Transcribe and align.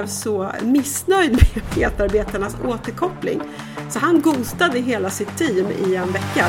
blev 0.00 0.06
så 0.06 0.52
missnöjd 0.62 1.32
med 1.32 1.62
medarbetarnas 1.76 2.56
återkoppling 2.64 3.40
så 3.90 3.98
han 3.98 4.20
ghostade 4.20 4.78
hela 4.78 5.10
sitt 5.10 5.38
team 5.38 5.66
i 5.86 5.94
en 5.94 6.12
vecka. 6.12 6.46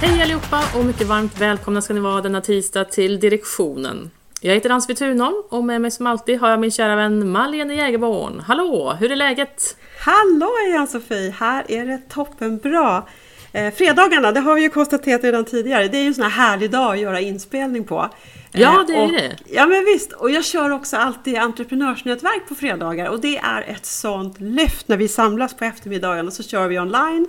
Hej 0.00 0.22
allihopa 0.22 0.62
och 0.78 0.84
mycket 0.84 1.06
varmt 1.06 1.40
välkomna 1.40 1.82
ska 1.82 1.94
ni 1.94 2.00
vara 2.00 2.20
denna 2.20 2.40
tisdag 2.40 2.84
till 2.84 3.20
Direktionen. 3.20 4.10
Jag 4.40 4.54
heter 4.54 4.70
Ann-Sofie 4.70 4.96
Thunholm 4.96 5.42
och 5.48 5.64
med 5.64 5.80
mig 5.80 5.90
som 5.90 6.06
alltid 6.06 6.40
har 6.40 6.50
jag 6.50 6.60
min 6.60 6.70
kära 6.70 6.96
vän 6.96 7.30
Malene 7.30 7.74
Jägerborn. 7.74 8.40
Hallå, 8.40 8.96
hur 9.00 9.12
är 9.12 9.16
läget? 9.16 9.76
Hallå 10.04 10.50
Ann-Sofie, 10.78 11.30
här 11.30 11.64
är 11.68 11.86
det 11.86 11.98
toppenbra. 12.08 13.02
Eh, 13.52 13.74
fredagarna, 13.74 14.32
det 14.32 14.40
har 14.40 14.54
vi 14.54 14.62
ju 14.62 14.68
konstaterat 14.68 15.24
redan 15.24 15.44
tidigare, 15.44 15.88
det 15.88 15.98
är 15.98 16.02
ju 16.02 16.06
en 16.06 16.14
sån 16.14 16.24
här 16.24 16.30
härlig 16.30 16.70
dag 16.70 16.92
att 16.92 17.00
göra 17.00 17.20
inspelning 17.20 17.84
på. 17.84 18.10
Ja, 18.52 18.84
det 18.86 18.94
är 18.94 19.04
och, 19.04 19.12
det. 19.12 19.36
Ja, 19.50 19.66
men 19.66 19.84
visst. 19.84 20.12
Och 20.12 20.30
jag 20.30 20.44
kör 20.44 20.70
också 20.70 20.96
alltid 20.96 21.36
entreprenörsnätverk 21.36 22.48
på 22.48 22.54
fredagar 22.54 23.06
och 23.06 23.20
det 23.20 23.38
är 23.38 23.62
ett 23.62 23.86
sånt 23.86 24.40
lyft 24.40 24.88
när 24.88 24.96
vi 24.96 25.08
samlas 25.08 25.54
på 25.54 25.64
eftermiddagen 25.64 26.26
och 26.26 26.32
så 26.32 26.42
kör 26.42 26.68
vi 26.68 26.78
online 26.78 27.26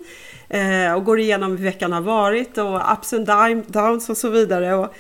eh, 0.50 0.94
och 0.94 1.06
går 1.06 1.20
igenom 1.20 1.58
hur 1.58 1.66
veckan 1.66 1.92
har 1.92 2.02
varit 2.02 2.58
och 2.58 2.94
ups 2.94 3.14
and 3.14 3.26
downs 3.68 4.10
och 4.10 4.18
så 4.18 4.30
vidare. 4.30 4.76
Och, 4.76 4.96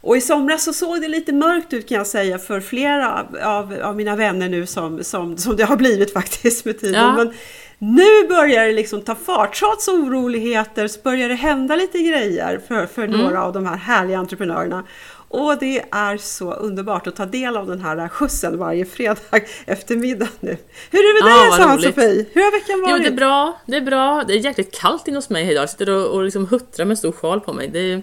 och 0.00 0.16
i 0.16 0.20
somras 0.20 0.64
så 0.64 0.72
såg 0.72 1.00
det 1.00 1.08
lite 1.08 1.32
mörkt 1.32 1.72
ut 1.72 1.88
kan 1.88 1.98
jag 1.98 2.06
säga 2.06 2.38
för 2.38 2.60
flera 2.60 3.26
av, 3.42 3.76
av 3.82 3.96
mina 3.96 4.16
vänner 4.16 4.48
nu 4.48 4.66
som, 4.66 5.04
som, 5.04 5.36
som 5.36 5.56
det 5.56 5.64
har 5.64 5.76
blivit 5.76 6.12
faktiskt 6.20 6.64
med 6.64 6.80
tiden. 6.80 7.02
Ja. 7.02 7.16
Men 7.16 7.32
nu 7.80 8.28
börjar 8.28 8.66
det 8.66 8.72
liksom 8.72 9.02
ta 9.02 9.14
fart. 9.14 9.54
Trots 9.58 9.88
oroligheter 9.88 10.88
så 10.88 11.00
börjar 11.00 11.28
det 11.28 11.34
hända 11.34 11.76
lite 11.76 11.98
grejer 11.98 12.60
för, 12.68 12.86
för 12.86 13.02
Mm. 13.04 13.20
några 13.20 13.42
av 13.44 13.52
de 13.52 13.66
här 13.66 13.76
härliga 13.76 14.18
entreprenörerna. 14.18 14.84
Och 15.32 15.58
det 15.58 15.82
är 15.90 16.16
så 16.16 16.52
underbart 16.52 17.06
att 17.06 17.16
ta 17.16 17.26
del 17.26 17.56
av 17.56 17.66
den 17.66 17.80
här 17.80 18.08
skjutsen 18.08 18.58
varje 18.58 18.84
fredag 18.84 19.20
eftermiddag 19.66 20.28
nu. 20.40 20.56
Hur 20.90 20.98
är 20.98 21.14
det 21.14 21.24
med 21.24 21.32
dig 21.40 21.50
vad 21.50 21.60
Ann 21.60 21.78
roligt. 21.78 21.94
Sofie? 21.94 22.26
Hur 22.32 22.42
har 22.42 22.52
veckan 22.52 22.76
Jo, 22.78 22.90
varit? 22.90 23.02
det 23.02 23.08
är 23.08 23.12
bra. 23.16 23.60
Det 23.66 23.76
är 23.76 23.80
bra. 23.80 24.24
Det 24.28 24.32
är 24.32 24.38
jäkligt 24.38 24.80
kallt 24.80 25.08
inne 25.08 25.16
hos 25.16 25.30
mig 25.30 25.50
idag. 25.50 25.62
Jag 25.62 25.70
sitter 25.70 25.90
och, 25.90 26.06
och 26.06 26.24
liksom 26.24 26.46
huttrar 26.46 26.84
med 26.86 26.90
en 26.90 26.96
stor 26.96 27.12
sjal 27.12 27.40
på 27.40 27.52
mig. 27.52 27.68
Det, 27.68 27.94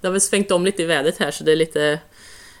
det 0.00 0.06
har 0.06 0.10
väl 0.12 0.20
svängt 0.20 0.50
om 0.50 0.64
lite 0.64 0.82
i 0.82 0.86
vädret 0.86 1.18
här 1.18 1.30
så 1.30 1.44
det 1.44 1.52
är 1.52 1.56
lite... 1.56 1.82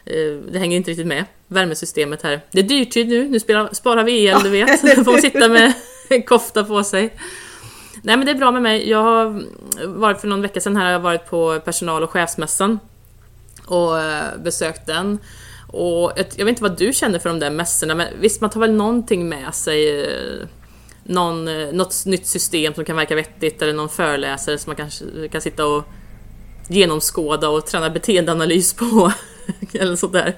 eh, 0.04 0.32
Det 0.52 0.58
hänger 0.58 0.76
inte 0.76 0.90
riktigt 0.90 1.06
med, 1.06 1.24
värmesystemet 1.48 2.22
här. 2.22 2.40
Det 2.52 2.58
är 2.58 2.62
dyrtid 2.62 3.08
nu, 3.08 3.28
nu 3.28 3.40
spelar, 3.40 3.68
sparar 3.72 4.04
vi 4.04 4.24
el, 4.24 4.42
du 4.42 4.50
vet. 4.50 4.82
Då 4.82 4.88
får 5.04 5.12
man 5.12 5.20
sitta 5.20 5.48
med 5.48 5.72
kofta 6.26 6.64
på 6.64 6.84
sig. 6.84 7.16
Nej 8.02 8.16
men 8.16 8.26
det 8.26 8.32
är 8.32 8.36
bra 8.36 8.52
med 8.52 8.62
mig. 8.62 8.90
Jag 8.90 9.02
har 9.02 9.42
varit 9.86 10.20
för 10.20 10.28
någon 10.28 10.42
vecka 10.42 10.60
sedan 10.60 10.76
här, 10.76 10.86
jag 10.86 10.98
har 10.98 11.04
varit 11.04 11.30
på 11.30 11.60
personal 11.60 12.02
och 12.02 12.10
chefsmässan. 12.10 12.78
Och 13.66 14.00
eh, 14.00 14.38
besökt 14.38 14.86
den. 14.86 15.18
Och 15.68 16.12
jag, 16.16 16.44
vet 16.44 16.48
inte 16.48 16.62
vad 16.62 16.78
du 16.78 16.92
känner 16.92 17.18
för 17.18 17.28
de 17.28 17.38
där 17.38 17.50
mässorna, 17.50 17.94
men 17.94 18.08
visst 18.20 18.40
man 18.40 18.50
tar 18.50 18.60
väl 18.60 18.72
någonting 18.72 19.28
med 19.28 19.54
sig. 19.54 20.00
Eh, 20.00 20.46
någon, 21.04 21.48
eh, 21.48 21.72
något 21.72 22.06
nytt 22.06 22.26
system 22.26 22.74
som 22.74 22.84
kan 22.84 22.96
verka 22.96 23.14
vettigt 23.14 23.62
eller 23.62 23.72
någon 23.72 23.88
föreläsare 23.88 24.58
som 24.58 24.70
man 24.70 24.76
kanske 24.76 25.28
kan 25.30 25.40
sitta 25.40 25.66
och 25.66 25.84
genomskåda 26.68 27.48
och 27.48 27.66
träna 27.66 27.90
beteendeanalys 27.90 28.74
på. 28.74 29.12
eller 29.72 29.96
sådär. 29.96 30.36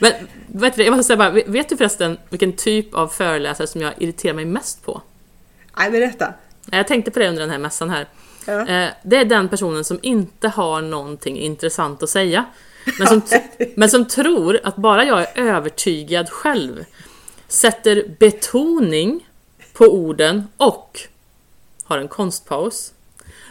Men 0.00 0.12
vet 0.54 0.76
du, 0.76 0.82
jag 0.84 0.90
måste 0.96 1.04
säga 1.06 1.16
bara, 1.16 1.30
vet 1.30 1.68
du 1.68 1.76
förresten 1.76 2.18
vilken 2.28 2.52
typ 2.52 2.94
av 2.94 3.08
föreläsare 3.08 3.66
som 3.66 3.80
jag 3.80 3.92
irriterar 3.98 4.34
mig 4.34 4.44
mest 4.44 4.84
på? 4.84 5.02
Nej, 5.78 5.90
berätta. 5.90 6.34
Jag 6.70 6.86
tänkte 6.88 7.10
på 7.10 7.18
det 7.18 7.28
under 7.28 7.40
den 7.40 7.50
här 7.50 7.58
mässan 7.58 7.90
här. 7.90 8.06
Ja. 8.46 8.66
Eh, 8.68 8.88
Det 9.02 9.16
är 9.16 9.24
den 9.24 9.48
personen 9.48 9.84
som 9.84 9.98
inte 10.02 10.48
har 10.48 10.82
någonting 10.82 11.38
intressant 11.38 12.02
att 12.02 12.10
säga. 12.10 12.44
Men 12.98 13.06
som, 13.06 13.22
men 13.76 13.90
som 13.90 14.08
tror 14.08 14.60
att 14.64 14.76
bara 14.76 15.04
jag 15.04 15.20
är 15.20 15.28
övertygad 15.36 16.30
själv 16.30 16.84
sätter 17.48 18.04
betoning 18.18 19.28
på 19.72 19.84
orden 19.84 20.48
och 20.56 21.00
har 21.84 21.98
en 21.98 22.08
konstpaus 22.08 22.92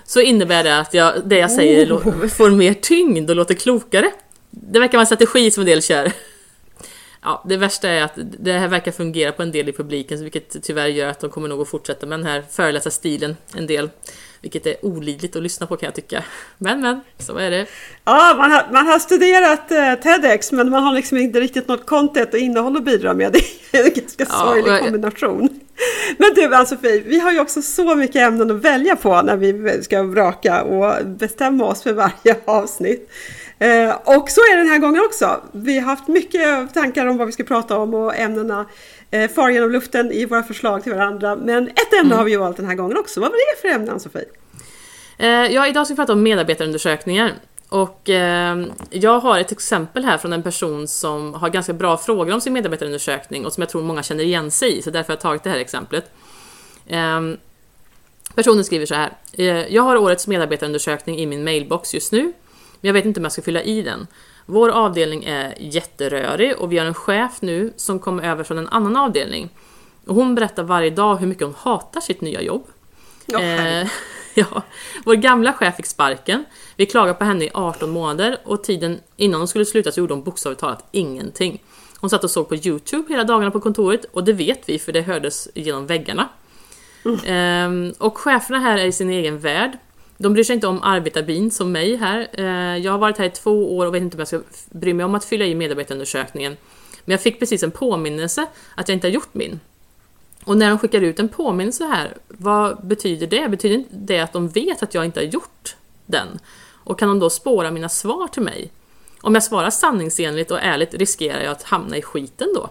så 0.06 0.20
innebär 0.22 0.64
det 0.64 0.80
att 0.80 0.94
jag, 0.94 1.14
det 1.26 1.38
jag 1.38 1.52
säger 1.52 1.86
lo- 1.86 2.28
får 2.30 2.50
mer 2.50 2.74
tyngd 2.74 3.30
och 3.30 3.36
låter 3.36 3.54
klokare. 3.54 4.12
Det 4.50 4.80
verkar 4.80 4.94
vara 4.98 5.02
en 5.02 5.06
strategi 5.06 5.52
som 5.52 5.62
en 5.62 5.68
del 5.68 5.82
kör. 5.82 6.12
Ja, 7.24 7.44
det 7.50 7.58
värsta 7.58 7.90
är 7.90 8.04
att 8.04 8.12
det 8.40 8.52
här 8.54 8.68
verkar 8.68 8.92
fungera 8.92 9.32
på 9.32 9.44
en 9.44 9.52
del 9.52 9.70
i 9.70 9.72
publiken, 9.74 10.22
vilket 10.24 10.64
tyvärr 10.64 10.88
gör 10.88 11.08
att 11.10 11.20
de 11.20 11.30
kommer 11.30 11.48
nog 11.48 11.62
att 11.62 11.70
fortsätta 11.70 12.06
med 12.06 12.20
den 12.20 12.26
här 12.28 12.44
föreläsarstilen 12.52 13.38
en 13.56 13.68
del. 13.68 13.90
Vilket 14.42 14.66
är 14.68 14.86
olidligt 14.86 15.36
att 15.36 15.44
lyssna 15.44 15.68
på 15.68 15.78
kan 15.78 15.88
jag 15.88 15.96
tycka. 15.96 16.24
Men 16.58 16.82
men, 16.82 17.02
så 17.18 17.38
är 17.38 17.52
det. 17.52 17.66
Ja, 18.06 18.34
man 18.38 18.52
har, 18.52 18.68
man 18.74 18.88
har 18.88 19.00
studerat 19.00 19.72
eh, 19.72 19.94
TEDx 19.94 20.52
men 20.52 20.70
man 20.70 20.84
har 20.84 20.94
liksom 20.94 21.18
inte 21.18 21.40
riktigt 21.40 21.68
något 21.68 21.86
content 21.86 22.34
och 22.34 22.40
innehåll 22.40 22.78
att 22.78 22.86
bidra 22.86 23.14
med. 23.14 23.32
Det 23.72 23.78
är 23.78 23.84
en 23.84 23.94
ganska 23.94 24.26
Ja, 24.30 24.36
sorglig 24.46 24.72
jag- 24.72 24.80
kombination. 24.80 25.60
Men 26.18 26.34
du 26.36 26.56
Ann-Sofie, 26.56 27.00
vi 27.06 27.20
har 27.20 27.32
ju 27.32 27.40
också 27.40 27.62
så 27.62 27.96
mycket 27.96 28.16
ämnen 28.16 28.52
att 28.52 28.58
välja 28.62 28.96
på 28.96 29.22
när 29.22 29.36
vi 29.38 29.84
ska 29.84 30.04
vraka 30.04 30.64
och 30.64 31.06
bestämma 31.06 31.66
oss 31.66 31.84
för 31.84 31.94
varje 31.94 32.36
avsnitt. 32.46 33.10
Eh, 33.62 33.96
och 34.04 34.30
så 34.30 34.42
är 34.42 34.56
det 34.56 34.64
den 34.64 34.72
här 34.72 34.80
gången 34.80 35.02
också. 35.06 35.42
Vi 35.52 35.80
har 35.80 35.86
haft 35.86 36.08
mycket 36.08 36.74
tankar 36.74 37.06
om 37.06 37.18
vad 37.18 37.28
vi 37.28 37.34
ska 37.34 37.44
prata 37.44 37.78
om 37.78 37.94
och 37.94 38.16
ämnena 38.16 38.66
eh, 39.12 39.32
far 39.32 39.50
genom 39.50 39.72
luften 39.72 40.12
i 40.12 40.26
våra 40.26 40.44
förslag 40.44 40.84
till 40.84 40.94
varandra. 40.94 41.36
Men 41.36 41.68
ett 41.68 41.94
ämne 42.02 42.16
har 42.16 42.24
vi 42.24 42.32
ju 42.32 42.38
valt 42.38 42.58
den 42.58 42.66
här 42.66 42.76
gången 42.76 42.98
också. 42.98 43.20
Vad 43.20 43.32
var 43.32 43.38
det 43.38 43.62
för 43.62 43.76
ämne 43.76 43.92
Ann-Sofie? 43.92 44.26
Eh, 45.18 45.30
ja, 45.30 45.68
idag 45.68 45.88
ska 45.88 45.94
vi 45.94 45.96
prata 45.96 46.14
om 46.14 46.24
medarbetarundersökningar. 46.24 47.34
Och 47.70 48.10
eh, 48.10 48.66
jag 48.90 49.20
har 49.20 49.40
ett 49.40 49.52
exempel 49.52 50.06
här 50.06 50.18
från 50.18 50.34
en 50.34 50.44
person 50.44 50.88
som 50.88 51.34
har 51.34 51.50
ganska 51.50 51.74
bra 51.74 51.98
frågor 51.98 52.34
om 52.34 52.42
sin 52.42 52.54
medarbetarundersökning 52.54 53.46
och 53.46 53.54
som 53.54 53.62
jag 53.62 53.70
tror 53.70 53.82
många 53.82 54.04
känner 54.04 54.24
igen 54.24 54.52
sig 54.52 54.78
i, 54.78 54.82
så 54.82 54.90
därför 54.90 55.08
har 55.08 55.16
jag 55.16 55.22
tagit 55.22 55.44
det 55.44 55.50
här 55.50 55.60
exemplet. 55.60 56.12
Eh, 56.88 57.22
personen 58.36 58.66
skriver 58.66 58.86
så 58.86 58.96
här. 58.96 59.14
Jag 59.70 59.84
har 59.84 59.98
årets 59.98 60.28
medarbetarundersökning 60.28 61.20
i 61.20 61.26
min 61.26 61.44
mailbox 61.44 61.94
just 61.94 62.12
nu, 62.12 62.34
men 62.82 62.88
jag 62.88 62.94
vet 62.94 63.06
inte 63.06 63.20
om 63.20 63.24
jag 63.24 63.32
ska 63.32 63.42
fylla 63.42 63.62
i 63.62 63.82
den. 63.82 64.08
Vår 64.46 64.70
avdelning 64.70 65.24
är 65.24 65.56
jätterörig 65.60 66.58
och 66.58 66.72
vi 66.72 66.78
har 66.78 66.86
en 66.86 66.94
chef 66.94 67.42
nu 67.42 67.74
som 67.76 68.00
kommer 68.00 68.24
över 68.24 68.44
från 68.44 68.58
en 68.58 68.68
annan 68.68 68.96
avdelning. 68.96 69.50
Och 70.06 70.16
hon 70.16 70.36
berättar 70.36 70.64
varje 70.64 70.90
dag 70.90 71.16
hur 71.16 71.28
mycket 71.28 71.44
hon 71.44 71.56
hatar 71.58 72.02
sitt 72.02 72.22
nya 72.22 72.42
jobb. 72.42 72.68
Ja, 73.26 73.40
herregud. 73.40 73.84
Eh, 73.84 73.90
ja, 74.34 74.62
vår 75.06 75.16
gamla 75.16 75.54
chef 75.54 75.76
fick 75.76 75.86
sparken. 75.86 76.46
Vi 76.76 76.86
klagade 76.86 77.14
på 77.14 77.24
henne 77.26 77.46
i 77.46 77.50
18 77.54 77.90
månader 77.90 78.38
och 78.44 78.64
tiden 78.64 79.00
innan 79.18 79.42
hon 79.42 79.48
skulle 79.48 79.66
sluta 79.66 79.92
så 79.92 80.00
gjorde 80.00 80.14
hon 80.14 80.24
bokstavligt 80.24 80.60
talat 80.60 80.86
ingenting. 80.92 81.64
Hon 82.00 82.10
satt 82.10 82.24
och 82.24 82.32
såg 82.32 82.50
på 82.50 82.56
Youtube 82.56 83.06
hela 83.10 83.24
dagarna 83.24 83.52
på 83.52 83.60
kontoret 83.60 84.06
och 84.12 84.24
det 84.24 84.34
vet 84.34 84.70
vi 84.70 84.80
för 84.80 84.92
det 84.92 85.02
hördes 85.02 85.48
genom 85.56 85.88
väggarna. 85.88 86.30
Ehm, 87.26 87.94
och 87.98 88.18
cheferna 88.18 88.60
här 88.60 88.78
är 88.78 88.86
i 88.86 88.92
sin 88.92 89.10
egen 89.10 89.40
värld. 89.40 89.78
De 90.22 90.34
bryr 90.34 90.44
sig 90.44 90.54
inte 90.54 90.68
om 90.68 90.84
arbetarbin 90.84 91.52
som 91.52 91.72
mig 91.72 91.96
här. 91.96 92.28
Eh, 92.34 92.78
jag 92.78 92.92
har 92.92 93.00
varit 93.00 93.18
här 93.18 93.26
i 93.26 93.30
två 93.30 93.78
år 93.78 93.86
och 93.86 93.96
vet 93.96 94.02
inte 94.02 94.18
om 94.18 94.20
jag 94.20 94.28
ska 94.28 94.42
bry 94.70 94.94
mig 94.94 95.06
om 95.06 95.16
att 95.16 95.26
fylla 95.26 95.46
i 95.46 95.56
medarbetarundersökningen. 95.56 96.58
Men 97.06 97.12
jag 97.12 97.22
fick 97.22 97.40
precis 97.40 97.64
en 97.64 97.72
påminnelse 97.72 98.46
att 98.76 98.90
jag 98.90 98.96
inte 98.96 99.08
har 99.08 99.12
gjort 99.12 99.34
min. 99.34 99.60
Och 100.44 100.58
när 100.58 100.70
de 100.70 100.80
skickar 100.80 101.02
ut 101.02 101.20
en 101.20 101.30
påminnelse 101.30 101.86
här, 101.86 102.18
vad 102.28 102.88
betyder 102.88 103.28
det? 103.28 103.50
Betyder 103.50 103.76
inte 103.76 103.96
det 103.96 104.20
att 104.20 104.34
de 104.34 104.50
vet 104.50 104.84
att 104.84 104.94
jag 104.94 105.06
inte 105.06 105.20
har 105.20 105.26
gjort 105.26 105.76
den? 106.06 106.40
Och 106.84 107.00
kan 107.00 107.08
de 107.08 107.20
då 107.20 107.30
spåra 107.30 107.72
mina 107.72 107.90
svar 107.90 108.28
till 108.28 108.42
mig? 108.42 108.72
Om 109.22 109.34
jag 109.34 109.44
svarar 109.44 109.70
sanningsenligt 109.70 110.52
och 110.52 110.60
ärligt 110.62 110.94
riskerar 110.94 111.42
jag 111.42 111.52
att 111.52 111.64
hamna 111.64 111.98
i 111.98 112.02
skiten 112.02 112.48
då? 112.56 112.70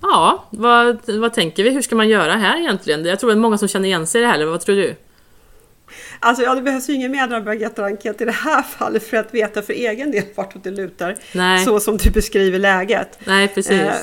Ja, 0.00 0.44
vad, 0.50 0.98
vad 1.06 1.34
tänker 1.34 1.64
vi? 1.64 1.70
Hur 1.70 1.82
ska 1.82 1.96
man 1.96 2.08
göra 2.08 2.32
här 2.32 2.60
egentligen? 2.60 3.04
Jag 3.04 3.20
tror 3.20 3.30
det 3.30 3.36
är 3.36 3.40
många 3.40 3.58
som 3.58 3.68
känner 3.68 3.86
igen 3.88 4.06
sig 4.06 4.20
i 4.20 4.22
det 4.22 4.28
här, 4.28 4.34
eller 4.34 4.46
vad 4.46 4.60
tror 4.60 4.76
du? 4.76 4.94
Alltså 6.20 6.42
ja, 6.42 6.54
det 6.54 6.62
behövs 6.62 6.88
ju 6.88 6.92
ingen 6.92 7.10
medarbetarenkät 7.10 8.20
i 8.20 8.24
det 8.24 8.32
här 8.32 8.62
fallet 8.62 9.06
för 9.06 9.16
att 9.16 9.34
veta 9.34 9.62
för 9.62 9.72
egen 9.72 10.10
del 10.10 10.24
vartåt 10.34 10.64
det 10.64 10.70
lutar. 10.70 11.16
Nej. 11.32 11.64
Så 11.64 11.80
som 11.80 11.96
du 11.96 12.10
beskriver 12.10 12.58
läget. 12.58 13.18
Nej, 13.24 13.48
precis. 13.48 13.72
Eh, 13.72 13.94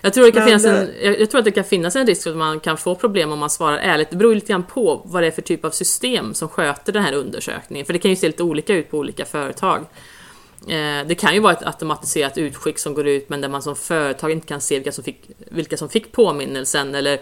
jag, 0.00 0.14
tror 0.14 0.24
det 0.24 0.32
kan 0.32 0.46
finnas 0.46 0.64
en, 0.64 0.90
eh, 1.00 1.12
jag, 1.12 1.30
tror 1.30 1.38
att 1.38 1.44
det 1.44 1.50
kan 1.50 1.64
finnas 1.64 1.96
en 1.96 2.06
risk 2.06 2.26
att 2.26 2.36
man 2.36 2.60
kan 2.60 2.76
få 2.76 2.94
problem 2.94 3.32
om 3.32 3.38
man 3.38 3.50
svarar 3.50 3.78
ärligt. 3.78 4.10
Det 4.10 4.16
beror 4.16 4.34
lite 4.34 4.46
grann 4.46 4.62
på 4.62 5.02
vad 5.04 5.22
det 5.22 5.26
är 5.26 5.30
för 5.30 5.42
typ 5.42 5.64
av 5.64 5.70
system 5.70 6.34
som 6.34 6.48
sköter 6.48 6.92
den 6.92 7.02
här 7.02 7.12
undersökningen. 7.12 7.86
För 7.86 7.92
det 7.92 7.98
kan 7.98 8.10
ju 8.10 8.16
se 8.16 8.26
lite 8.26 8.42
olika 8.42 8.74
ut 8.74 8.90
på 8.90 8.98
olika 8.98 9.24
företag. 9.24 9.80
Eh, 10.68 11.06
Det 11.06 11.14
kan 11.18 11.34
ju 11.34 11.40
vara 11.40 11.52
ett 11.52 11.66
automatiserat 11.66 12.38
utskick 12.38 12.78
som 12.78 12.94
går 12.94 13.06
ut 13.06 13.28
men 13.28 13.40
där 13.40 13.48
man 13.48 13.62
som 13.62 13.76
företag 13.76 14.30
inte 14.30 14.46
kan 14.46 14.60
se 14.60 14.74
vilka 14.74 14.92
som 14.92 15.04
fick, 15.04 15.30
vilka 15.50 15.76
som 15.76 15.88
fick 15.88 16.12
påminnelsen 16.12 16.94
eller 16.94 17.20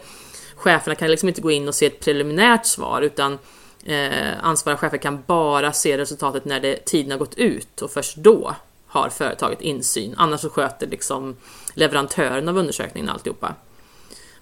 cheferna 0.56 0.94
kan 0.94 1.10
liksom 1.10 1.28
inte 1.28 1.40
gå 1.40 1.50
in 1.50 1.68
och 1.68 1.74
se 1.74 1.86
ett 1.86 2.00
preliminärt 2.00 2.66
svar 2.66 3.02
utan 3.02 3.38
eh, 3.84 4.44
ansvariga 4.44 4.78
chefer 4.78 4.98
kan 4.98 5.22
bara 5.26 5.72
se 5.72 5.98
resultatet 5.98 6.44
när 6.44 6.60
det, 6.60 6.84
tiden 6.84 7.10
har 7.10 7.18
gått 7.18 7.34
ut 7.34 7.82
och 7.82 7.90
först 7.90 8.16
då 8.16 8.54
har 8.86 9.08
företaget 9.08 9.60
insyn. 9.60 10.14
Annars 10.16 10.40
så 10.40 10.50
sköter 10.50 10.86
liksom 10.86 11.36
leverantören 11.74 12.48
av 12.48 12.58
undersökningen 12.58 13.08
alltihopa. 13.08 13.54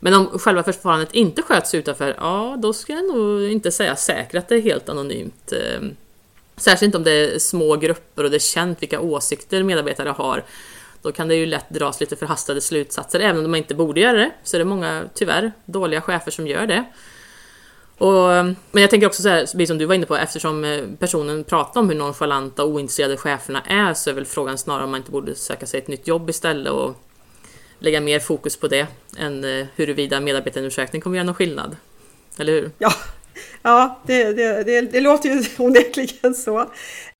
Men 0.01 0.15
om 0.15 0.39
själva 0.39 0.63
förfarandet 0.63 1.13
inte 1.13 1.43
sköts 1.43 1.75
utanför, 1.75 2.17
ja 2.19 2.57
då 2.59 2.73
ska 2.73 2.93
jag 2.93 3.05
nog 3.05 3.43
inte 3.43 3.73
säga 3.73 3.97
säkert 3.97 4.35
att 4.35 4.49
det 4.49 4.55
är 4.55 4.61
helt 4.61 4.89
anonymt. 4.89 5.53
Eh, 5.53 5.81
särskilt 6.57 6.83
inte 6.83 6.99
om 6.99 7.05
det 7.05 7.11
är 7.11 7.39
små 7.39 7.77
grupper 7.77 8.25
och 8.25 8.31
det 8.31 8.37
är 8.37 8.39
känt 8.39 8.83
vilka 8.83 9.01
åsikter 9.01 9.63
medarbetare 9.63 10.09
har. 10.09 10.45
Då 11.03 11.13
kan 11.13 11.29
det 11.29 11.35
ju 11.35 11.47
lätt 11.47 11.71
dras 11.71 12.01
lite 12.01 12.17
förhastade 12.17 12.61
slutsatser, 12.61 13.21
även 13.21 13.45
om 13.45 13.51
man 13.51 13.59
inte 13.59 13.75
borde 13.75 14.01
göra 14.01 14.19
det. 14.19 14.31
Så 14.45 14.57
är 14.57 14.59
det 14.59 14.65
många, 14.65 15.05
tyvärr, 15.15 15.53
dåliga 15.65 16.01
chefer 16.01 16.31
som 16.31 16.47
gör 16.47 16.67
det. 16.67 16.85
Och, 18.03 18.45
men 18.73 18.83
jag 18.83 18.91
tänker 18.91 19.07
också 19.07 19.23
så 19.23 19.29
här, 19.29 19.41
precis 19.41 19.69
som 19.69 19.79
du 19.79 19.85
var 19.85 19.95
inne 19.95 20.07
på, 20.07 20.17
eftersom 20.17 20.65
eh, 20.65 20.83
personen 20.99 21.45
pratar 21.45 21.81
om 21.81 21.89
hur 21.89 21.97
nonchalanta 21.97 22.65
och 22.65 22.71
ointresserade 22.71 23.17
cheferna 23.17 23.63
är 23.63 23.95
så 23.95 24.11
är 24.11 24.15
väl 24.15 24.25
frågan 24.25 24.59
snarare 24.59 24.85
om 24.85 24.91
man 24.91 25.01
inte 25.01 25.11
borde 25.11 25.35
söka 25.35 25.67
sig 25.67 25.81
ett 25.81 25.89
nytt 25.89 26.07
jobb 26.07 26.31
istället 26.31 26.73
och 26.73 26.97
lägga 27.79 28.01
mer 28.01 28.21
fokus 28.21 28.57
på 28.57 28.69
det 28.69 28.87
än 29.19 29.45
eh, 29.45 29.67
huruvida 29.77 30.21
medarbetarundersökning 30.21 31.03
kommer 31.03 31.17
göra 31.17 31.27
någon 31.27 31.35
skillnad. 31.35 31.77
Eller 32.39 32.53
hur? 32.53 32.71
Ja, 32.79 32.93
ja 33.63 34.01
det, 34.07 34.33
det, 34.33 34.63
det, 34.63 34.81
det 34.81 35.01
låter 35.01 35.29
ju 35.29 35.45
onekligen 35.59 36.35
så. 36.35 36.73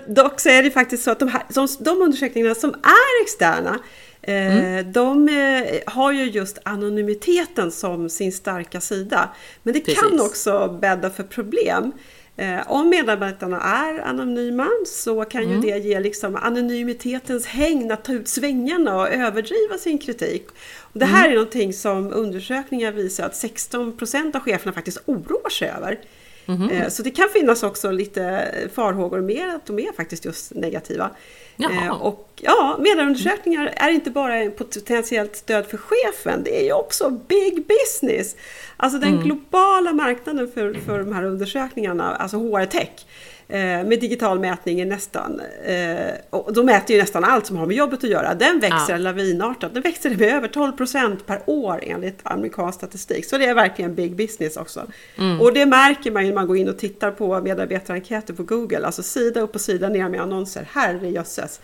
Dock 0.07 0.41
så 0.41 0.49
är 0.49 0.63
det 0.63 0.71
faktiskt 0.71 1.05
så 1.05 1.11
att 1.11 1.19
de, 1.19 1.29
här, 1.29 1.43
de, 1.49 1.69
de 1.81 2.03
undersökningarna 2.03 2.55
som 2.55 2.71
är 2.71 3.23
externa 3.23 3.79
Mm. 4.23 4.93
De 4.93 5.29
eh, 5.29 5.93
har 5.93 6.13
ju 6.13 6.25
just 6.25 6.59
anonymiteten 6.63 7.71
som 7.71 8.09
sin 8.09 8.33
starka 8.33 8.81
sida. 8.81 9.29
Men 9.63 9.75
det 9.75 9.81
Precis. 9.81 10.01
kan 10.01 10.21
också 10.21 10.79
bädda 10.81 11.11
för 11.11 11.23
problem. 11.23 11.93
Eh, 12.37 12.61
om 12.67 12.89
medarbetarna 12.89 13.61
är 13.61 13.99
anonyma 13.99 14.69
så 14.87 15.25
kan 15.25 15.43
mm. 15.43 15.55
ju 15.55 15.61
det 15.61 15.79
ge 15.79 16.01
liksom 16.01 16.37
anonymitetens 16.37 17.47
hägn 17.47 17.91
att 17.91 18.05
ta 18.05 18.13
ut 18.13 18.29
svängarna 18.29 18.97
och 18.97 19.09
överdriva 19.09 19.79
sin 19.79 19.99
kritik. 19.99 20.47
Och 20.79 20.99
det 20.99 21.07
här 21.07 21.25
mm. 21.25 21.31
är 21.31 21.35
någonting 21.35 21.73
som 21.73 22.13
undersökningar 22.13 22.93
visar 22.93 23.27
att 23.27 23.37
16 23.37 23.97
procent 23.97 24.37
av 24.37 24.43
cheferna 24.43 24.73
faktiskt 24.73 25.03
oroar 25.07 25.51
sig 25.51 25.69
över. 25.69 25.99
Mm. 26.47 26.91
Så 26.91 27.03
det 27.03 27.11
kan 27.11 27.29
finnas 27.33 27.63
också 27.63 27.91
lite 27.91 28.49
farhågor 28.75 29.21
med 29.21 29.55
att 29.55 29.67
de 29.67 29.79
är 29.79 29.93
faktiskt 29.93 30.25
just 30.25 30.55
negativa. 30.55 31.11
Jaha. 31.57 31.85
Eh, 31.85 32.03
och 32.03 32.32
ja, 32.37 32.77
medarundersökningar 32.79 33.73
är 33.77 33.91
inte 33.91 34.11
bara 34.11 34.37
en 34.37 34.53
potentiellt 34.53 35.37
stöd 35.37 35.67
för 35.67 35.77
chefen, 35.77 36.43
det 36.45 36.61
är 36.61 36.65
ju 36.65 36.73
också 36.73 37.11
big 37.11 37.67
business. 37.67 38.37
Alltså 38.77 38.99
den 38.99 39.09
mm. 39.09 39.25
globala 39.25 39.93
marknaden 39.93 40.51
för, 40.55 40.75
för 40.75 40.99
de 40.99 41.13
här 41.13 41.25
undersökningarna, 41.25 42.15
alltså 42.15 42.37
HR 42.37 42.67
Tech, 42.67 43.07
eh, 43.49 43.59
med 43.59 44.01
digital 44.01 44.41
mätning 44.41 44.81
är 44.81 44.87
nästan, 44.87 45.41
eh, 45.65 46.15
och 46.31 46.53
de 46.53 46.67
mäter 46.67 46.97
ju 46.97 47.03
nästan 47.03 47.25
allt 47.25 47.47
som 47.47 47.57
har 47.57 47.67
med 47.67 47.77
jobbet 47.77 48.05
att 48.05 48.11
göra, 48.11 48.35
den 48.35 48.61
växer 48.61 48.93
ja. 48.93 48.97
lavinartat. 48.97 49.75
Den 49.75 49.83
växer 49.83 50.11
med 50.11 50.37
över 50.37 50.49
12 50.49 50.73
procent 50.73 51.27
per 51.27 51.43
år 51.47 51.81
enligt 51.83 52.19
amerikansk 52.23 52.79
statistik. 52.79 53.25
Så 53.27 53.39
det 53.39 53.47
är 53.47 53.55
verkligen 53.55 53.95
big 53.95 54.17
business 54.17 54.57
också. 54.57 54.87
Mm. 55.19 55.41
Och 55.41 55.53
det 55.53 55.67
märker 55.67 56.11
man 56.11 56.23
ju 56.23 56.29
när 56.29 56.35
man 56.35 56.47
går 56.47 56.57
in 56.57 56.69
och 56.69 56.79
tittar 56.79 57.11
på 57.11 57.41
medarbetarenkäter 57.41 58.35
på 58.35 58.43
Google, 58.43 58.87
alltså 58.87 59.03
sida 59.03 59.41
upp 59.41 59.55
och 59.55 59.61
sida 59.61 59.89
ner 59.89 60.09
med 60.09 60.21
annonser. 60.21 60.69
Herrejösses! 60.73 61.61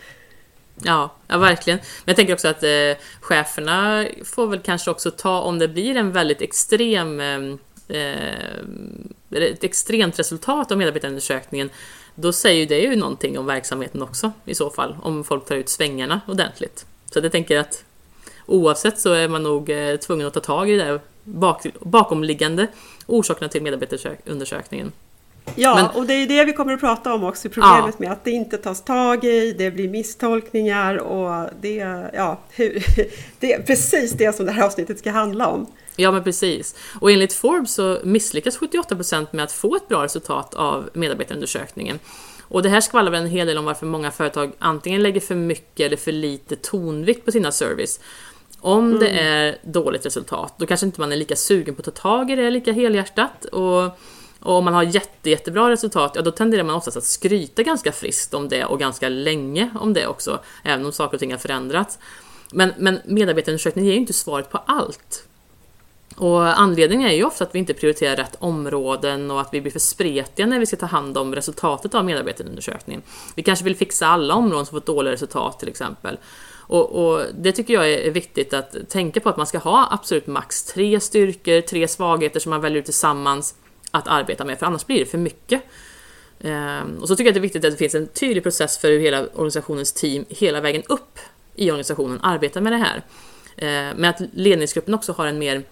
Ja, 0.83 1.11
ja, 1.27 1.37
verkligen. 1.37 1.79
Men 1.79 2.05
jag 2.05 2.15
tänker 2.15 2.33
också 2.33 2.47
att 2.47 2.63
eh, 2.63 2.97
cheferna 3.21 4.05
får 4.25 4.47
väl 4.47 4.59
kanske 4.59 4.91
också 4.91 5.11
ta, 5.11 5.41
om 5.41 5.59
det 5.59 5.67
blir 5.67 5.95
en 5.95 6.11
väldigt 6.11 6.41
extrem 6.41 7.19
ehm, 7.19 7.57
eh, 7.87 8.33
ett 9.31 9.63
extremt 9.63 10.19
resultat 10.19 10.71
av 10.71 10.77
medarbetarundersökningen, 10.77 11.69
då 12.15 12.33
säger 12.33 12.65
det 12.67 12.79
ju 12.79 12.95
någonting 12.95 13.39
om 13.39 13.45
verksamheten 13.45 14.01
också 14.01 14.31
i 14.45 14.55
så 14.55 14.69
fall, 14.69 14.97
om 15.01 15.23
folk 15.23 15.45
tar 15.45 15.55
ut 15.55 15.69
svängarna 15.69 16.21
ordentligt. 16.27 16.85
Så 17.11 17.19
jag 17.19 17.31
tänker 17.31 17.59
att 17.59 17.83
oavsett 18.45 18.99
så 18.99 19.13
är 19.13 19.27
man 19.27 19.43
nog 19.43 19.69
eh, 19.69 19.95
tvungen 19.95 20.27
att 20.27 20.33
ta 20.33 20.39
tag 20.39 20.69
i 20.69 20.75
det 20.75 20.99
bak, 21.23 21.65
bakomliggande 21.79 22.67
orsakerna 23.05 23.49
till 23.49 23.61
medarbetarundersökningen. 23.63 24.91
Ja, 25.55 25.75
Men, 25.75 26.01
och 26.01 26.07
det 26.07 26.13
är 26.13 26.27
det 26.27 26.45
vi 26.45 26.53
kommer 26.53 26.73
att 26.73 26.79
prata 26.79 27.13
om 27.13 27.23
också, 27.23 27.49
problemet 27.49 27.95
ja. 27.97 28.05
med 28.05 28.11
att 28.11 28.23
det 28.23 28.31
inte 28.31 28.57
tas 28.57 28.83
tag 28.83 29.23
i, 29.23 29.55
det 29.57 29.71
blir 29.71 29.89
misstolkningar 29.89 30.95
och 30.97 31.49
det, 31.61 31.75
ja, 32.13 32.39
hur, 32.49 32.83
det 33.39 33.53
är 33.53 33.61
precis 33.61 34.11
det 34.11 34.35
som 34.35 34.45
det 34.45 34.51
här 34.51 34.65
avsnittet 34.65 34.99
ska 34.99 35.11
handla 35.11 35.47
om. 35.47 35.67
Ja 35.95 36.11
men 36.11 36.23
precis. 36.23 36.75
Och 37.01 37.11
enligt 37.11 37.33
Forbes 37.33 37.73
så 37.73 37.99
misslyckas 38.03 38.59
78% 38.59 39.27
med 39.31 39.43
att 39.43 39.51
få 39.51 39.75
ett 39.75 39.87
bra 39.87 40.03
resultat 40.03 40.53
av 40.53 40.89
medarbetarundersökningen. 40.93 41.99
Och 42.41 42.63
det 42.63 42.69
här 42.69 42.81
skvallrar 42.81 43.13
en 43.13 43.27
hel 43.27 43.47
del 43.47 43.57
om 43.57 43.65
varför 43.65 43.85
många 43.85 44.11
företag 44.11 44.51
antingen 44.59 45.03
lägger 45.03 45.21
för 45.21 45.35
mycket 45.35 45.85
eller 45.85 45.97
för 45.97 46.11
lite 46.11 46.55
tonvikt 46.55 47.25
på 47.25 47.31
sina 47.31 47.51
service. 47.51 47.99
Om 48.59 48.87
mm. 48.87 48.99
det 48.99 49.09
är 49.09 49.57
dåligt 49.63 50.05
resultat, 50.05 50.53
då 50.57 50.65
kanske 50.65 50.85
inte 50.85 51.01
man 51.01 51.11
är 51.11 51.15
lika 51.15 51.35
sugen 51.35 51.75
på 51.75 51.79
att 51.79 51.85
ta 51.85 52.01
tag 52.01 52.31
i 52.31 52.35
det 52.35 52.49
lika 52.49 52.71
helhjärtat. 52.71 53.45
Och, 53.45 53.97
och 54.39 54.53
om 54.53 54.65
man 54.65 54.73
har 54.73 54.83
jätte, 54.83 55.29
jättebra 55.29 55.69
resultat, 55.69 56.11
ja 56.15 56.21
då 56.21 56.31
tenderar 56.31 56.63
man 56.63 56.75
oftast 56.75 56.97
att 56.97 57.03
skryta 57.03 57.63
ganska 57.63 57.91
friskt 57.91 58.33
om 58.33 58.49
det 58.49 58.65
och 58.65 58.79
ganska 58.79 59.09
länge 59.09 59.69
om 59.79 59.93
det 59.93 60.07
också, 60.07 60.39
även 60.63 60.85
om 60.85 60.91
saker 60.91 61.15
och 61.15 61.19
ting 61.19 61.31
har 61.31 61.39
förändrats. 61.39 61.99
Men, 62.51 62.73
men 62.77 62.99
medarbetarundersökningen 63.05 63.87
ger 63.87 63.93
ju 63.93 63.99
inte 63.99 64.13
svaret 64.13 64.49
på 64.49 64.57
allt. 64.57 65.25
Och 66.15 66.59
anledningen 66.59 67.09
är 67.09 67.13
ju 67.13 67.23
ofta 67.23 67.43
att 67.43 67.55
vi 67.55 67.59
inte 67.59 67.73
prioriterar 67.73 68.15
rätt 68.15 68.35
områden 68.39 69.31
och 69.31 69.41
att 69.41 69.49
vi 69.51 69.61
blir 69.61 69.71
för 69.71 69.79
spretiga 69.79 70.45
när 70.45 70.59
vi 70.59 70.65
ska 70.65 70.77
ta 70.77 70.85
hand 70.85 71.17
om 71.17 71.35
resultatet 71.35 71.95
av 71.95 72.05
medarbetarundersökningen. 72.05 73.01
Vi 73.35 73.43
kanske 73.43 73.65
vill 73.65 73.75
fixa 73.75 74.07
alla 74.07 74.33
områden 74.33 74.65
som 74.65 74.77
fått 74.77 74.85
dåliga 74.85 75.13
resultat 75.13 75.59
till 75.59 75.69
exempel. 75.69 76.17
Och, 76.51 77.05
och, 77.05 77.21
det 77.37 77.51
tycker 77.51 77.73
jag 77.73 77.91
är 77.91 78.11
viktigt 78.11 78.53
att 78.53 78.89
tänka 78.89 79.19
på 79.19 79.29
att 79.29 79.37
man 79.37 79.47
ska 79.47 79.57
ha 79.57 79.87
absolut 79.91 80.27
max 80.27 80.63
tre 80.63 80.99
styrkor, 80.99 81.61
tre 81.61 81.87
svagheter 81.87 82.39
som 82.39 82.49
man 82.49 82.61
väljer 82.61 82.79
ut 82.79 82.85
tillsammans 82.85 83.55
att 83.91 84.07
arbeta 84.07 84.45
med, 84.45 84.59
för 84.59 84.65
annars 84.65 84.85
blir 84.85 84.99
det 84.99 85.05
för 85.05 85.17
mycket. 85.17 85.63
Ehm, 86.39 86.97
och 87.01 87.07
så 87.07 87.15
tycker 87.15 87.27
jag 87.27 87.31
att 87.31 87.35
det 87.35 87.39
är 87.39 87.41
viktigt 87.41 87.65
att 87.65 87.71
det 87.71 87.77
finns 87.77 87.95
en 87.95 88.07
tydlig 88.07 88.43
process 88.43 88.77
för 88.77 88.91
hur 88.91 88.99
hela 88.99 89.27
organisationens 89.27 89.93
team 89.93 90.25
hela 90.29 90.61
vägen 90.61 90.83
upp 90.89 91.19
i 91.55 91.71
organisationen 91.71 92.19
arbetar 92.21 92.61
med 92.61 92.73
det 92.73 92.77
här. 92.77 93.03
Ehm, 93.57 93.97
men 93.97 94.09
att 94.09 94.21
ledningsgruppen 94.33 94.93
också 94.93 95.13
har 95.13 95.25
en 95.25 95.39
mer 95.39 95.63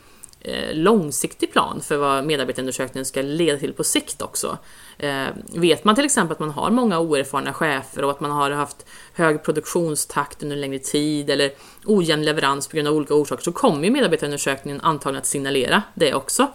Eh, 0.48 0.76
långsiktig 0.76 1.52
plan 1.52 1.82
för 1.82 1.98
vad 1.98 2.26
medarbetarundersökningen 2.26 3.06
ska 3.06 3.22
leda 3.22 3.58
till 3.58 3.74
på 3.74 3.84
sikt 3.84 4.22
också. 4.22 4.58
Eh, 4.98 5.26
vet 5.56 5.84
man 5.84 5.96
till 5.96 6.06
exempel 6.06 6.34
att 6.34 6.40
man 6.40 6.50
har 6.50 6.70
många 6.70 7.00
oerfarna 7.00 7.54
chefer 7.54 8.04
och 8.04 8.12
att 8.12 8.20
man 8.20 8.32
har 8.32 8.52
haft 8.52 8.86
hög 9.14 9.44
produktionstakt 9.44 10.44
under 10.44 10.56
en 10.56 10.62
längre 10.62 10.80
tid 10.80 11.30
eller 11.30 11.52
ojämn 11.86 12.26
leverans 12.26 12.68
på 12.68 12.76
grund 12.76 12.88
av 12.88 12.94
olika 12.94 13.14
orsaker 13.14 13.44
så 13.44 13.52
kommer 13.52 13.84
ju 13.84 13.92
medarbetarundersökningen 13.92 14.82
antagligen 14.82 15.22
att 15.22 15.26
signalera 15.26 15.84
det 15.94 16.14
också. 16.14 16.48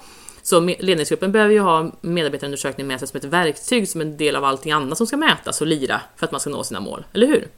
Så 0.42 0.60
ledningsgruppen 0.60 1.32
behöver 1.32 1.54
ju 1.54 1.60
ha 1.60 1.92
medarbetarundersökningen 2.00 2.88
med 2.88 2.98
sig 2.98 3.08
som 3.08 3.18
ett 3.18 3.24
verktyg, 3.24 3.88
som 3.88 4.00
en 4.00 4.16
del 4.16 4.36
av 4.36 4.44
allting 4.44 4.72
annat 4.72 4.98
som 4.98 5.06
ska 5.06 5.16
mätas 5.16 5.60
och 5.60 5.66
lira 5.66 6.00
för 6.16 6.26
att 6.26 6.32
man 6.32 6.40
ska 6.40 6.50
nå 6.50 6.64
sina 6.64 6.80
mål, 6.80 7.04
eller 7.12 7.26
hur? 7.26 7.48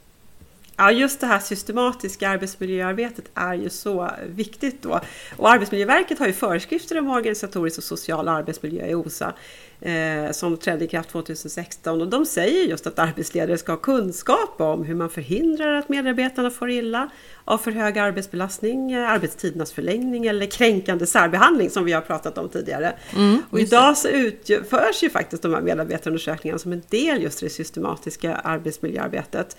Ja, 0.77 0.91
just 0.91 1.19
det 1.19 1.27
här 1.27 1.39
systematiska 1.39 2.29
arbetsmiljöarbetet 2.29 3.25
är 3.33 3.53
ju 3.53 3.69
så 3.69 4.11
viktigt 4.27 4.81
då. 4.81 4.99
Och 5.37 5.49
Arbetsmiljöverket 5.49 6.19
har 6.19 6.27
ju 6.27 6.33
föreskrifter 6.33 6.99
om 6.99 7.09
organisatorisk 7.09 7.77
och 7.77 7.83
social 7.83 8.27
arbetsmiljö 8.27 8.87
i 8.87 8.95
OSA 8.95 9.33
eh, 9.81 10.31
som 10.31 10.57
trädde 10.57 10.85
i 10.85 10.87
kraft 10.87 11.09
2016 11.09 12.01
och 12.01 12.07
de 12.07 12.25
säger 12.25 12.63
just 12.63 12.87
att 12.87 12.99
arbetsledare 12.99 13.57
ska 13.57 13.71
ha 13.71 13.77
kunskap 13.77 14.61
om 14.61 14.83
hur 14.83 14.95
man 14.95 15.09
förhindrar 15.09 15.73
att 15.73 15.89
medarbetarna 15.89 16.49
får 16.49 16.69
illa 16.69 17.09
av 17.45 17.57
för 17.57 17.71
hög 17.71 17.97
arbetsbelastning, 17.97 18.91
eh, 18.91 19.09
arbetstidernas 19.09 19.71
förlängning 19.71 20.25
eller 20.25 20.45
kränkande 20.45 21.05
särbehandling 21.05 21.69
som 21.69 21.85
vi 21.85 21.91
har 21.91 22.01
pratat 22.01 22.37
om 22.37 22.49
tidigare. 22.49 22.93
Mm, 23.15 23.41
och 23.49 23.59
idag 23.59 23.97
så 23.97 24.07
utförs 24.07 25.03
ju 25.03 25.09
faktiskt 25.09 25.43
de 25.43 25.53
här 25.53 25.61
medarbetarundersökningarna 25.61 26.59
som 26.59 26.71
en 26.71 26.83
del 26.89 27.21
just 27.21 27.43
i 27.43 27.45
det 27.45 27.49
systematiska 27.49 28.35
arbetsmiljöarbetet. 28.35 29.57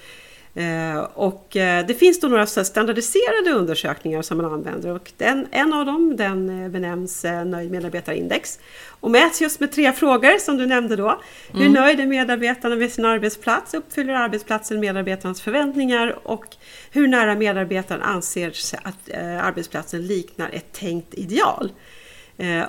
Eh, 0.56 0.98
och 0.98 1.56
eh, 1.56 1.86
det 1.86 1.94
finns 1.94 2.20
då 2.20 2.28
några 2.28 2.46
standardiserade 2.46 3.50
undersökningar 3.50 4.22
som 4.22 4.36
man 4.36 4.52
använder 4.52 4.90
och 4.90 5.12
den, 5.16 5.46
en 5.50 5.72
av 5.72 5.86
dem 5.86 6.16
den 6.16 6.62
eh, 6.64 6.68
benämns 6.68 7.25
Nöjd 7.46 7.70
medarbetarindex 7.70 8.58
och 9.00 9.10
mäts 9.10 9.40
just 9.40 9.60
med 9.60 9.72
tre 9.72 9.92
frågor 9.92 10.38
som 10.38 10.56
du 10.56 10.66
nämnde 10.66 10.96
då. 10.96 11.08
Mm. 11.08 11.62
Hur 11.62 11.68
nöjd 11.68 12.00
är 12.00 12.06
medarbetarna 12.06 12.76
med 12.76 12.92
sin 12.92 13.04
arbetsplats? 13.04 13.75
Uppfyller 13.75 14.14
arbetsplatsen 14.14 14.80
medarbetarnas 14.80 15.40
förväntningar? 15.40 16.18
Och 16.22 16.56
hur 16.90 17.08
nära 17.08 17.34
medarbetaren 17.34 18.02
anser 18.02 18.50
sig 18.50 18.78
att 18.82 19.10
arbetsplatsen 19.42 20.06
liknar 20.06 20.50
ett 20.52 20.72
tänkt 20.72 21.14
ideal? 21.14 21.72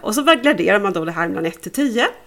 Och 0.02 0.16
så 0.16 0.24
graderar 0.24 0.80
man 0.80 0.94
då 0.94 1.06
det 1.06 1.12
här 1.12 1.28
mellan 1.28 1.46
1 1.46 1.62
till 1.62 1.72
10 1.72 2.08
Eh, 2.08 2.27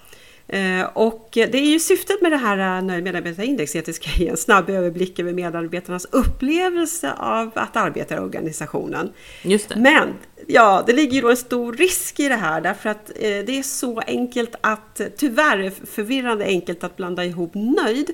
och 0.92 1.28
det 1.32 1.54
är 1.54 1.70
ju 1.70 1.80
syftet 1.80 2.22
med 2.22 2.32
det 2.32 2.36
här 2.36 2.78
eh, 2.78 2.82
Nöjd 2.82 3.04
medarbetarindex 3.04 3.76
att 3.76 3.84
det 3.84 3.92
ska 3.92 4.10
ge 4.10 4.28
en 4.28 4.36
snabb 4.36 4.70
överblick 4.70 5.18
över 5.18 5.32
medarbetarnas 5.32 6.06
upplevelse 6.10 7.12
av 7.12 7.50
att 7.54 7.76
arbeta 7.76 8.14
i 8.14 8.18
organisationen. 8.18 9.12
Just 9.42 9.68
det. 9.68 9.76
Men 9.76 10.08
ja, 10.46 10.84
det 10.86 10.92
ligger 10.92 11.12
ju 11.12 11.20
då 11.20 11.30
en 11.30 11.36
stor 11.36 11.72
risk 11.72 12.20
i 12.20 12.28
det 12.28 12.34
här 12.34 12.60
därför 12.60 12.90
att 12.90 13.10
eh, 13.10 13.14
det 13.20 13.58
är 13.58 13.62
så 13.62 14.00
enkelt 14.00 14.54
att, 14.60 15.00
tyvärr 15.16 15.72
förvirrande 15.86 16.44
enkelt 16.44 16.84
att 16.84 16.96
blanda 16.96 17.24
ihop 17.24 17.50
nöjd 17.54 18.10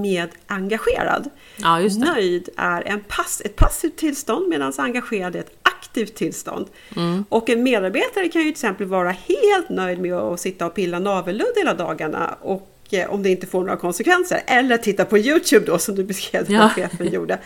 med 0.00 0.28
engagerad. 0.46 1.30
Ja, 1.56 1.78
Nöjd 1.78 2.48
är 2.56 2.82
en 2.88 3.00
pass, 3.08 3.42
ett 3.44 3.56
passivt 3.56 3.96
tillstånd 3.96 4.48
medan 4.48 4.72
engagerad 4.78 5.36
är 5.36 5.40
ett 5.40 5.58
aktivt 5.62 6.14
tillstånd. 6.14 6.66
Mm. 6.96 7.24
Och 7.28 7.50
en 7.50 7.62
medarbetare 7.62 8.28
kan 8.28 8.42
ju 8.42 8.44
till 8.44 8.50
exempel 8.50 8.86
vara 8.86 9.10
helt 9.10 9.68
nöjd 9.68 9.98
med 9.98 10.14
att 10.14 10.40
sitta 10.40 10.66
och 10.66 10.74
pilla 10.74 10.98
navelludd 10.98 11.52
hela 11.56 11.74
dagarna 11.74 12.36
och 12.40 12.75
om 13.08 13.22
det 13.22 13.30
inte 13.30 13.46
får 13.46 13.60
några 13.60 13.76
konsekvenser. 13.76 14.42
Eller 14.46 14.76
titta 14.78 15.04
på 15.04 15.18
Youtube 15.18 15.66
då 15.66 15.78
som 15.78 15.94
du 15.94 16.04
beskrev 16.04 16.44
Ja. 16.48 16.68
chefen 16.76 17.12
gjorde. 17.12 17.38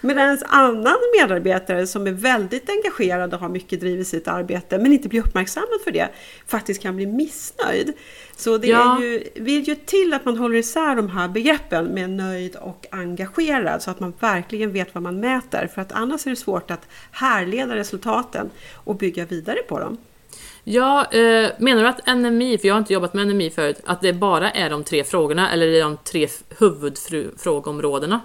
Medan 0.00 0.28
en 0.30 0.38
annan 0.48 0.96
medarbetare 1.20 1.86
som 1.86 2.06
är 2.06 2.10
väldigt 2.12 2.70
engagerad 2.70 3.34
och 3.34 3.40
har 3.40 3.48
mycket 3.48 3.80
driv 3.80 4.00
i 4.00 4.04
sitt 4.04 4.28
arbete 4.28 4.78
men 4.78 4.92
inte 4.92 5.08
blir 5.08 5.20
uppmärksammad 5.20 5.80
för 5.84 5.90
det 5.90 6.08
faktiskt 6.46 6.82
kan 6.82 6.96
bli 6.96 7.06
missnöjd. 7.06 7.92
Så 8.36 8.58
det 8.58 8.66
Ja. 8.68 8.96
är 8.98 9.02
ju, 9.02 9.24
vill 9.34 9.68
ju 9.68 9.74
till 9.74 10.12
att 10.14 10.24
man 10.24 10.36
håller 10.36 10.56
isär 10.56 10.96
de 10.96 11.10
här 11.10 11.28
begreppen 11.28 11.84
med 11.86 12.10
nöjd 12.10 12.56
och 12.56 12.86
engagerad 12.90 13.82
så 13.82 13.90
att 13.90 14.00
man 14.00 14.12
verkligen 14.20 14.72
vet 14.72 14.94
vad 14.94 15.02
man 15.02 15.20
mäter. 15.20 15.68
För 15.74 15.82
att 15.82 15.92
annars 15.92 16.26
är 16.26 16.30
det 16.30 16.36
svårt 16.36 16.70
att 16.70 16.86
härleda 17.10 17.76
resultaten 17.76 18.50
och 18.74 18.96
bygga 18.96 19.24
vidare 19.24 19.58
på 19.68 19.78
dem. 19.78 19.96
Ja, 20.70 21.04
eh, 21.04 21.50
menar 21.58 21.82
du 21.82 21.88
att 21.88 22.06
NMI, 22.16 22.58
för 22.58 22.68
jag 22.68 22.74
har 22.74 22.78
inte 22.78 22.92
jobbat 22.92 23.14
med 23.14 23.26
NMI 23.26 23.50
förut, 23.50 23.80
att 23.84 24.00
det 24.00 24.12
bara 24.12 24.50
är 24.50 24.70
de 24.70 24.84
tre 24.84 25.04
frågorna 25.04 25.50
eller 25.52 25.66
är 25.66 25.72
det 25.72 25.80
de 25.80 25.96
tre 26.04 26.28
huvudfrågeområdena? 26.58 28.20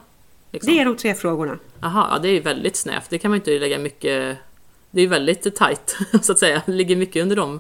Liksom? 0.52 0.74
Det 0.74 0.80
är 0.82 0.86
de 0.86 0.96
tre 0.98 1.14
frågorna. 1.14 1.58
Aha, 1.82 2.10
ja, 2.12 2.20
det 2.20 2.28
är 2.28 2.32
ju 2.32 2.40
väldigt 2.40 2.76
snävt. 2.76 3.10
Det 3.10 3.18
kan 3.18 3.32
man 3.32 3.36
inte 3.36 3.60
lägga 3.60 3.80
mycket... 3.80 4.38
Det 4.92 5.00
är 5.00 5.02
ju 5.02 5.08
väldigt 5.08 5.56
tight, 5.56 5.98
så 6.22 6.32
att 6.32 6.40
säga. 6.40 6.62
Det 6.66 6.72
ligger 6.72 6.96
mycket 6.96 7.22
under 7.22 7.36
de 7.36 7.60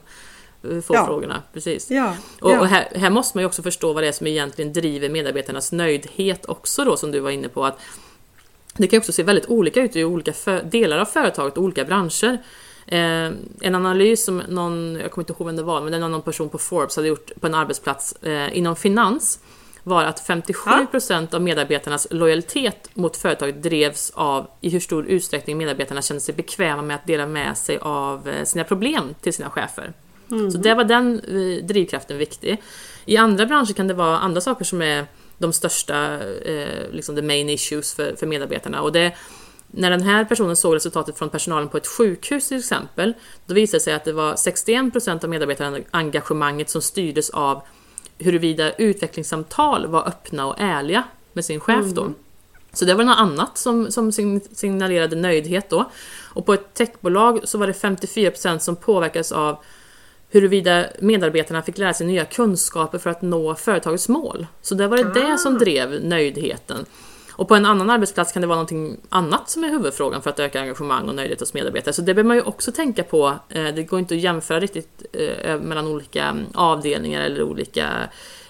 eh, 0.63 0.81
få 0.81 0.93
Ja. 0.95 1.05
frågorna. 1.05 1.41
Precis. 1.53 1.91
Ja, 1.91 2.15
Och, 2.41 2.51
ja. 2.51 2.59
och 2.59 2.67
här, 2.67 2.87
här 2.95 3.09
måste 3.09 3.37
man 3.37 3.41
ju 3.41 3.45
också 3.47 3.63
förstå 3.63 3.93
vad 3.93 4.03
det 4.03 4.07
är 4.07 4.11
som 4.11 4.27
egentligen 4.27 4.73
driver 4.73 5.09
medarbetarnas 5.09 5.71
nöjdhet 5.71 6.45
också 6.45 6.85
då, 6.85 6.97
som 6.97 7.11
du 7.11 7.19
var 7.19 7.31
inne 7.31 7.49
på. 7.49 7.65
att 7.65 7.79
Det 8.77 8.87
kan 8.87 8.99
också 8.99 9.11
se 9.11 9.23
väldigt 9.23 9.49
olika 9.49 9.81
ut 9.81 9.95
i 9.95 10.03
olika 10.03 10.33
för, 10.33 10.63
delar 10.63 10.97
av 10.97 11.05
företaget 11.05 11.57
och 11.57 11.63
olika 11.63 11.85
branscher. 11.85 12.37
Eh, 12.87 13.31
en 13.61 13.75
analys 13.75 14.25
som 14.25 14.37
någon, 14.37 14.95
jag 15.01 15.11
kommer 15.11 15.23
inte 15.23 15.33
ihåg 15.33 15.47
vem 15.47 15.55
det 15.55 15.63
var, 15.63 15.81
men 15.81 15.91
det 15.91 15.99
var 15.99 16.09
någon 16.09 16.21
person 16.21 16.49
på 16.49 16.57
Forbes 16.57 16.95
hade 16.95 17.07
gjort 17.07 17.31
på 17.39 17.47
en 17.47 17.55
arbetsplats 17.55 18.13
eh, 18.23 18.57
inom 18.57 18.75
finans 18.75 19.39
var 19.83 20.03
att 20.03 20.27
57% 20.27 21.35
av 21.35 21.41
medarbetarnas 21.41 22.07
lojalitet 22.11 22.89
mot 22.93 23.17
företaget 23.17 23.63
drevs 23.63 24.11
av 24.15 24.47
i 24.61 24.69
hur 24.69 24.79
stor 24.79 25.05
utsträckning 25.05 25.57
medarbetarna 25.57 26.01
kände 26.01 26.21
sig 26.21 26.35
bekväma 26.35 26.81
med 26.81 26.95
att 26.95 27.07
dela 27.07 27.27
med 27.27 27.57
sig 27.57 27.77
av 27.81 28.29
eh, 28.29 28.43
sina 28.43 28.63
problem 28.63 29.15
till 29.21 29.33
sina 29.33 29.49
chefer. 29.49 29.93
Så 30.51 30.57
där 30.57 30.75
var 30.75 30.83
den 30.83 31.19
eh, 31.19 31.65
drivkraften 31.65 32.17
viktig. 32.17 32.61
I 33.05 33.17
andra 33.17 33.45
branscher 33.45 33.73
kan 33.73 33.87
det 33.87 33.93
vara 33.93 34.19
andra 34.19 34.41
saker 34.41 34.65
som 34.65 34.81
är 34.81 35.05
de 35.37 35.53
största, 35.53 36.23
eh, 36.23 36.91
liksom 36.91 37.15
the 37.15 37.21
main 37.21 37.49
issues 37.49 37.93
för, 37.93 38.15
för 38.15 38.27
medarbetarna. 38.27 38.81
Och 38.81 38.91
det, 38.91 39.13
när 39.75 39.89
den 39.89 40.01
här 40.01 40.25
personen 40.25 40.55
såg 40.55 40.75
resultatet 40.75 41.17
från 41.17 41.29
personalen 41.29 41.69
på 41.69 41.77
ett 41.77 41.87
sjukhus 41.87 42.47
till 42.47 42.57
exempel, 42.57 43.13
då 43.45 43.53
visade 43.53 43.77
det 43.77 43.83
sig 43.83 43.93
att 43.93 44.05
det 44.05 44.13
var 44.13 44.33
61% 44.33 45.23
av 45.23 45.29
medarbetarengagemanget 45.29 46.69
som 46.69 46.81
styrdes 46.81 47.29
av 47.29 47.61
huruvida 48.17 48.71
utvecklingssamtal 48.71 49.87
var 49.87 50.07
öppna 50.07 50.45
och 50.45 50.55
ärliga 50.59 51.03
med 51.33 51.45
sin 51.45 51.59
chef 51.59 51.85
då. 51.85 52.13
Så 52.73 52.85
det 52.85 52.93
var 52.93 53.03
något 53.03 53.17
annat 53.17 53.57
som, 53.57 53.91
som 53.91 54.11
sign- 54.11 54.55
signalerade 54.55 55.15
nöjdhet 55.15 55.69
då. 55.69 55.91
Och 56.23 56.45
på 56.45 56.53
ett 56.53 56.73
techbolag 56.73 57.39
så 57.43 57.57
var 57.57 57.67
det 57.67 57.73
54% 57.73 58.59
som 58.59 58.75
påverkades 58.75 59.31
av 59.31 59.57
huruvida 60.29 60.85
medarbetarna 60.99 61.61
fick 61.61 61.77
lära 61.77 61.93
sig 61.93 62.07
nya 62.07 62.25
kunskaper 62.25 62.97
för 62.97 63.09
att 63.09 63.21
nå 63.21 63.55
företagets 63.55 64.09
mål. 64.09 64.47
Så 64.61 64.75
det 64.75 64.87
var 64.87 64.97
det 64.97 65.13
det 65.13 65.37
som 65.37 65.57
drev 65.57 66.03
nöjdheten. 66.03 66.85
Och 67.35 67.47
på 67.47 67.55
en 67.55 67.65
annan 67.65 67.89
arbetsplats 67.89 68.31
kan 68.31 68.41
det 68.41 68.47
vara 68.47 68.55
någonting 68.55 68.97
annat 69.09 69.49
som 69.49 69.63
är 69.63 69.69
huvudfrågan 69.69 70.21
för 70.21 70.29
att 70.29 70.39
öka 70.39 70.61
engagemang 70.61 71.09
och 71.09 71.15
nöjdhet 71.15 71.39
hos 71.39 71.53
medarbetare. 71.53 71.93
Så 71.93 72.01
det 72.01 72.13
behöver 72.13 72.27
man 72.27 72.37
ju 72.37 72.43
också 72.43 72.71
tänka 72.71 73.03
på. 73.03 73.35
Eh, 73.49 73.65
Det 73.75 73.83
går 73.83 73.99
inte 73.99 74.15
att 74.15 74.21
jämföra 74.21 74.59
riktigt 74.59 75.05
eh, 75.13 75.59
mellan 75.59 75.87
olika 75.87 76.23
mm, 76.23 76.45
avdelningar 76.53 77.21
eller 77.21 77.43
olika, 77.43 77.89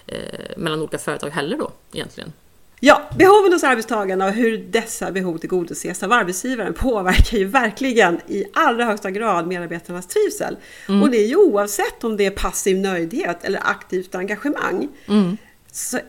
eh, 0.06 0.16
mellan 0.56 0.80
olika 0.80 0.98
företag 0.98 1.30
heller 1.30 1.56
då 1.58 1.70
egentligen. 1.92 2.32
Ja, 2.80 3.02
behoven 3.18 3.52
hos 3.52 3.64
arbetstagarna 3.64 4.26
och 4.26 4.32
hur 4.32 4.58
dessa 4.58 5.12
behov 5.12 5.38
tillgodoses 5.38 6.02
av 6.02 6.12
arbetsgivaren 6.12 6.74
påverkar 6.74 7.38
ju 7.38 7.44
verkligen 7.44 8.20
i 8.26 8.44
allra 8.54 8.84
högsta 8.84 9.10
grad 9.10 9.46
medarbetarnas 9.46 10.06
trivsel. 10.06 10.56
Och 11.02 11.10
det 11.10 11.16
är 11.16 11.26
ju 11.26 11.36
oavsett 11.36 12.04
om 12.04 12.16
det 12.16 12.26
är 12.26 12.30
passiv 12.30 12.78
nöjdhet 12.78 13.44
eller 13.44 13.60
aktivt 13.64 14.14
engagemang. 14.14 14.88
Så 15.06 15.36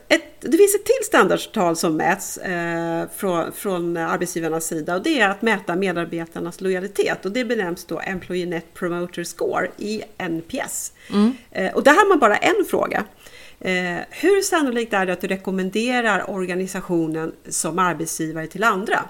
ett, 0.08 0.42
det 0.42 0.58
finns 0.58 0.76
ett 0.76 0.86
till 0.86 1.06
standardtal 1.06 1.76
som 1.76 1.98
mäts 1.98 2.38
eh, 2.38 3.08
från, 3.16 3.52
från 3.52 3.98
arbetsgivarnas 3.98 4.68
sida 4.68 4.96
och 4.96 5.04
det 5.04 5.20
är 5.20 5.30
att 5.30 5.42
mäta 5.42 5.76
medarbetarnas 5.76 6.62
lojalitet 6.62 7.26
och 7.26 7.32
det 7.32 7.46
benämns 7.46 7.86
då 7.86 8.00
Employee 8.00 8.46
Net 8.46 8.74
Promoter 8.74 9.24
Score, 9.24 9.68
ENPS. 10.18 10.94
Eh, 11.52 11.74
och 11.74 11.84
där 11.84 11.92
har 11.92 12.10
man 12.10 12.20
bara 12.20 12.38
en 12.38 12.66
fråga. 12.70 13.04
Eh, 13.60 13.98
hur 14.10 14.42
sannolikt 14.42 14.94
är 14.94 15.06
det 15.06 15.14
att 15.14 15.22
du 15.22 15.28
rekommenderar 15.28 16.30
organisationen 16.30 17.32
som 17.50 17.80
arbetsgivare 17.80 18.48
till 18.48 18.64
andra? 18.64 19.04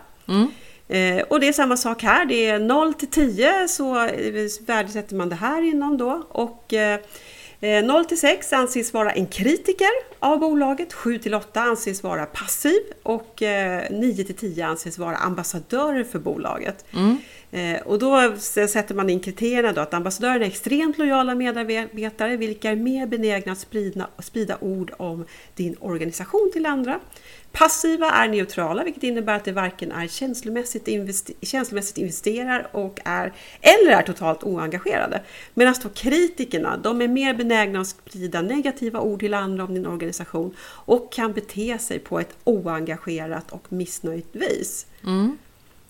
Eh, 0.88 1.22
och 1.22 1.40
det 1.40 1.48
är 1.48 1.54
samma 1.54 1.78
sak 1.78 2.04
här, 2.04 2.26
det 2.26 2.46
är 2.46 2.60
0 2.60 2.94
till 2.94 3.08
10 3.08 3.68
så 3.68 4.06
eh, 4.06 4.48
värdesätter 4.68 5.16
man 5.16 5.30
det 5.30 5.36
här 5.36 5.62
inom 5.62 5.98
då. 5.98 6.24
Och 6.30 6.74
eh, 6.74 7.00
0 7.84 8.06
till 8.06 8.20
6 8.20 8.54
anses 8.54 8.94
vara 8.94 9.12
en 9.12 9.28
kritiker 9.28 9.90
av 10.20 10.40
bolaget, 10.40 10.94
7 10.94 11.20
till 11.20 11.34
8 11.34 11.62
anses 11.62 12.04
vara 12.04 12.26
passiv 12.26 12.80
och 13.04 13.42
eh, 13.42 13.84
9 13.92 14.24
till 14.24 14.36
10 14.36 14.66
anses 14.66 14.98
vara 14.98 15.16
ambassadörer 15.16 16.04
för 16.04 16.20
bolaget. 16.20 16.86
Eh, 17.52 17.82
och 17.86 18.00
då 18.00 18.36
sätter 18.68 18.96
man 18.96 19.10
in 19.10 19.20
kriterierna 19.20 19.72
då 19.72 19.82
att 19.82 19.94
ambassadörer 19.94 20.40
är 20.40 20.46
extremt 20.46 20.98
lojala 20.98 21.36
medarbetare 21.36 22.38
vilka 22.38 22.72
är 22.72 22.76
mer 22.76 23.08
benägna 23.08 23.52
att 23.52 23.58
sprida, 23.58 24.08
sprida 24.20 24.58
ord 24.62 24.94
om 24.98 25.26
din 25.56 25.76
organisation 25.80 26.50
till 26.54 26.66
andra. 26.66 27.00
Passiva 27.58 28.12
är 28.12 28.28
neutrala 28.28 28.84
vilket 28.84 29.04
innebär 29.04 29.36
att 29.36 29.46
det 29.46 29.52
varken 29.52 29.92
är 29.92 30.08
känslomässigt, 30.08 30.88
investe- 30.88 31.34
känslomässigt 31.42 31.98
investerar 31.98 32.68
och 32.72 33.00
är 33.06 33.34
eller 33.62 33.92
är 33.92 34.02
totalt 34.02 34.44
oengagerade. 34.44 35.22
Medan 35.54 35.76
då 35.84 35.90
kritikerna, 35.90 36.78
de 36.78 37.02
är 37.02 37.08
mer 37.08 37.34
benägna 37.34 37.82
att 37.82 37.88
sprida 37.88 38.42
negativa 38.42 39.00
ord 39.00 39.20
till 39.20 39.34
andra 39.34 39.64
om 39.64 39.74
din 39.74 39.86
organisation 39.86 40.56
och 40.62 41.14
kan 41.14 41.34
bete 41.34 41.78
sig 41.80 42.00
på 42.00 42.20
ett 42.20 42.36
oengagerat 42.44 43.52
och 43.52 43.66
missnöjt 43.70 44.30
vis. 44.32 44.86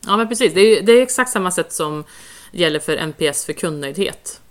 Ja 0.07 0.17
men 0.17 0.27
precis, 0.27 0.53
det 0.53 0.61
är, 0.61 0.81
det 0.81 0.91
är 0.91 1.01
exakt 1.01 1.31
samma 1.31 1.51
sätt 1.51 1.73
som 1.73 2.03
gäller 2.51 2.79
för 2.79 2.97
NPS 2.97 3.45
för 3.45 3.53
kundnöjdhet. 3.53 4.41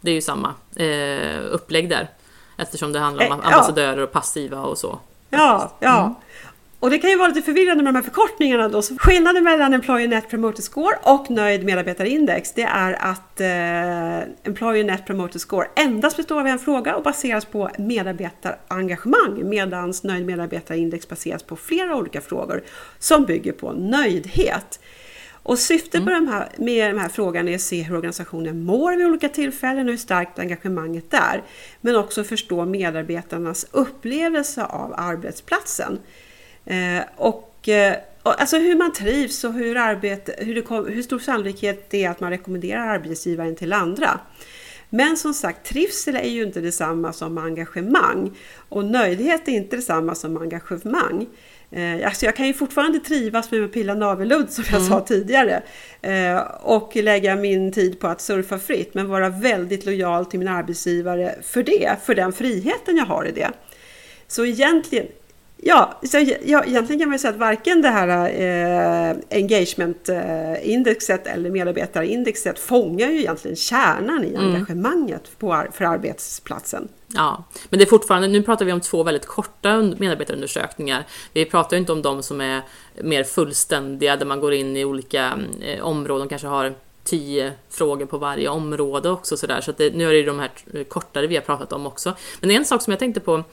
Det 0.00 0.10
är 0.10 0.14
ju 0.14 0.22
samma 0.22 0.54
eh, 0.76 1.40
upplägg 1.50 1.88
där. 1.88 2.08
Eftersom 2.58 2.92
det 2.92 2.98
handlar 2.98 3.26
om 3.26 3.40
Eh, 3.40 3.46
ambassadörer 3.46 3.98
och 3.98 4.12
passiva 4.12 4.60
och 4.60 4.78
så. 4.78 4.98
Ja, 5.30 5.72
ja. 5.80 6.14
Och 6.80 6.90
det 6.90 6.98
kan 6.98 7.10
ju 7.10 7.16
vara 7.16 7.28
lite 7.28 7.42
förvirrande 7.42 7.84
med 7.84 7.94
de 7.94 7.96
här 7.96 8.02
förkortningarna 8.02 8.68
då. 8.68 8.82
Så 8.82 8.96
skillnaden 8.98 9.44
mellan 9.44 9.74
Employer 9.74 10.08
Net 10.08 10.28
Promoter 10.28 10.62
Score 10.62 10.96
och 11.02 11.30
Nöjd 11.30 11.64
Medarbetarindex 11.64 12.52
det 12.52 12.62
är 12.62 12.92
att 12.92 13.40
eh, 13.40 14.48
Employer 14.48 14.84
Net 14.84 15.06
Promoter 15.06 15.38
Score 15.38 15.66
endast 15.76 16.16
består 16.16 16.40
av 16.40 16.46
en 16.46 16.58
fråga 16.58 16.96
och 16.96 17.02
baseras 17.02 17.44
på 17.44 17.70
medarbetarengagemang 17.78 19.48
medan 19.48 19.94
Nöjd 20.02 20.26
Medarbetarindex 20.26 21.08
baseras 21.08 21.42
på 21.42 21.56
flera 21.56 21.96
olika 21.96 22.20
frågor 22.20 22.62
som 22.98 23.24
bygger 23.24 23.52
på 23.52 23.72
nöjdhet. 23.72 24.80
Och 25.42 25.58
syftet 25.58 26.04
med, 26.04 26.14
de 26.14 26.28
här, 26.28 26.48
med 26.58 26.90
den 26.90 26.98
här 26.98 27.08
frågan 27.08 27.48
är 27.48 27.54
att 27.54 27.60
se 27.60 27.82
hur 27.82 27.96
organisationen 27.96 28.64
mår 28.64 28.96
vid 28.96 29.06
olika 29.06 29.28
tillfällen 29.28 29.86
och 29.86 29.90
hur 29.90 29.98
starkt 29.98 30.38
engagemanget 30.38 31.14
är. 31.14 31.42
Men 31.80 31.96
också 31.96 32.24
förstå 32.24 32.64
medarbetarnas 32.64 33.66
upplevelse 33.70 34.64
av 34.64 34.94
arbetsplatsen. 34.96 35.98
Eh, 36.70 37.04
och, 37.16 37.68
eh, 37.68 37.96
och 38.22 38.40
alltså 38.40 38.58
hur 38.58 38.76
man 38.76 38.92
trivs 38.92 39.44
och 39.44 39.52
hur, 39.52 39.76
arbete, 39.76 40.34
hur, 40.38 40.54
det 40.54 40.92
hur 40.92 41.02
stor 41.02 41.18
sannolikhet 41.18 41.90
det 41.90 42.04
är 42.04 42.10
att 42.10 42.20
man 42.20 42.30
rekommenderar 42.30 42.86
arbetsgivaren 42.86 43.56
till 43.56 43.72
andra. 43.72 44.20
Men 44.90 45.16
som 45.16 45.34
sagt, 45.34 45.66
trivsel 45.66 46.16
är 46.16 46.28
ju 46.28 46.42
inte 46.42 46.60
detsamma 46.60 47.12
som 47.12 47.38
engagemang 47.38 48.30
och 48.68 48.84
nöjdhet 48.84 49.48
är 49.48 49.52
inte 49.52 49.76
detsamma 49.76 50.14
som 50.14 50.36
engagemang. 50.36 51.26
Eh, 51.70 52.06
alltså 52.06 52.26
jag 52.26 52.36
kan 52.36 52.46
ju 52.46 52.54
fortfarande 52.54 52.98
trivas 53.00 53.50
med 53.50 53.64
att 53.64 53.72
pilla 53.72 53.94
navelludd 53.94 54.50
som 54.50 54.64
jag 54.72 54.82
sa 54.82 55.00
tidigare 55.00 55.62
eh, 56.02 56.36
och 56.62 56.96
lägga 56.96 57.36
min 57.36 57.72
tid 57.72 58.00
på 58.00 58.06
att 58.06 58.20
surfa 58.20 58.58
fritt 58.58 58.94
men 58.94 59.08
vara 59.08 59.28
väldigt 59.28 59.86
lojal 59.86 60.26
till 60.26 60.38
min 60.38 60.48
arbetsgivare 60.48 61.34
för 61.42 61.62
det, 61.62 61.96
för 62.04 62.14
den 62.14 62.32
friheten 62.32 62.96
jag 62.96 63.06
har 63.06 63.24
i 63.24 63.32
det. 63.32 63.50
Så 64.26 64.44
egentligen, 64.44 65.06
ja, 65.62 66.00
så, 66.02 66.18
ja 66.44 66.64
egentligen 66.64 67.00
kan 67.00 67.08
man 67.08 67.18
säga 67.18 67.30
att 67.30 67.38
varken 67.38 67.82
det 67.82 67.88
här 67.88 68.08
eh, 68.08 69.16
engagement-indexet 69.30 71.26
eller 71.26 71.50
medarbetarindexet 71.50 72.58
fångar 72.58 73.08
ju 73.08 73.18
egentligen 73.18 73.56
kärnan 73.56 74.24
i 74.24 74.36
engagemanget 74.36 75.38
på, 75.38 75.64
för 75.72 75.84
arbetsplatsen. 75.84 76.88
Ja, 77.06 77.44
men 77.68 77.78
det 77.78 77.84
är 77.84 77.88
fortfarande, 77.88 78.28
nu 78.28 78.42
pratar 78.42 78.64
vi 78.64 78.72
om 78.72 78.80
två 78.80 79.02
väldigt 79.02 79.26
korta 79.26 79.68
und- 79.68 80.00
medarbetarundersökningar. 80.00 81.06
Vi 81.32 81.44
pratar 81.44 81.76
ju 81.76 81.80
inte 81.80 81.92
om 81.92 82.02
de 82.02 82.22
som 82.22 82.40
är 82.40 82.62
mer 83.02 83.24
fullständiga, 83.24 84.16
där 84.16 84.26
man 84.26 84.40
går 84.40 84.52
in 84.52 84.76
i 84.76 84.84
olika 84.84 85.38
eh, 85.62 85.84
områden, 85.84 86.28
kanske 86.28 86.48
har 86.48 86.74
tio 87.04 87.52
frågor 87.70 88.06
på 88.06 88.18
varje 88.18 88.48
område 88.48 89.10
också 89.10 89.36
sådär. 89.36 89.60
Så 89.60 89.70
att 89.70 89.78
det, 89.78 89.94
nu 89.94 90.08
är 90.08 90.12
det 90.12 90.18
ju 90.18 90.26
de 90.26 90.38
här 90.38 90.50
kortare 90.84 91.26
vi 91.26 91.34
har 91.34 91.42
pratat 91.42 91.72
om 91.72 91.86
också. 91.86 92.14
Men 92.40 92.50
en 92.50 92.64
sak 92.64 92.82
som 92.82 92.90
jag 92.90 92.98
tänkte 92.98 93.20
på 93.20 93.44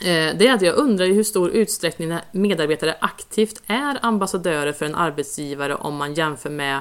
Eh, 0.00 0.36
det 0.36 0.46
är 0.46 0.54
att 0.54 0.62
jag 0.62 0.76
undrar 0.76 1.06
i 1.06 1.12
hur 1.12 1.24
stor 1.24 1.50
utsträckning 1.50 2.18
medarbetare 2.32 2.96
aktivt 3.00 3.62
är 3.66 3.98
ambassadörer 4.02 4.72
för 4.72 4.86
en 4.86 4.94
arbetsgivare 4.94 5.74
om 5.74 5.96
man 5.96 6.14
jämför 6.14 6.50
med 6.50 6.80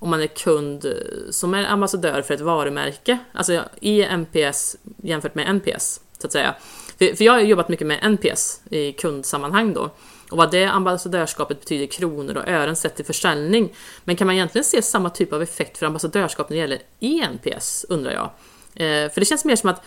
om 0.00 0.10
man 0.10 0.22
är 0.22 0.26
kund 0.26 0.84
eh, 0.84 0.92
som 1.30 1.54
är 1.54 1.64
ambassadör 1.64 2.22
för 2.22 2.34
ett 2.34 2.40
varumärke, 2.40 3.18
alltså 3.32 3.64
i 3.80 4.02
NPS 4.02 4.76
jämfört 4.96 5.34
med 5.34 5.54
NPS, 5.54 6.00
så 6.18 6.26
att 6.26 6.32
säga. 6.32 6.54
För, 6.98 7.22
jag 7.22 7.32
har 7.32 7.40
jobbat 7.40 7.68
mycket 7.68 7.86
med 7.86 7.98
NPS 8.02 8.60
i 8.70 8.92
kundsammanhang 8.92 9.72
då, 9.72 9.90
och 10.30 10.36
vad 10.36 10.50
det 10.50 10.64
ambassadörskapet 10.64 11.60
betyder 11.60 11.84
i 11.84 11.88
kronor 11.88 12.36
och 12.36 12.48
ören 12.48 12.76
sett 12.76 12.96
till 12.96 13.04
försäljning. 13.04 13.74
Men 14.04 14.16
kan 14.16 14.26
man 14.26 14.36
egentligen 14.36 14.64
se 14.64 14.82
samma 14.82 15.10
typ 15.10 15.32
av 15.32 15.42
effekt 15.42 15.78
för 15.78 15.86
ambassadörskap 15.86 16.50
när 16.50 16.56
det 16.56 16.60
gäller 16.60 16.82
ENPS, 17.00 17.86
undrar 17.88 18.12
jag. 18.12 18.30
Eh, 18.74 19.10
för 19.10 19.20
det 19.20 19.24
känns 19.24 19.44
mer 19.44 19.56
som 19.56 19.70
att 19.70 19.82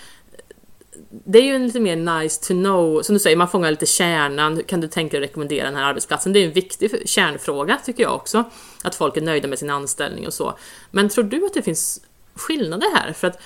det 1.09 1.39
är 1.39 1.43
ju 1.43 1.55
en 1.55 1.67
lite 1.67 1.79
mer 1.79 1.95
nice 1.95 2.47
to 2.47 2.53
know, 2.53 3.01
som 3.01 3.13
du 3.13 3.19
säger, 3.19 3.37
man 3.37 3.47
fångar 3.47 3.71
lite 3.71 3.85
kärnan. 3.85 4.63
Kan 4.63 4.81
du 4.81 4.87
tänka 4.87 5.17
dig 5.17 5.25
att 5.25 5.29
rekommendera 5.29 5.65
den 5.65 5.75
här 5.75 5.83
arbetsplatsen? 5.83 6.33
Det 6.33 6.39
är 6.39 6.45
en 6.45 6.53
viktig 6.53 7.09
kärnfråga 7.09 7.79
tycker 7.85 8.03
jag 8.03 8.15
också. 8.15 8.43
Att 8.83 8.95
folk 8.95 9.17
är 9.17 9.21
nöjda 9.21 9.47
med 9.47 9.59
sin 9.59 9.69
anställning 9.69 10.27
och 10.27 10.33
så. 10.33 10.57
Men 10.91 11.09
tror 11.09 11.23
du 11.23 11.45
att 11.45 11.53
det 11.53 11.61
finns 11.61 12.01
skillnader 12.35 12.87
här? 12.95 13.13
För 13.13 13.27
att 13.27 13.41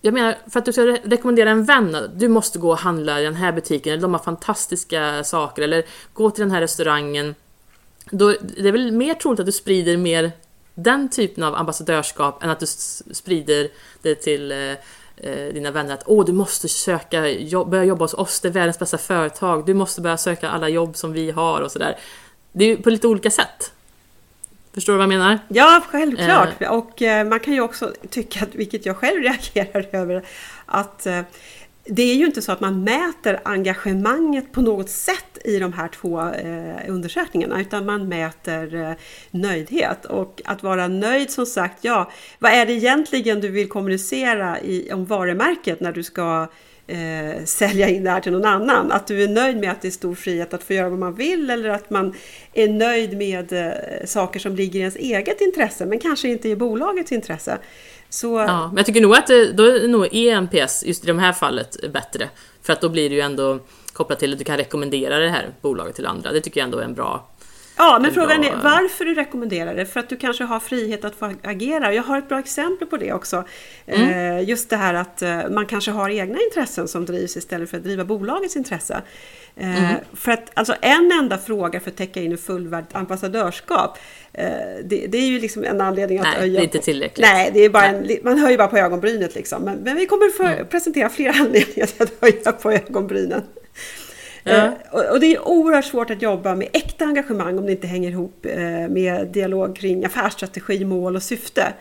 jag 0.00 0.14
menar, 0.14 0.38
för 0.50 0.58
att 0.58 0.64
du 0.64 0.72
ska 0.72 0.82
rekommendera 0.82 1.50
en 1.50 1.64
vän, 1.64 1.96
du 2.14 2.28
måste 2.28 2.58
gå 2.58 2.70
och 2.70 2.78
handla 2.78 3.20
i 3.20 3.24
den 3.24 3.34
här 3.34 3.52
butiken, 3.52 3.92
eller 3.92 4.02
de 4.02 4.14
har 4.14 4.20
fantastiska 4.20 5.24
saker, 5.24 5.62
eller 5.62 5.84
gå 6.12 6.30
till 6.30 6.42
den 6.42 6.50
här 6.50 6.60
restaurangen. 6.60 7.34
Då, 8.10 8.34
det 8.56 8.68
är 8.68 8.72
väl 8.72 8.92
mer 8.92 9.14
troligt 9.14 9.40
att 9.40 9.46
du 9.46 9.52
sprider 9.52 9.96
mer 9.96 10.32
den 10.74 11.10
typen 11.10 11.44
av 11.44 11.54
ambassadörskap 11.54 12.42
än 12.42 12.50
att 12.50 12.60
du 12.60 12.66
sprider 12.66 13.68
det 14.02 14.14
till 14.14 14.52
eh, 14.52 14.72
eh, 15.22 15.54
dina 15.54 15.70
vänner 15.70 15.94
att 15.94 16.02
åh, 16.06 16.24
du 16.24 16.32
måste 16.32 16.68
söka, 16.68 17.28
jobb, 17.28 17.70
börja 17.70 17.84
jobba 17.84 18.04
hos 18.04 18.14
oss, 18.14 18.40
det 18.40 18.48
är 18.48 18.52
världens 18.52 18.78
bästa 18.78 18.98
företag, 18.98 19.66
du 19.66 19.74
måste 19.74 20.00
börja 20.00 20.16
söka 20.16 20.48
alla 20.48 20.68
jobb 20.68 20.96
som 20.96 21.12
vi 21.12 21.30
har 21.30 21.60
och 21.60 21.72
sådär. 21.72 21.96
Det 22.52 22.64
är 22.64 22.68
ju 22.68 22.76
på 22.76 22.90
lite 22.90 23.08
olika 23.08 23.30
sätt. 23.30 23.72
Förstår 24.74 24.92
du 24.92 24.96
vad 24.96 25.02
jag 25.02 25.08
menar? 25.08 25.38
Ja, 25.48 25.82
självklart. 25.88 26.62
Eh. 26.62 26.72
Och 26.72 27.02
eh, 27.02 27.26
man 27.26 27.40
kan 27.40 27.54
ju 27.54 27.60
också 27.60 27.92
tycka, 28.10 28.46
vilket 28.52 28.86
jag 28.86 28.96
själv 28.96 29.22
reagerar 29.22 29.86
över, 29.92 30.24
att 30.66 31.06
eh, 31.06 31.20
det 31.90 32.02
är 32.02 32.14
ju 32.14 32.26
inte 32.26 32.42
så 32.42 32.52
att 32.52 32.60
man 32.60 32.84
mäter 32.84 33.40
engagemanget 33.42 34.52
på 34.52 34.62
något 34.62 34.90
sätt 34.90 35.38
i 35.44 35.58
de 35.58 35.72
här 35.72 35.88
två 35.88 36.20
eh, 36.20 36.90
undersökningarna 36.90 37.60
utan 37.60 37.86
man 37.86 38.08
mäter 38.08 38.74
eh, 38.74 38.92
nöjdhet. 39.30 40.04
Och 40.04 40.42
att 40.44 40.62
vara 40.62 40.88
nöjd 40.88 41.30
som 41.30 41.46
sagt, 41.46 41.84
ja, 41.84 42.10
vad 42.38 42.52
är 42.52 42.66
det 42.66 42.72
egentligen 42.72 43.40
du 43.40 43.48
vill 43.48 43.68
kommunicera 43.68 44.60
i, 44.60 44.92
om 44.92 45.04
varumärket 45.04 45.80
när 45.80 45.92
du 45.92 46.02
ska 46.02 46.48
eh, 46.86 47.44
sälja 47.44 47.88
in 47.88 48.04
det 48.04 48.10
här 48.10 48.20
till 48.20 48.32
någon 48.32 48.44
annan? 48.44 48.92
Att 48.92 49.06
du 49.06 49.22
är 49.22 49.28
nöjd 49.28 49.56
med 49.56 49.70
att 49.70 49.82
det 49.82 49.88
är 49.88 49.92
stor 49.92 50.14
frihet 50.14 50.54
att 50.54 50.62
få 50.62 50.72
göra 50.72 50.88
vad 50.88 50.98
man 50.98 51.14
vill 51.14 51.50
eller 51.50 51.68
att 51.68 51.90
man 51.90 52.14
är 52.52 52.68
nöjd 52.68 53.16
med 53.16 53.52
eh, 53.52 54.06
saker 54.06 54.40
som 54.40 54.56
ligger 54.56 54.78
i 54.78 54.82
ens 54.82 54.96
eget 54.96 55.40
intresse 55.40 55.86
men 55.86 55.98
kanske 55.98 56.28
inte 56.28 56.48
i 56.48 56.56
bolagets 56.56 57.12
intresse. 57.12 57.58
Så... 58.10 58.38
Ja, 58.38 58.66
men 58.66 58.76
jag 58.76 58.86
tycker 58.86 59.00
nog 59.00 59.14
att 59.14 59.26
då 59.26 59.64
är 59.64 59.88
nog 59.88 60.08
EMPS 60.12 60.84
just 60.86 61.04
i 61.04 61.06
det 61.06 61.20
här 61.20 61.32
fallet 61.32 61.92
bättre. 61.92 62.28
För 62.62 62.72
att 62.72 62.80
då 62.80 62.88
blir 62.88 63.08
det 63.08 63.14
ju 63.14 63.20
ändå 63.20 63.58
kopplat 63.92 64.18
till 64.18 64.32
att 64.32 64.38
du 64.38 64.44
kan 64.44 64.56
rekommendera 64.56 65.18
det 65.18 65.28
här 65.28 65.50
bolaget 65.60 65.96
till 65.96 66.06
andra. 66.06 66.32
Det 66.32 66.40
tycker 66.40 66.60
jag 66.60 66.64
ändå 66.64 66.78
är 66.78 66.84
en 66.84 66.94
bra 66.94 67.28
Ja, 67.78 67.98
men 68.02 68.14
frågan 68.14 68.40
bra... 68.40 68.50
är 68.50 68.56
varför 68.56 69.04
du 69.04 69.14
rekommenderar 69.14 69.74
det? 69.74 69.86
För 69.86 70.00
att 70.00 70.08
du 70.08 70.16
kanske 70.16 70.44
har 70.44 70.60
frihet 70.60 71.04
att 71.04 71.14
få 71.14 71.34
agera. 71.42 71.94
Jag 71.94 72.02
har 72.02 72.18
ett 72.18 72.28
bra 72.28 72.38
exempel 72.38 72.88
på 72.88 72.96
det 72.96 73.12
också. 73.12 73.44
Mm. 73.86 74.38
Eh, 74.38 74.48
just 74.48 74.70
det 74.70 74.76
här 74.76 74.94
att 74.94 75.22
eh, 75.22 75.48
man 75.50 75.66
kanske 75.66 75.90
har 75.90 76.10
egna 76.10 76.38
intressen 76.40 76.88
som 76.88 77.06
drivs 77.06 77.36
istället 77.36 77.70
för 77.70 77.76
att 77.76 77.84
driva 77.84 78.04
bolagets 78.04 78.56
intresse. 78.56 79.02
Eh, 79.56 79.84
mm. 79.84 80.00
För 80.12 80.32
att 80.32 80.50
alltså 80.54 80.74
en 80.80 81.12
enda 81.12 81.38
fråga 81.38 81.80
för 81.80 81.90
att 81.90 81.96
täcka 81.96 82.20
in 82.20 82.32
en 82.32 82.38
fullvärdigt 82.38 82.94
ambassadörskap 82.94 83.98
det, 84.84 85.06
det, 85.06 85.18
är 85.18 85.26
ju 85.26 85.40
liksom 85.40 85.64
en 85.64 85.80
anledning 85.80 86.18
att 86.18 86.24
Nej, 86.24 86.38
höja... 86.38 86.52
det 86.52 86.58
är 86.58 86.64
inte 86.64 86.78
tillräckligt. 86.78 87.26
Nej, 87.26 87.50
det 87.54 87.60
är 87.60 87.70
bara 87.70 87.84
en, 87.84 88.08
man 88.22 88.38
höjer 88.38 88.58
bara 88.58 88.68
på 88.68 88.78
ögonbrynet 88.78 89.34
liksom. 89.34 89.62
Men, 89.62 89.78
men 89.78 89.96
vi 89.96 90.06
kommer 90.06 90.30
få 90.30 90.42
mm. 90.42 90.66
presentera 90.66 91.08
fler 91.08 91.28
anledningar 91.40 91.86
till 91.86 92.02
att 92.02 92.12
höja 92.20 92.52
på 92.52 92.72
ögonbrynen. 92.72 93.42
Ja. 94.44 94.72
Eh, 94.92 95.12
och, 95.12 95.20
det 95.20 95.34
är 95.34 95.48
oerhört 95.48 95.84
svårt 95.84 96.10
att 96.10 96.22
jobba 96.22 96.54
med 96.54 96.68
äkta 96.72 97.04
engagemang 97.04 97.58
om 97.58 97.66
det 97.66 97.72
inte 97.72 97.86
hänger 97.86 98.10
ihop 98.10 98.46
eh, 98.46 98.58
med 98.88 99.28
dialog 99.32 99.76
kring 99.76 100.04
affärsstrategi, 100.04 100.84
mål 100.84 101.16
och 101.16 101.22
syfte. 101.22 101.72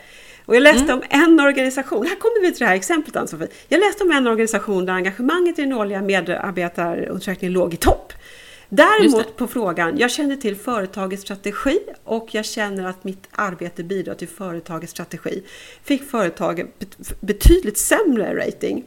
Och 0.46 0.56
jag 0.56 0.63
läste 0.63 0.84
mm. 0.84 0.96
om 0.96 1.04
en 1.10 1.39
organisation, 1.39 2.06
här 2.06 2.15
kommer 2.15 2.41
vi 2.41 2.52
till 2.52 2.60
det 2.60 2.65
här 2.65 2.76
exemplet 2.76 3.15
Ann-Sofie. 3.15 3.48
Jag 3.67 3.80
läste 3.80 4.04
om 4.04 4.12
en 4.12 4.28
organisation 4.28 4.86
där 4.86 4.93
engagemanget 4.93 5.60
i 5.60 5.62
den 5.62 5.74
årliga 5.74 6.02
medarbetarundersökningen 6.02 7.54
låg 7.54 7.74
i 7.74 7.78
topp. 7.78 8.13
Däremot 8.69 9.36
på 9.36 9.47
frågan, 9.47 9.97
jag 9.97 10.12
känner 10.12 10.36
till 10.36 10.56
företagets 10.56 11.23
strategi 11.23 11.80
och 12.03 12.27
jag 12.32 12.45
känner 12.45 12.86
att 12.86 13.03
mitt 13.03 13.27
arbete 13.32 13.84
bidrar 13.84 14.15
till 14.15 14.27
företagets 14.27 14.91
strategi. 14.91 15.43
Fick 15.84 16.10
företaget 16.10 16.67
betydligt 17.21 17.77
sämre 17.77 18.45
rating. 18.45 18.84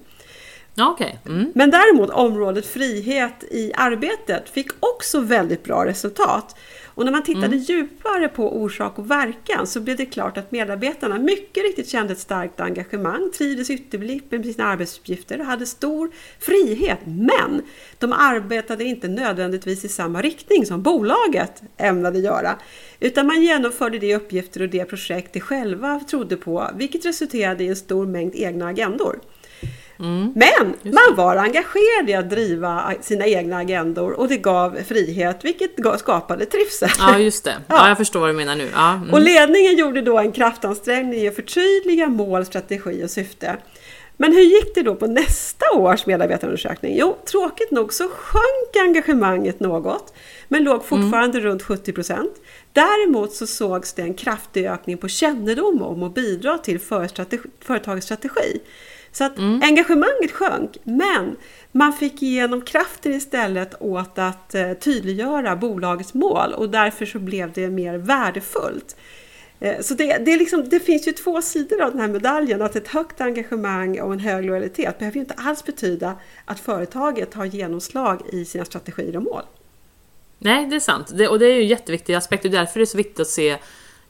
Okay. 0.92 1.12
Mm. 1.26 1.52
Men 1.54 1.70
däremot 1.70 2.10
området 2.10 2.66
frihet 2.66 3.44
i 3.50 3.72
arbetet 3.76 4.48
fick 4.48 4.68
också 4.80 5.20
väldigt 5.20 5.62
bra 5.62 5.86
resultat. 5.86 6.56
Och 7.00 7.06
när 7.06 7.12
man 7.12 7.22
tittade 7.22 7.46
mm. 7.46 7.58
djupare 7.58 8.28
på 8.28 8.56
orsak 8.56 8.98
och 8.98 9.10
verkan 9.10 9.66
så 9.66 9.80
blev 9.80 9.96
det 9.96 10.06
klart 10.06 10.38
att 10.38 10.52
medarbetarna 10.52 11.18
mycket 11.18 11.64
riktigt 11.64 11.88
kände 11.88 12.12
ett 12.12 12.18
starkt 12.18 12.60
engagemang, 12.60 13.30
trivdes 13.38 13.70
ytterligt 13.70 14.30
med 14.30 14.44
sina 14.44 14.64
arbetsuppgifter 14.64 15.40
och 15.40 15.46
hade 15.46 15.66
stor 15.66 16.10
frihet. 16.38 16.98
Men 17.04 17.62
de 17.98 18.12
arbetade 18.12 18.84
inte 18.84 19.08
nödvändigtvis 19.08 19.84
i 19.84 19.88
samma 19.88 20.22
riktning 20.22 20.66
som 20.66 20.82
bolaget 20.82 21.62
ämnade 21.76 22.18
göra. 22.18 22.58
Utan 23.00 23.26
man 23.26 23.42
genomförde 23.42 23.98
de 23.98 24.14
uppgifter 24.14 24.62
och 24.62 24.68
det 24.68 24.84
projekt 24.84 25.32
de 25.32 25.40
själva 25.40 26.00
trodde 26.00 26.36
på, 26.36 26.70
vilket 26.76 27.04
resulterade 27.04 27.64
i 27.64 27.68
en 27.68 27.76
stor 27.76 28.06
mängd 28.06 28.34
egna 28.34 28.66
agendor. 28.66 29.20
Mm. 30.00 30.32
Men 30.34 30.92
man 30.92 31.16
var 31.16 31.36
engagerad 31.36 32.10
i 32.10 32.14
att 32.14 32.30
driva 32.30 32.94
sina 33.00 33.26
egna 33.26 33.56
agendor 33.56 34.12
och 34.12 34.28
det 34.28 34.36
gav 34.36 34.78
frihet 34.88 35.44
vilket 35.44 35.70
skapade 35.98 36.46
trivsel. 36.46 36.90
Ja, 36.98 37.18
just 37.18 37.44
det. 37.44 37.56
Ja, 37.68 37.88
jag 37.88 37.96
förstår 37.96 38.20
vad 38.20 38.28
du 38.28 38.32
menar 38.32 38.56
nu. 38.56 38.68
Ja, 38.74 38.92
mm. 38.92 39.10
Och 39.10 39.20
ledningen 39.20 39.76
gjorde 39.76 40.02
då 40.02 40.18
en 40.18 40.32
kraftansträngning 40.32 41.20
i 41.20 41.28
att 41.28 41.34
förtydliga 41.34 42.08
mål, 42.08 42.46
strategi 42.46 43.04
och 43.04 43.10
syfte. 43.10 43.56
Men 44.16 44.32
hur 44.32 44.42
gick 44.42 44.74
det 44.74 44.82
då 44.82 44.94
på 44.94 45.06
nästa 45.06 45.64
års 45.76 46.06
medarbetarundersökning? 46.06 46.96
Jo, 46.98 47.16
tråkigt 47.30 47.70
nog 47.70 47.92
så 47.92 48.08
sjönk 48.08 48.76
engagemanget 48.88 49.60
något, 49.60 50.14
men 50.48 50.64
låg 50.64 50.84
fortfarande 50.84 51.38
mm. 51.38 51.50
runt 51.50 51.62
70 51.62 51.92
procent. 51.92 52.32
Däremot 52.72 53.32
så 53.32 53.46
sågs 53.46 53.92
det 53.92 54.02
en 54.02 54.14
kraftig 54.14 54.66
ökning 54.66 54.98
på 54.98 55.08
kännedom 55.08 55.82
om 55.82 56.02
och 56.02 56.12
bidra 56.12 56.58
till 56.58 56.80
företagets 57.60 58.06
strategi. 58.06 58.60
Så 59.12 59.24
att 59.24 59.38
mm. 59.38 59.62
engagemanget 59.62 60.32
sjönk, 60.32 60.76
men 60.84 61.36
man 61.72 61.92
fick 61.92 62.22
igenom 62.22 62.62
kraften 62.62 63.12
istället 63.12 63.82
åt 63.82 64.18
att 64.18 64.54
eh, 64.54 64.72
tydliggöra 64.72 65.56
bolagets 65.56 66.14
mål 66.14 66.52
och 66.52 66.70
därför 66.70 67.06
så 67.06 67.18
blev 67.18 67.52
det 67.52 67.70
mer 67.70 67.98
värdefullt. 67.98 68.96
Eh, 69.60 69.80
så 69.80 69.94
det, 69.94 70.18
det, 70.18 70.36
liksom, 70.36 70.68
det, 70.68 70.80
finns 70.80 71.08
ju 71.08 71.12
två 71.12 71.42
sidor 71.42 71.82
av 71.82 71.90
den 71.90 72.00
här 72.00 72.08
medaljen. 72.08 72.62
Att 72.62 72.76
ett 72.76 72.88
högt 72.88 73.20
engagemang 73.20 74.00
och 74.00 74.12
en 74.12 74.18
hög 74.18 74.44
lojalitet 74.44 74.98
behöver 74.98 75.14
ju 75.14 75.20
inte 75.20 75.34
alls 75.34 75.64
betyda 75.64 76.14
att 76.44 76.60
företaget 76.60 77.34
har 77.34 77.44
genomslag 77.44 78.22
i 78.32 78.44
sina 78.44 78.64
strategier 78.64 79.16
och 79.16 79.22
mål. 79.22 79.42
Nej, 80.38 80.66
det 80.66 80.76
är 80.76 80.80
sant. 80.80 81.10
Det, 81.14 81.28
och 81.28 81.38
det 81.38 81.46
är 81.46 81.54
ju 81.54 81.62
en 81.62 81.68
jätteviktig 81.68 82.14
aspekt 82.14 82.44
och 82.44 82.50
därför 82.50 82.80
är 82.80 82.80
det 82.80 82.86
så 82.86 82.96
viktigt 82.96 83.20
att 83.20 83.26
se 83.26 83.58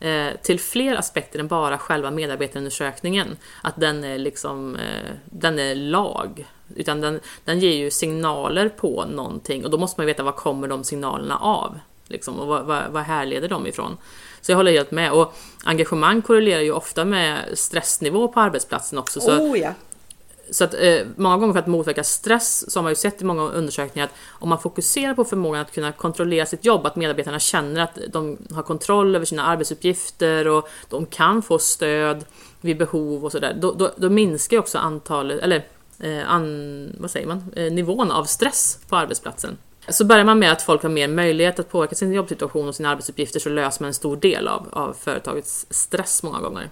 Eh, 0.01 0.37
till 0.43 0.61
fler 0.61 0.97
aspekter 0.97 1.39
än 1.39 1.49
bara 1.49 1.79
själva 1.79 2.11
medarbetarundersökningen. 2.11 3.37
Att 3.63 3.77
den 3.77 4.05
är 4.05 4.19
liksom, 4.19 4.77
eh, 4.77 5.11
den 5.25 5.59
är 5.59 5.75
lag. 5.75 6.47
Utan 6.77 7.01
den, 7.01 7.21
den 7.45 7.61
ger 7.61 7.73
ju 7.73 7.91
signaler 7.91 8.69
på 8.69 9.05
någonting 9.05 9.65
och 9.65 9.71
då 9.71 9.79
måste 9.79 10.01
man 10.01 10.07
veta 10.07 10.23
vad 10.23 10.37
kommer 10.37 10.69
de 10.69 10.85
signalerna 10.85 11.39
av? 11.39 11.79
Liksom, 12.07 12.41
och 12.41 12.47
vad, 12.47 12.65
vad, 12.65 12.91
vad 12.91 13.03
härleder 13.03 13.49
de 13.49 13.67
ifrån? 13.67 13.97
Så 14.41 14.53
jag 14.53 14.57
håller 14.57 14.73
helt 14.73 14.91
med. 14.91 15.13
Och 15.13 15.35
engagemang 15.65 16.23
korrelerar 16.23 16.61
ju 16.61 16.73
ofta 16.73 17.05
med 17.05 17.39
stressnivå 17.55 18.29
på 18.29 18.41
arbetsplatsen 18.41 18.99
också. 18.99 19.21
Så 19.21 19.37
oh, 19.37 19.59
ja. 19.59 19.75
Så 20.51 20.65
att 20.65 20.75
eh, 20.75 21.07
många 21.17 21.37
gånger 21.37 21.53
för 21.53 21.61
att 21.61 21.67
motverka 21.67 22.05
stress 22.05 22.73
så 22.73 22.79
har 22.79 22.83
man 22.83 22.93
ju 22.93 22.97
sett 22.97 23.23
i 23.23 23.25
många 23.25 23.43
undersökningar 23.43 24.07
att 24.07 24.15
om 24.29 24.49
man 24.49 24.59
fokuserar 24.59 25.15
på 25.15 25.25
förmågan 25.25 25.61
att 25.61 25.73
kunna 25.73 25.93
kontrollera 25.93 26.47
sitt 26.47 26.65
jobb, 26.65 26.87
att 26.87 26.97
medarbetarna 26.97 27.39
känner 27.39 27.81
att 27.81 27.99
de 28.13 28.39
har 28.55 28.63
kontroll 28.63 29.17
över 29.17 29.27
sina 29.27 29.45
arbetsuppgifter 29.45 30.49
och 30.49 30.69
de 30.89 31.07
kan 31.07 31.43
få 31.43 31.59
stöd 31.59 32.25
vid 32.61 32.79
behov 32.79 33.25
och 33.25 33.33
sådär, 33.33 33.57
då, 33.61 33.73
då, 33.73 33.91
då, 33.97 34.11
minskar 34.11 34.57
ju 34.57 34.61
också 34.61 34.79
antalet, 34.79 35.41
eller 35.41 35.65
eh, 35.99 36.31
an, 36.31 36.97
vad 37.01 37.11
säger 37.11 37.27
man, 37.27 37.53
eh, 37.57 37.73
nivån 37.73 38.11
av 38.11 38.25
stress 38.25 38.79
på 38.89 38.97
arbetsplatsen. 38.97 39.57
Så 39.89 40.05
börjar 40.05 40.25
man 40.25 40.39
med 40.39 40.53
att 40.53 40.63
folk 40.63 40.83
har 40.83 40.91
mer 40.91 41.09
möjlighet 41.09 41.59
att 41.59 41.71
påverka 41.71 41.95
sin 41.95 42.13
jobbsituation 42.13 42.69
och 42.69 42.75
sina 42.75 42.91
arbetsuppgifter 42.91 43.41
så 43.41 43.49
löser 43.49 43.83
man 43.83 43.89
en 43.89 43.95
stor 43.95 44.17
del 44.17 44.49
av, 44.49 44.69
av 44.73 44.97
företagets 45.01 45.67
stress 45.71 46.23
många 46.23 46.41
gånger. 46.41 46.71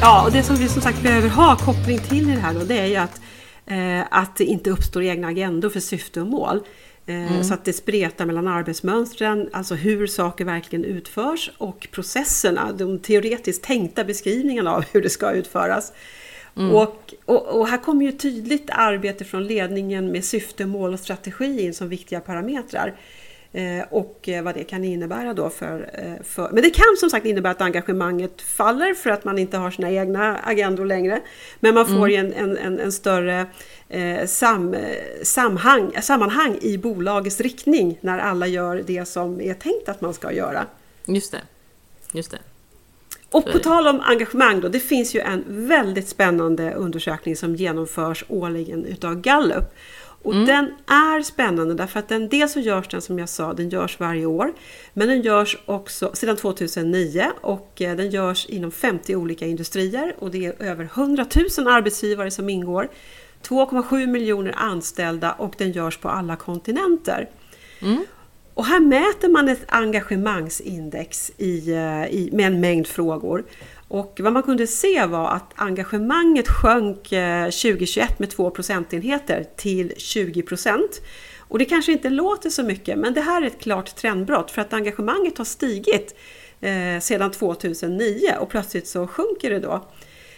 Ja, 0.00 0.24
och 0.24 0.32
det 0.32 0.42
som 0.42 0.56
vi 0.56 0.68
som 0.68 0.82
sagt 0.82 1.02
behöver 1.02 1.28
ha 1.28 1.56
koppling 1.56 1.98
till 1.98 2.30
i 2.30 2.34
det 2.34 2.40
här 2.40 2.54
då, 2.54 2.60
det 2.60 2.78
är 2.78 2.86
ju 2.86 2.96
att, 2.96 3.20
eh, 3.66 4.00
att 4.10 4.36
det 4.36 4.44
inte 4.44 4.70
uppstår 4.70 5.02
egna 5.02 5.28
agendor 5.28 5.70
för 5.70 5.80
syfte 5.80 6.20
och 6.20 6.26
mål. 6.26 6.60
Eh, 7.06 7.32
mm. 7.32 7.44
Så 7.44 7.54
att 7.54 7.64
det 7.64 7.72
spretar 7.72 8.26
mellan 8.26 8.48
arbetsmönstren, 8.48 9.48
alltså 9.52 9.74
hur 9.74 10.06
saker 10.06 10.44
verkligen 10.44 10.84
utförs 10.84 11.50
och 11.58 11.88
processerna, 11.90 12.72
de 12.72 12.98
teoretiskt 12.98 13.64
tänkta 13.64 14.04
beskrivningarna 14.04 14.74
av 14.74 14.84
hur 14.92 15.02
det 15.02 15.10
ska 15.10 15.32
utföras. 15.32 15.92
Mm. 16.56 16.74
Och, 16.74 17.14
och, 17.24 17.46
och, 17.46 17.68
här 17.68 17.78
kommer 17.78 18.04
ju 18.04 18.12
tydligt 18.12 18.70
arbete 18.70 19.24
från 19.24 19.46
ledningen 19.46 20.12
med 20.12 20.24
syfte, 20.24 20.66
mål 20.66 20.92
och 20.92 21.00
strategi 21.00 21.62
in 21.62 21.74
som 21.74 21.88
viktiga 21.88 22.20
parametrar. 22.20 22.94
Eh, 23.56 23.84
och 23.90 24.28
vad 24.42 24.54
det 24.54 24.64
kan 24.64 24.84
innebära 24.84 25.34
då 25.34 25.50
för, 25.50 25.90
eh, 25.92 26.24
för... 26.24 26.50
Men 26.52 26.62
det 26.62 26.70
kan 26.70 26.96
som 27.00 27.10
sagt 27.10 27.26
innebära 27.26 27.52
att 27.52 27.60
engagemanget 27.60 28.42
faller 28.42 28.94
för 28.94 29.10
att 29.10 29.24
man 29.24 29.38
inte 29.38 29.56
har 29.56 29.70
sina 29.70 29.90
egna 29.90 30.36
agendor 30.36 30.84
längre. 30.84 31.20
Men 31.60 31.74
man 31.74 31.86
får 31.86 32.10
mm. 32.10 32.32
en, 32.36 32.56
en, 32.56 32.78
en, 32.80 32.92
större 32.92 33.46
eh, 33.88 34.26
sam, 34.26 34.76
samhang, 35.22 35.92
sammanhang 36.02 36.58
i 36.60 36.78
bolagets 36.78 37.40
riktning 37.40 37.98
när 38.00 38.18
alla 38.18 38.46
gör 38.46 38.82
det 38.86 39.08
som 39.08 39.40
är 39.40 39.54
tänkt 39.54 39.88
att 39.88 40.00
man 40.00 40.14
ska 40.14 40.32
göra. 40.32 40.66
Just 41.06 41.32
det. 41.32 41.40
Just 42.12 42.30
det. 42.30 42.38
Och 43.30 43.52
på 43.52 43.58
tal 43.58 43.86
om 43.86 44.00
engagemang 44.00 44.60
då, 44.60 44.68
det 44.68 44.80
finns 44.80 45.14
ju 45.14 45.20
en 45.20 45.44
väldigt 45.46 46.08
spännande 46.08 46.74
undersökning 46.74 47.36
som 47.36 47.56
genomförs 47.56 48.24
årligen 48.28 48.84
utav 48.84 49.20
Gallup. 49.20 49.74
Och 50.26 50.34
mm. 50.34 50.46
den 50.46 50.64
är 50.86 51.22
spännande 51.22 51.74
därför 51.74 51.98
att 51.98 52.08
den, 52.08 52.28
dels 52.28 52.52
så 52.52 52.60
görs 52.60 52.88
den 52.88 53.02
som 53.02 53.18
jag 53.18 53.28
sa, 53.28 53.54
den 53.54 53.68
görs 53.68 54.00
varje 54.00 54.26
år. 54.26 54.52
Men 54.92 55.08
den 55.08 55.22
görs 55.22 55.56
också 55.66 56.10
sedan 56.14 56.36
2009 56.36 57.26
och 57.40 57.82
eh, 57.82 57.96
den 57.96 58.10
görs 58.10 58.46
inom 58.46 58.70
50 58.70 59.16
olika 59.16 59.46
industrier 59.46 60.14
och 60.18 60.30
det 60.30 60.46
är 60.46 60.62
över 60.62 60.84
100 60.84 61.26
000 61.58 61.68
arbetsgivare 61.68 62.30
som 62.30 62.48
ingår. 62.48 62.88
2,7 63.42 64.06
miljoner 64.06 64.54
anställda 64.56 65.32
och 65.32 65.54
den 65.58 65.72
görs 65.72 65.98
på 65.98 66.08
alla 66.08 66.36
kontinenter. 66.36 67.28
Mm. 67.82 68.04
Och 68.54 68.66
här 68.66 68.80
mäter 68.80 69.28
man 69.28 69.48
ett 69.48 69.64
engagemangsindex 69.68 71.32
i, 71.36 71.72
eh, 71.72 72.06
i, 72.06 72.30
med 72.32 72.46
en 72.46 72.60
mängd 72.60 72.86
frågor. 72.86 73.44
Och 73.88 74.20
vad 74.22 74.32
man 74.32 74.42
kunde 74.42 74.66
se 74.66 75.06
var 75.06 75.30
att 75.30 75.52
engagemanget 75.54 76.48
sjönk 76.48 77.02
2021 77.04 78.10
eh, 78.10 78.16
med 78.18 78.30
2 78.30 78.50
procentenheter 78.50 79.44
till 79.56 79.92
20 79.96 80.42
procent. 80.42 81.00
Och 81.38 81.58
det 81.58 81.64
kanske 81.64 81.92
inte 81.92 82.10
låter 82.10 82.50
så 82.50 82.62
mycket, 82.62 82.98
men 82.98 83.14
det 83.14 83.20
här 83.20 83.42
är 83.42 83.46
ett 83.46 83.60
klart 83.60 83.96
trendbrott 83.96 84.50
för 84.50 84.62
att 84.62 84.72
engagemanget 84.72 85.38
har 85.38 85.44
stigit 85.44 86.16
eh, 86.60 87.00
sedan 87.00 87.30
2009 87.30 88.34
och 88.40 88.48
plötsligt 88.48 88.88
så 88.88 89.06
sjunker 89.06 89.50
det 89.50 89.60
då. 89.60 89.84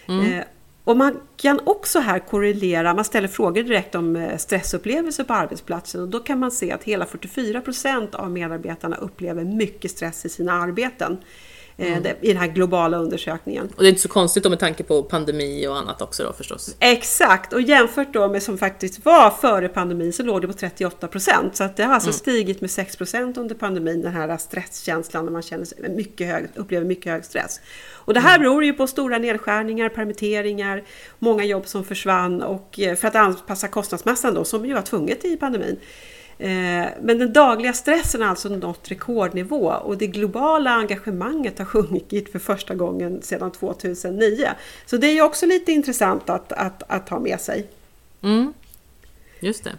Mm. 0.09 0.33
Eh, 0.33 0.45
och 0.85 0.97
man 0.97 1.21
kan 1.37 1.61
också 1.65 1.99
här 1.99 2.19
korrelera, 2.19 2.95
man 2.95 3.05
ställer 3.05 3.29
frågor 3.29 3.63
direkt 3.63 3.95
om 3.95 4.31
stressupplevelser 4.39 5.25
på 5.25 5.35
arbetsplatsen 5.35 6.01
och 6.01 6.09
då 6.09 6.19
kan 6.19 6.39
man 6.39 6.51
se 6.51 6.73
att 6.73 6.85
hela 6.85 7.07
44 7.07 7.61
procent 7.61 8.15
av 8.15 8.31
medarbetarna 8.31 8.97
upplever 8.97 9.45
mycket 9.45 9.91
stress 9.91 10.25
i 10.25 10.29
sina 10.29 10.53
arbeten. 10.53 11.19
Eh, 11.81 11.97
mm. 11.97 12.17
i 12.21 12.29
den 12.29 12.37
här 12.37 12.47
globala 12.47 12.99
undersökningen. 12.99 13.69
Och 13.77 13.83
det 13.83 13.87
är 13.87 13.89
inte 13.89 14.01
så 14.01 14.09
konstigt 14.09 14.43
då 14.43 14.51
med 14.51 14.59
tanke 14.59 14.83
på 14.83 15.03
pandemi 15.03 15.67
och 15.67 15.79
annat 15.79 16.03
också 16.03 16.25
då 16.25 16.33
förstås? 16.33 16.77
Exakt, 16.81 17.53
och 17.53 17.63
jämfört 17.63 18.13
då 18.13 18.29
med 18.29 18.43
som 18.43 18.59
faktiskt 18.59 19.05
var 19.05 19.31
före 19.31 19.69
pandemin 19.69 20.13
så 20.13 20.23
låg 20.23 20.41
det 20.41 20.47
på 20.47 20.53
38 20.53 21.09
procent. 21.09 21.57
Så 21.57 21.65
att 21.65 21.77
det 21.77 21.83
har 21.83 21.95
alltså 21.95 22.09
mm. 22.09 22.19
stigit 22.19 22.61
med 22.61 22.71
6 22.71 22.97
procent 22.97 23.37
under 23.37 23.55
pandemin, 23.55 24.03
den 24.03 24.13
här 24.13 24.37
stresskänslan 24.37 25.25
när 25.25 25.33
man 25.33 25.43
känner 25.43 25.65
sig 25.65 25.89
mycket 25.89 26.27
hög, 26.27 26.49
upplever 26.55 26.87
mycket 26.87 27.13
hög 27.13 27.25
stress. 27.25 27.61
Och 27.93 28.15
det 28.15 28.21
här 28.21 28.37
mm. 28.37 28.43
beror 28.43 28.65
ju 28.65 28.73
på 28.73 28.87
stora 28.87 29.19
nedskärningar, 29.19 29.89
permitteringar, 29.89 30.85
många 31.19 31.45
jobb 31.45 31.67
som 31.67 31.85
försvann 31.85 32.43
och 32.43 32.81
eh, 32.81 32.95
för 32.95 33.09
att 33.09 33.17
anpassa 33.17 33.69
kostnadsmassan 33.69 34.35
då, 34.35 34.45
som 34.45 34.67
ju 34.67 34.75
var 34.75 34.83
tvunget 34.83 35.25
i 35.25 35.37
pandemin. 35.37 35.79
Eh, 36.39 36.87
men 37.01 37.19
den 37.19 37.33
dagliga 37.33 37.73
stressen 37.73 38.23
har 38.23 38.29
alltså 38.29 38.49
nått 38.49 38.91
rekordnivå 38.91 39.67
och 39.67 39.99
det 39.99 40.07
globala 40.07 40.71
engagemanget 40.71 41.59
har 41.59 41.67
sjunkit 41.67 42.33
för 42.33 42.39
första 42.39 42.75
gången 42.75 43.23
sedan 43.23 43.51
2009. 43.51 44.49
Så 44.87 44.97
det 44.97 45.07
är 45.07 45.13
ju 45.13 45.23
också 45.23 45.47
lite 45.47 45.73
intressant 45.73 46.31
att, 46.31 46.53
att, 46.53 46.83
att 46.87 47.09
ha 47.09 47.19
med 47.19 47.41
sig. 47.41 47.67
Mm. 48.23 48.53
Just 49.41 49.65
det. 49.65 49.73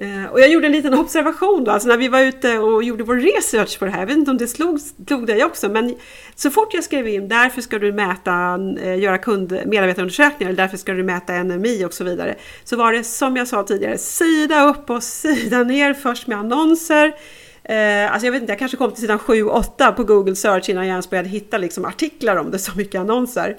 Eh, 0.00 0.24
och 0.32 0.40
jag 0.40 0.48
gjorde 0.48 0.66
en 0.66 0.72
liten 0.72 0.94
observation 0.94 1.64
då, 1.64 1.70
alltså 1.70 1.88
när 1.88 1.96
vi 1.96 2.08
var 2.08 2.20
ute 2.20 2.58
och 2.58 2.82
gjorde 2.82 3.04
vår 3.04 3.16
research 3.16 3.78
på 3.78 3.84
det 3.84 3.90
här. 3.90 3.98
Jag 3.98 4.06
vet 4.06 4.16
inte 4.16 4.30
om 4.30 4.38
det 4.38 4.46
slog, 4.46 4.80
slog 4.80 5.26
dig 5.26 5.44
också, 5.44 5.68
men 5.68 5.96
så 6.34 6.50
fort 6.50 6.74
jag 6.74 6.84
skrev 6.84 7.08
in 7.08 7.28
därför 7.28 7.60
ska 7.60 7.78
du 7.78 7.92
mäta, 7.92 8.58
eh, 8.82 8.98
göra 8.98 9.18
kund, 9.18 9.60
medarbetarundersökningar, 9.66 10.50
eller 10.50 10.62
därför 10.62 10.76
ska 10.76 10.92
du 10.92 11.02
mäta 11.02 11.42
NMI 11.42 11.84
och 11.84 11.94
så 11.94 12.04
vidare. 12.04 12.34
Så 12.64 12.76
var 12.76 12.92
det 12.92 13.04
som 13.04 13.36
jag 13.36 13.48
sa 13.48 13.62
tidigare, 13.62 13.98
sida 13.98 14.68
upp 14.68 14.90
och 14.90 15.02
sida 15.02 15.62
ner 15.62 15.94
först 15.94 16.26
med 16.26 16.38
annonser. 16.38 17.14
Eh, 17.64 18.12
alltså 18.12 18.26
jag 18.26 18.32
vet 18.32 18.40
inte, 18.40 18.52
jag 18.52 18.58
kanske 18.58 18.76
kom 18.76 18.90
till 18.90 19.00
sidan 19.00 19.18
7-8 19.18 19.92
på 19.92 20.04
Google 20.04 20.36
Search 20.36 20.68
innan 20.68 20.86
jag 20.86 20.92
ens 20.92 21.10
började 21.10 21.28
hitta 21.28 21.58
liksom 21.58 21.84
artiklar 21.84 22.36
om 22.36 22.50
det, 22.50 22.58
så 22.58 22.72
mycket 22.76 23.00
annonser. 23.00 23.56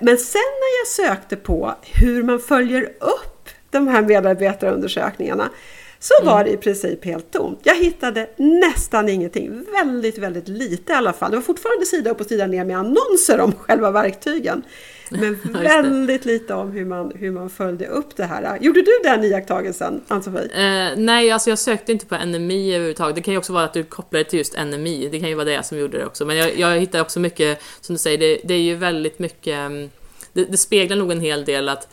men 0.00 0.18
sen 0.18 0.50
när 0.60 0.80
jag 0.80 0.86
sökte 0.86 1.36
på 1.36 1.74
hur 2.00 2.22
man 2.22 2.38
följer 2.38 2.82
upp 2.82 3.37
de 3.70 3.88
här 3.88 4.02
medarbetarundersökningarna 4.02 5.50
så 6.00 6.14
mm. 6.22 6.34
var 6.34 6.44
det 6.44 6.50
i 6.50 6.56
princip 6.56 7.04
helt 7.04 7.30
tomt. 7.30 7.60
Jag 7.62 7.74
hittade 7.74 8.28
nästan 8.36 9.08
ingenting, 9.08 9.64
väldigt, 9.72 10.18
väldigt 10.18 10.48
lite 10.48 10.92
i 10.92 10.94
alla 10.94 11.12
fall. 11.12 11.30
Det 11.30 11.36
var 11.36 11.42
fortfarande 11.42 11.86
sida 11.86 12.10
upp 12.10 12.20
och 12.20 12.26
sida 12.26 12.46
ner 12.46 12.64
med 12.64 12.78
annonser 12.78 13.40
om 13.40 13.52
själva 13.52 13.90
verktygen. 13.90 14.62
Men 15.10 15.38
väldigt 15.52 16.24
lite 16.24 16.54
om 16.54 16.70
hur 16.70 16.84
man, 16.84 17.12
hur 17.14 17.30
man 17.30 17.50
följde 17.50 17.86
upp 17.86 18.16
det 18.16 18.24
här. 18.24 18.58
Gjorde 18.60 18.82
du 18.82 19.00
den 19.04 19.24
iakttagelsen, 19.24 20.00
Ann-Sofie? 20.08 20.42
Eh, 20.42 20.96
nej, 20.96 21.30
alltså 21.30 21.50
jag 21.50 21.58
sökte 21.58 21.92
inte 21.92 22.06
på 22.06 22.16
NMI 22.16 22.74
överhuvudtaget. 22.74 23.16
Det 23.16 23.22
kan 23.22 23.32
ju 23.32 23.38
också 23.38 23.52
vara 23.52 23.64
att 23.64 23.74
du 23.74 23.84
kopplar 23.84 24.18
det 24.18 24.24
till 24.24 24.38
just 24.38 24.58
NMI. 24.58 25.08
Det 25.12 25.20
kan 25.20 25.28
ju 25.28 25.34
vara 25.34 25.44
det 25.44 25.62
som 25.62 25.78
gjorde 25.78 25.98
det 25.98 26.06
också. 26.06 26.24
Men 26.24 26.36
jag, 26.36 26.58
jag 26.58 26.78
hittar 26.78 27.00
också 27.00 27.20
mycket, 27.20 27.62
som 27.80 27.94
du 27.94 27.98
säger, 27.98 28.18
det, 28.18 28.38
det 28.44 28.54
är 28.54 28.62
ju 28.62 28.74
väldigt 28.74 29.18
mycket... 29.18 29.54
Mm, 29.54 29.90
det, 30.32 30.44
det 30.44 30.56
speglar 30.56 30.96
nog 30.96 31.12
en 31.12 31.20
hel 31.20 31.44
del 31.44 31.68
att 31.68 31.88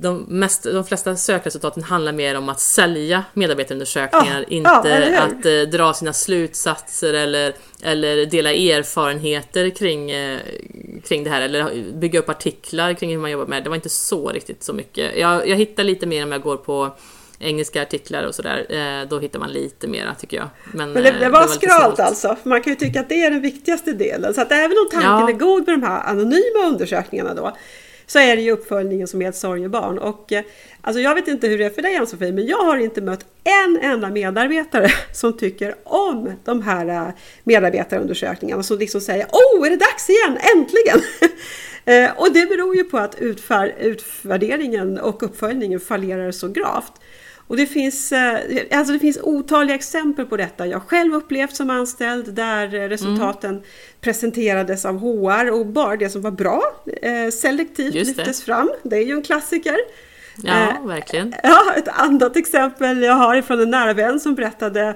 de, 0.00 0.24
mest, 0.28 0.62
de 0.62 0.84
flesta 0.84 1.16
sökresultaten 1.16 1.82
handlar 1.82 2.12
mer 2.12 2.34
om 2.34 2.48
att 2.48 2.60
sälja 2.60 3.24
medarbetarundersökningar, 3.34 4.40
ja, 4.48 4.54
inte 4.56 5.10
ja, 5.14 5.22
att 5.22 5.46
eh, 5.46 5.60
dra 5.60 5.94
sina 5.94 6.12
slutsatser 6.12 7.14
eller, 7.14 7.54
eller 7.82 8.26
dela 8.26 8.52
erfarenheter 8.52 9.70
kring, 9.70 10.10
eh, 10.10 10.38
kring 11.04 11.24
det 11.24 11.30
här 11.30 11.40
eller 11.40 11.92
bygga 11.92 12.18
upp 12.18 12.28
artiklar 12.28 12.94
kring 12.94 13.10
hur 13.10 13.18
man 13.18 13.30
jobbar 13.30 13.46
med 13.46 13.58
det. 13.58 13.64
Det 13.64 13.68
var 13.68 13.76
inte 13.76 13.88
så 13.88 14.28
riktigt 14.28 14.62
så 14.62 14.72
mycket. 14.72 15.18
Jag, 15.18 15.48
jag 15.48 15.56
hittar 15.56 15.84
lite 15.84 16.06
mer 16.06 16.22
om 16.22 16.32
jag 16.32 16.42
går 16.42 16.56
på 16.56 16.90
engelska 17.38 17.82
artiklar 17.82 18.24
och 18.24 18.34
sådär, 18.34 18.66
eh, 18.68 19.08
då 19.08 19.18
hittar 19.18 19.38
man 19.38 19.52
lite 19.52 19.88
mera 19.88 20.14
tycker 20.14 20.36
jag. 20.36 20.48
Men, 20.72 20.92
Men 20.92 21.02
det, 21.02 21.10
det, 21.10 21.24
eh, 21.24 21.30
var, 21.30 21.40
var 21.40 21.48
skralt 21.48 22.00
alltså, 22.00 22.36
man 22.42 22.62
kan 22.62 22.72
ju 22.72 22.76
tycka 22.76 23.00
att 23.00 23.08
det 23.08 23.22
är 23.24 23.30
den 23.30 23.40
viktigaste 23.40 23.92
delen. 23.92 24.34
Så 24.34 24.40
att 24.40 24.52
även 24.52 24.76
om 24.78 24.88
tanken 24.90 25.10
ja. 25.10 25.28
är 25.28 25.32
god 25.32 25.66
med 25.66 25.80
de 25.80 25.86
här 25.86 26.02
anonyma 26.10 26.66
undersökningarna 26.68 27.34
då, 27.34 27.56
så 28.08 28.18
är 28.18 28.36
det 28.36 28.42
ju 28.42 28.50
uppföljningen 28.50 29.06
som 29.06 29.22
är 29.22 29.28
ett 29.28 29.36
sorgebarn. 29.36 29.98
Och, 29.98 30.32
eh, 30.32 30.44
alltså 30.80 31.00
jag 31.00 31.14
vet 31.14 31.28
inte 31.28 31.48
hur 31.48 31.58
det 31.58 31.64
är 31.64 31.70
för 31.70 31.82
dig 31.82 31.96
Ann-Sofie, 31.96 32.32
men 32.32 32.46
jag 32.46 32.58
har 32.58 32.76
inte 32.76 33.00
mött 33.00 33.24
en 33.44 33.78
enda 33.82 34.10
medarbetare 34.10 34.88
som 35.12 35.36
tycker 35.36 35.74
om 35.84 36.32
de 36.44 36.62
här 36.62 36.88
eh, 36.88 37.14
medarbetarundersökningarna 37.44 38.62
som 38.62 38.78
liksom 38.78 39.00
säger 39.00 39.26
Åh, 39.30 39.66
är 39.66 39.70
det 39.70 39.76
dags 39.76 40.10
igen? 40.10 40.38
Äntligen! 40.56 41.00
Eh, 41.84 42.10
och 42.16 42.32
det 42.32 42.46
beror 42.46 42.76
ju 42.76 42.84
på 42.84 42.98
att 42.98 43.20
utfär, 43.20 43.74
utvärderingen 43.78 44.98
och 44.98 45.22
uppföljningen 45.22 45.80
fallerar 45.80 46.32
så 46.32 46.48
gravt. 46.48 46.92
Och 47.48 47.56
det 47.56 47.66
finns, 47.66 48.12
eh, 48.12 48.38
alltså 48.70 48.92
det 48.92 48.98
finns 48.98 49.18
otaliga 49.22 49.74
exempel 49.74 50.26
på 50.26 50.36
detta. 50.36 50.66
Jag 50.66 50.82
själv 50.82 51.14
upplevt 51.14 51.56
som 51.56 51.70
anställd 51.70 52.34
där 52.34 52.68
resultaten 52.68 53.50
mm. 53.50 53.62
presenterades 54.00 54.84
av 54.84 54.98
HR 54.98 55.50
och 55.50 55.66
bara 55.66 55.96
det 55.96 56.10
som 56.10 56.22
var 56.22 56.30
bra 56.30 56.62
eh, 57.02 57.30
selektivt 57.30 57.94
lyftes 57.94 58.42
fram. 58.42 58.70
Det 58.82 58.96
är 58.96 59.04
ju 59.04 59.12
en 59.12 59.22
klassiker. 59.22 59.76
Ja, 60.42 60.68
eh, 60.68 60.86
verkligen. 60.86 61.34
Ja, 61.42 61.74
ett 61.76 61.88
annat 61.88 62.36
exempel 62.36 63.02
jag 63.02 63.14
har 63.14 63.36
ifrån 63.36 63.60
en 63.60 63.70
nära 63.70 63.92
vän 63.92 64.20
som 64.20 64.34
berättade 64.34 64.94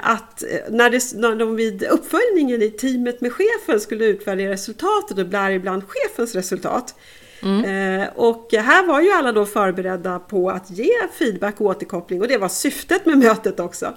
att 0.00 0.44
när, 0.70 0.90
det, 0.90 1.14
när 1.14 1.36
de 1.36 1.56
vid 1.56 1.82
uppföljningen 1.82 2.62
i 2.62 2.70
teamet 2.70 3.20
med 3.20 3.32
chefen 3.32 3.80
skulle 3.80 4.04
utvärdera 4.04 4.50
resultatet 4.50 5.18
och 5.18 5.26
blir 5.26 5.50
ibland 5.50 5.82
chefens 5.88 6.34
resultat 6.34 6.94
Mm. 7.42 8.00
Eh, 8.00 8.08
och 8.14 8.48
här 8.52 8.86
var 8.86 9.00
ju 9.00 9.10
alla 9.10 9.32
då 9.32 9.46
förberedda 9.46 10.18
på 10.18 10.50
att 10.50 10.70
ge 10.70 10.92
feedback 11.18 11.60
och 11.60 11.66
återkoppling 11.66 12.20
och 12.20 12.28
det 12.28 12.38
var 12.38 12.48
syftet 12.48 13.06
med 13.06 13.18
mötet 13.18 13.60
också. 13.60 13.94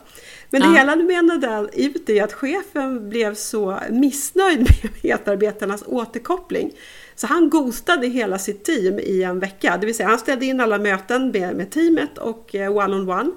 Men 0.50 0.62
det 0.62 0.68
ja. 0.68 0.74
hela 0.74 0.96
menade 0.96 1.70
ut 1.74 2.10
i 2.10 2.20
att 2.20 2.34
chefen 2.34 3.10
blev 3.10 3.36
så 3.36 3.80
missnöjd 3.90 4.60
med 4.84 4.92
medarbetarnas 5.02 5.84
återkoppling 5.88 6.72
så 7.16 7.28
han 7.28 7.50
ghostade 7.50 8.08
hela 8.08 8.40
sitt 8.40 8.66
team 8.66 9.00
i 9.00 9.24
en 9.24 9.40
vecka. 9.40 9.78
Det 9.78 9.86
vill 9.86 9.96
säga 9.96 10.10
han 10.10 10.20
ställde 10.20 10.46
in 10.46 10.60
alla 10.60 10.78
möten 10.78 11.32
med, 11.32 11.56
med 11.56 11.72
teamet 11.72 12.18
och 12.18 12.56
one-on-one 12.56 13.32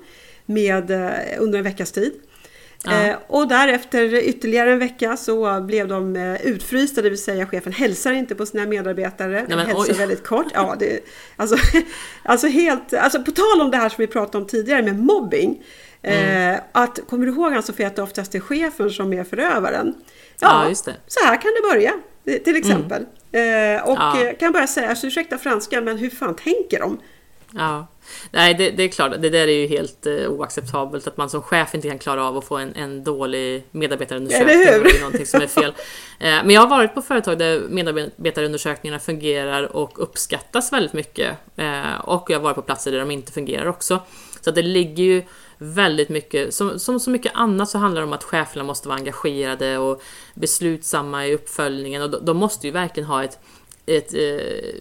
med, 0.47 0.91
eh, 0.91 1.43
under 1.43 1.59
en 1.59 1.65
veckas 1.65 1.93
tid. 1.93 2.13
Ja. 2.85 2.93
Eh, 2.93 3.17
och 3.27 3.49
därefter 3.49 4.15
ytterligare 4.15 4.73
en 4.73 4.79
vecka 4.79 5.17
så 5.17 5.61
blev 5.61 5.89
de 5.89 6.17
eh, 6.17 6.47
utfrysta, 6.47 7.03
det 7.03 7.11
vill 7.11 7.23
säga 7.23 7.47
chefen 7.47 7.73
hälsar 7.73 8.13
inte 8.13 8.35
på 8.35 8.47
sina 8.47 8.67
medarbetare. 8.67 9.45
Nej, 9.49 9.57
men, 9.57 9.67
hälsar 9.67 9.93
oj. 9.93 9.99
väldigt 9.99 10.27
kort. 10.27 10.47
Ja, 10.55 10.77
det, 10.79 11.01
alltså, 11.37 11.57
alltså, 12.23 12.47
helt, 12.47 12.95
alltså 12.95 13.23
på 13.23 13.31
tal 13.31 13.61
om 13.61 13.71
det 13.71 13.77
här 13.77 13.89
som 13.89 13.97
vi 13.99 14.07
pratade 14.07 14.39
om 14.39 14.47
tidigare 14.47 14.83
med 14.83 14.99
mobbing. 14.99 15.63
Mm. 16.03 16.55
Eh, 16.55 16.61
att, 16.73 17.01
kommer 17.09 17.27
du 17.27 17.33
ihåg 17.33 17.65
Sofia 17.65 17.87
att 17.87 17.97
det 17.97 18.03
oftast 18.03 18.35
är 18.35 18.41
chefen 18.41 18.91
som 18.91 19.13
är 19.13 19.25
förövaren? 19.25 19.95
Ja, 20.41 20.63
ja 20.63 20.69
just 20.69 20.85
det. 20.85 20.97
så 21.07 21.27
här 21.27 21.43
kan 21.43 21.51
det 21.63 21.69
börja 21.73 21.93
till 22.45 22.57
exempel. 22.57 23.07
Mm. 23.33 23.77
Eh, 23.77 23.89
och 23.89 23.99
ja. 23.99 24.33
kan 24.41 24.53
bara 24.53 24.67
säga, 24.67 24.89
alltså, 24.89 25.07
ursäkta 25.07 25.39
franska, 25.39 25.81
men 25.81 25.99
hur 25.99 26.11
fan 26.11 26.37
tänker 26.37 26.81
de? 26.81 27.01
Ja. 27.51 27.87
Nej, 28.31 28.55
det, 28.55 28.71
det, 28.71 28.83
är 28.83 28.89
klart, 28.89 29.13
det 29.19 29.31
där 29.31 29.49
är 29.49 29.61
ju 29.61 29.67
helt 29.67 30.07
eh, 30.07 30.15
oacceptabelt 30.15 31.07
att 31.07 31.17
man 31.17 31.31
som 31.31 31.43
chef 31.43 31.75
inte 31.75 31.89
kan 31.89 31.99
klara 31.99 32.25
av 32.25 32.37
att 32.37 32.45
få 32.45 32.57
en, 32.57 32.75
en 32.75 33.05
dålig 33.05 33.65
medarbetarundersökning. 33.71 34.51
Eller 34.51 34.73
hur? 34.73 34.85
Det 34.85 34.91
är 34.91 35.01
någonting 35.01 35.27
som 35.27 35.43
är 35.43 35.47
fel. 35.47 35.73
Eh, 36.21 36.29
men 36.29 36.51
jag 36.51 36.61
har 36.61 36.69
varit 36.69 36.95
på 36.95 37.03
företag 37.03 37.39
där 37.39 37.61
medarbetarundersökningarna 37.61 39.01
fungerar 39.01 39.77
och 39.77 40.03
uppskattas 40.03 40.73
väldigt 40.73 40.93
mycket. 40.93 41.37
Eh, 41.57 42.01
och 42.05 42.31
jag 42.31 42.39
har 42.39 42.43
varit 42.43 42.55
på 42.55 42.63
platser 42.63 42.93
där 42.93 42.99
de 42.99 43.11
inte 43.11 43.33
fungerar 43.33 43.67
också. 43.67 44.01
Så 44.41 44.51
det 44.51 44.63
ligger 44.63 45.05
ju 45.05 45.23
väldigt 45.59 46.09
mycket, 46.09 46.55
som, 46.55 46.79
som 46.79 47.01
så 47.01 47.11
mycket 47.11 47.33
annat 47.35 47.69
så 47.69 47.79
handlar 47.79 48.01
det 48.01 48.07
om 48.07 48.13
att 48.13 48.25
cheferna 48.25 48.65
måste 48.65 48.89
vara 48.89 48.99
engagerade 48.99 49.79
och 49.79 50.03
beslutsamma 50.35 51.27
i 51.27 51.35
uppföljningen 51.35 52.03
och 52.03 52.11
de, 52.11 52.25
de 52.25 52.37
måste 52.37 52.67
ju 52.67 52.73
verkligen 52.73 53.09
ha 53.09 53.25
ett 53.25 53.39
ett 53.89 54.15
eh, 54.15 54.81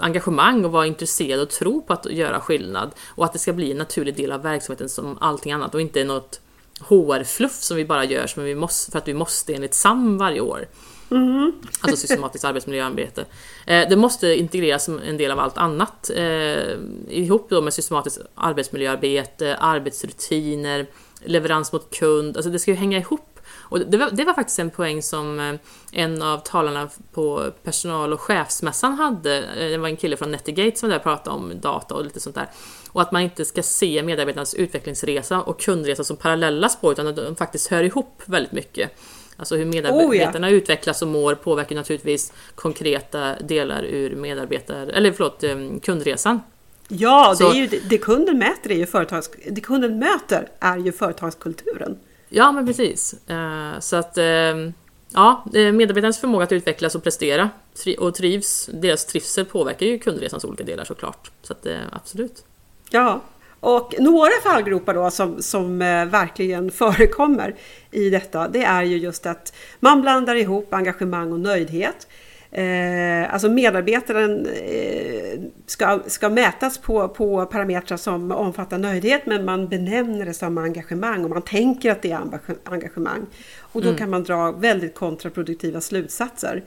engagemang 0.00 0.64
och 0.64 0.72
vara 0.72 0.86
intresserad 0.86 1.40
och 1.40 1.50
tro 1.50 1.82
på 1.82 1.92
att 1.92 2.06
göra 2.10 2.40
skillnad. 2.40 2.90
Och 3.06 3.24
att 3.24 3.32
det 3.32 3.38
ska 3.38 3.52
bli 3.52 3.70
en 3.70 3.78
naturlig 3.78 4.16
del 4.16 4.32
av 4.32 4.42
verksamheten 4.42 4.88
som 4.88 5.18
allting 5.20 5.52
annat 5.52 5.74
och 5.74 5.80
inte 5.80 6.04
något 6.04 6.40
HR-fluff 6.80 7.62
som 7.62 7.76
vi 7.76 7.84
bara 7.84 8.04
gör 8.04 8.26
som 8.26 8.44
vi 8.44 8.54
måste, 8.54 8.90
för 8.92 8.98
att 8.98 9.08
vi 9.08 9.14
måste 9.14 9.54
enligt 9.54 9.74
SAM 9.74 10.18
varje 10.18 10.40
år. 10.40 10.66
Mm. 11.10 11.52
Alltså 11.80 11.96
systematiskt 11.96 12.44
arbetsmiljöarbete. 12.44 13.24
Eh, 13.66 13.88
det 13.88 13.96
måste 13.96 14.34
integreras 14.34 14.84
som 14.84 14.98
en 14.98 15.16
del 15.16 15.30
av 15.30 15.38
allt 15.38 15.58
annat. 15.58 16.10
Eh, 16.10 16.76
ihop 17.08 17.46
då 17.50 17.62
med 17.62 17.74
systematiskt 17.74 18.20
arbetsmiljöarbete, 18.34 19.56
arbetsrutiner, 19.56 20.86
leverans 21.24 21.72
mot 21.72 21.98
kund. 21.98 22.36
Alltså 22.36 22.50
det 22.50 22.58
ska 22.58 22.70
ju 22.70 22.76
hänga 22.76 22.98
ihop 22.98 23.35
och 23.68 23.80
det 23.80 23.96
var, 23.96 24.10
det 24.10 24.24
var 24.24 24.34
faktiskt 24.34 24.58
en 24.58 24.70
poäng 24.70 25.02
som 25.02 25.40
eh, 25.40 25.54
en 25.92 26.22
av 26.22 26.38
talarna 26.38 26.88
på 27.12 27.52
personal 27.62 28.12
och 28.12 28.20
chefsmässan 28.20 28.92
hade. 28.92 29.38
Eh, 29.38 29.70
det 29.70 29.78
var 29.78 29.88
en 29.88 29.96
kille 29.96 30.16
från 30.16 30.30
Netigate 30.30 30.76
som 30.76 30.88
där 30.88 30.98
pratade 30.98 31.36
om 31.36 31.52
data 31.60 31.94
och 31.94 32.04
lite 32.04 32.20
sånt 32.20 32.34
där. 32.34 32.48
Och 32.92 33.02
att 33.02 33.12
man 33.12 33.22
inte 33.22 33.44
ska 33.44 33.62
se 33.62 34.02
medarbetarnas 34.02 34.54
utvecklingsresa 34.54 35.42
och 35.42 35.60
kundresa 35.60 36.04
som 36.04 36.16
parallella 36.16 36.68
spår 36.68 36.92
utan 36.92 37.06
att 37.06 37.16
de 37.16 37.36
faktiskt 37.36 37.66
hör 37.66 37.82
ihop 37.82 38.22
väldigt 38.24 38.52
mycket. 38.52 38.90
Alltså 39.36 39.56
hur 39.56 39.64
medarbetarna 39.64 40.46
oh, 40.46 40.52
ja. 40.52 40.56
utvecklas 40.56 41.02
och 41.02 41.08
mår 41.08 41.34
påverkar 41.34 41.76
naturligtvis 41.76 42.32
konkreta 42.54 43.34
delar 43.34 43.82
ur 43.84 44.16
medarbetar, 44.16 44.86
eller 44.86 45.12
förlåt, 45.12 45.42
eh, 45.42 45.56
kundresan. 45.82 46.40
Ja, 46.88 47.34
det, 47.38 47.44
är 47.44 47.54
ju, 47.54 47.66
det 47.66 47.98
kunden 47.98 48.38
mäter 48.38 48.70
är 48.70 48.76
ju 48.76 48.86
företags, 48.86 49.30
det 49.50 49.60
kunden 49.60 49.98
möter 49.98 50.48
är 50.60 50.76
ju 50.78 50.92
företagskulturen. 50.92 51.98
Ja, 52.28 52.52
men 52.52 52.66
precis. 52.66 53.14
Eh, 53.30 53.80
så 53.80 53.96
att 53.96 54.18
ehm, 54.18 54.72
ja, 55.12 55.44
medarbetarnas 55.52 56.18
förmåga 56.18 56.44
att 56.44 56.52
utvecklas 56.52 56.94
och 56.94 57.02
prestera 57.02 57.50
och 57.98 58.14
trivs, 58.14 58.70
deras 58.72 59.06
trivsel 59.06 59.44
påverkar 59.44 59.86
ju 59.86 59.98
kundresans 59.98 60.44
olika 60.44 60.64
delar 60.64 60.84
såklart. 60.84 61.30
Så 61.42 61.52
att 61.52 61.66
eh, 61.66 61.76
absolut. 61.92 62.44
Ja, 62.90 63.20
och 63.60 63.94
några 63.98 64.32
fallgropar 64.42 64.94
då 64.94 65.10
som, 65.10 65.42
som 65.42 65.82
eh, 65.82 66.04
verkligen 66.04 66.70
förekommer 66.70 67.54
i 67.90 68.10
detta, 68.10 68.48
det 68.48 68.64
är 68.64 68.82
ju 68.82 68.98
just 68.98 69.26
att 69.26 69.52
man 69.80 70.02
blandar 70.02 70.34
ihop 70.34 70.74
engagemang 70.74 71.32
och 71.32 71.40
nöjdhet. 71.40 72.06
Eh, 72.50 73.34
alltså 73.34 73.48
medarbetaren 73.48 74.46
eh, 74.46 75.40
ska, 75.66 76.00
ska 76.06 76.28
mätas 76.28 76.78
på, 76.78 77.08
på 77.08 77.46
parametrar 77.46 77.96
som 77.96 78.32
omfattar 78.32 78.78
nöjdhet 78.78 79.26
men 79.26 79.44
man 79.44 79.68
benämner 79.68 80.26
det 80.26 80.34
som 80.34 80.58
engagemang 80.58 81.24
och 81.24 81.30
man 81.30 81.42
tänker 81.42 81.92
att 81.92 82.02
det 82.02 82.10
är 82.10 82.20
engagemang. 82.64 83.26
Och 83.60 83.82
då 83.82 83.88
mm. 83.88 83.98
kan 83.98 84.10
man 84.10 84.24
dra 84.24 84.52
väldigt 84.52 84.94
kontraproduktiva 84.94 85.80
slutsatser. 85.80 86.62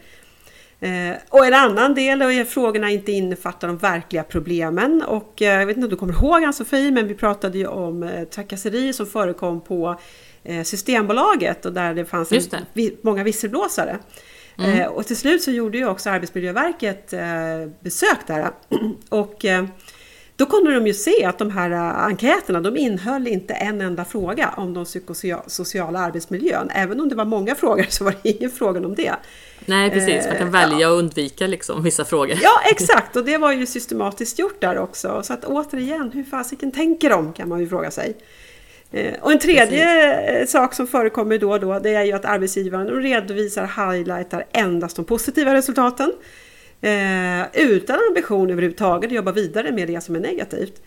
Eh, 0.79 1.17
och 1.29 1.45
en 1.45 1.53
annan 1.53 1.93
del 1.93 2.21
är 2.21 2.41
att 2.41 2.49
frågorna 2.49 2.89
inte 2.89 3.11
innefattar 3.11 3.67
de 3.67 3.77
verkliga 3.77 4.23
problemen. 4.23 5.03
Och 5.07 5.41
eh, 5.41 5.59
jag 5.59 5.65
vet 5.65 5.77
inte 5.77 5.85
om 5.85 5.89
du 5.89 5.95
kommer 5.95 6.13
ihåg 6.13 6.43
Ann-Sofie, 6.43 6.91
men 6.91 7.07
vi 7.07 7.15
pratade 7.15 7.57
ju 7.57 7.67
om 7.67 8.03
eh, 8.03 8.23
trakasserier 8.23 8.93
som 8.93 9.05
förekom 9.05 9.61
på 9.61 9.99
eh, 10.43 10.63
Systembolaget 10.63 11.65
och 11.65 11.73
där 11.73 11.93
det 11.93 12.05
fanns 12.05 12.31
en, 12.31 12.91
många 13.01 13.23
visselblåsare. 13.23 13.97
Mm. 14.59 14.79
Eh, 14.79 14.87
och 14.87 15.07
till 15.07 15.17
slut 15.17 15.43
så 15.43 15.51
gjorde 15.51 15.77
ju 15.77 15.87
också 15.87 16.09
Arbetsmiljöverket 16.09 17.13
eh, 17.13 17.21
besök 17.79 18.17
där. 18.27 18.51
Och 19.09 19.45
eh, 19.45 19.65
då 20.35 20.45
kunde 20.45 20.73
de 20.73 20.87
ju 20.87 20.93
se 20.93 21.25
att 21.25 21.37
de 21.37 21.51
här 21.51 21.71
enkäterna, 22.05 22.61
de 22.61 22.77
innehöll 22.77 23.27
inte 23.27 23.53
en 23.53 23.81
enda 23.81 24.05
fråga 24.05 24.53
om 24.57 24.73
den 24.73 24.85
psykosociala 24.85 25.99
arbetsmiljön. 25.99 26.69
Även 26.73 26.99
om 26.99 27.09
det 27.09 27.15
var 27.15 27.25
många 27.25 27.55
frågor 27.63 27.85
så 27.89 28.03
var 28.03 28.15
det 28.21 28.29
ingen 28.29 28.51
fråga 28.51 28.79
om 28.85 28.95
det. 28.95 29.15
Nej 29.65 29.91
precis, 29.91 30.27
man 30.27 30.37
kan 30.37 30.51
välja 30.51 30.79
ja. 30.79 30.87
att 30.87 30.93
undvika 30.93 31.47
liksom, 31.47 31.83
vissa 31.83 32.05
frågor. 32.05 32.37
Ja 32.41 32.61
exakt, 32.71 33.15
och 33.15 33.25
det 33.25 33.37
var 33.37 33.51
ju 33.51 33.65
systematiskt 33.65 34.39
gjort 34.39 34.61
där 34.61 34.77
också. 34.77 35.23
Så 35.23 35.33
att 35.33 35.45
återigen, 35.45 36.11
hur 36.11 36.23
fasiken 36.23 36.71
tänker 36.71 37.09
de 37.09 37.33
kan 37.33 37.49
man 37.49 37.59
ju 37.59 37.67
fråga 37.67 37.91
sig. 37.91 38.17
Eh, 38.91 39.13
och 39.21 39.31
en 39.31 39.39
tredje 39.39 39.65
Precis. 39.65 40.55
Eh, 40.55 40.61
sak 40.61 40.73
som 40.73 40.87
förekommer 40.87 41.37
då 41.37 41.51
och 41.51 41.59
då 41.59 41.79
det 41.79 41.93
är 41.93 42.03
ju 42.03 42.13
att 42.13 42.25
arbetsgivaren 42.25 43.01
redovisar, 43.01 43.91
highlightar 43.91 44.45
endast 44.51 44.95
de 44.95 45.05
positiva 45.05 45.53
resultaten. 45.53 46.11
Eh, 46.81 47.61
utan 47.61 47.99
ambition 48.07 48.49
överhuvudtaget 48.49 49.07
att 49.07 49.15
jobba 49.15 49.31
vidare 49.31 49.71
med 49.71 49.87
det 49.87 50.01
som 50.01 50.15
är 50.15 50.19
negativt. 50.19 50.81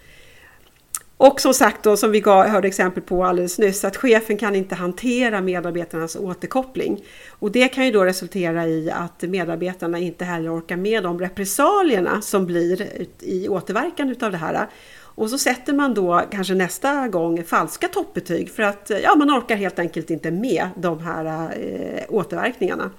Och 1.17 1.41
som 1.41 1.55
sagt 1.55 1.83
då, 1.83 1.97
som 1.97 2.11
vi 2.11 2.21
gav, 2.21 2.47
hörde 2.47 2.69
exempel 2.69 3.03
på 3.03 3.25
alldeles 3.25 3.59
nyss, 3.59 3.85
att 3.85 3.97
chefen 3.97 4.37
kan 4.37 4.55
inte 4.55 4.75
hantera 4.75 5.41
medarbetarnas 5.41 6.17
återkoppling. 6.17 7.05
Och 7.31 7.53
det 7.53 7.69
kan 7.69 7.87
ju 7.87 7.93
då 7.93 8.05
resultera 8.05 8.67
i 8.67 8.91
att 8.91 9.23
medarbetarna 9.23 9.99
inte 9.99 10.25
heller 10.25 10.59
orkar 10.59 10.77
med 10.77 11.03
de 11.03 11.21
repressalierna 11.21 12.23
som 12.23 12.47
blir 12.47 12.89
i 13.21 13.49
återverkan 13.49 14.11
utav 14.11 14.31
det 14.33 14.39
här. 14.39 14.67
Och 15.15 15.31
så 15.31 15.39
sätter 15.39 15.73
man 15.73 15.95
då 15.95 16.23
kanske 16.31 16.55
nästa 16.55 17.09
gång 17.09 17.45
falska 17.45 17.89
toppbetyg 17.89 18.51
för 18.51 18.63
att 18.63 18.91
ja, 19.03 19.15
man 19.15 19.31
orkar 19.31 19.57
helt 19.57 19.79
enkelt 19.79 20.11
inte 20.11 20.31
med 20.31 20.69
de 20.77 21.01
här 21.01 21.55
eh, 21.57 22.05
återverkningarna. 22.09 22.91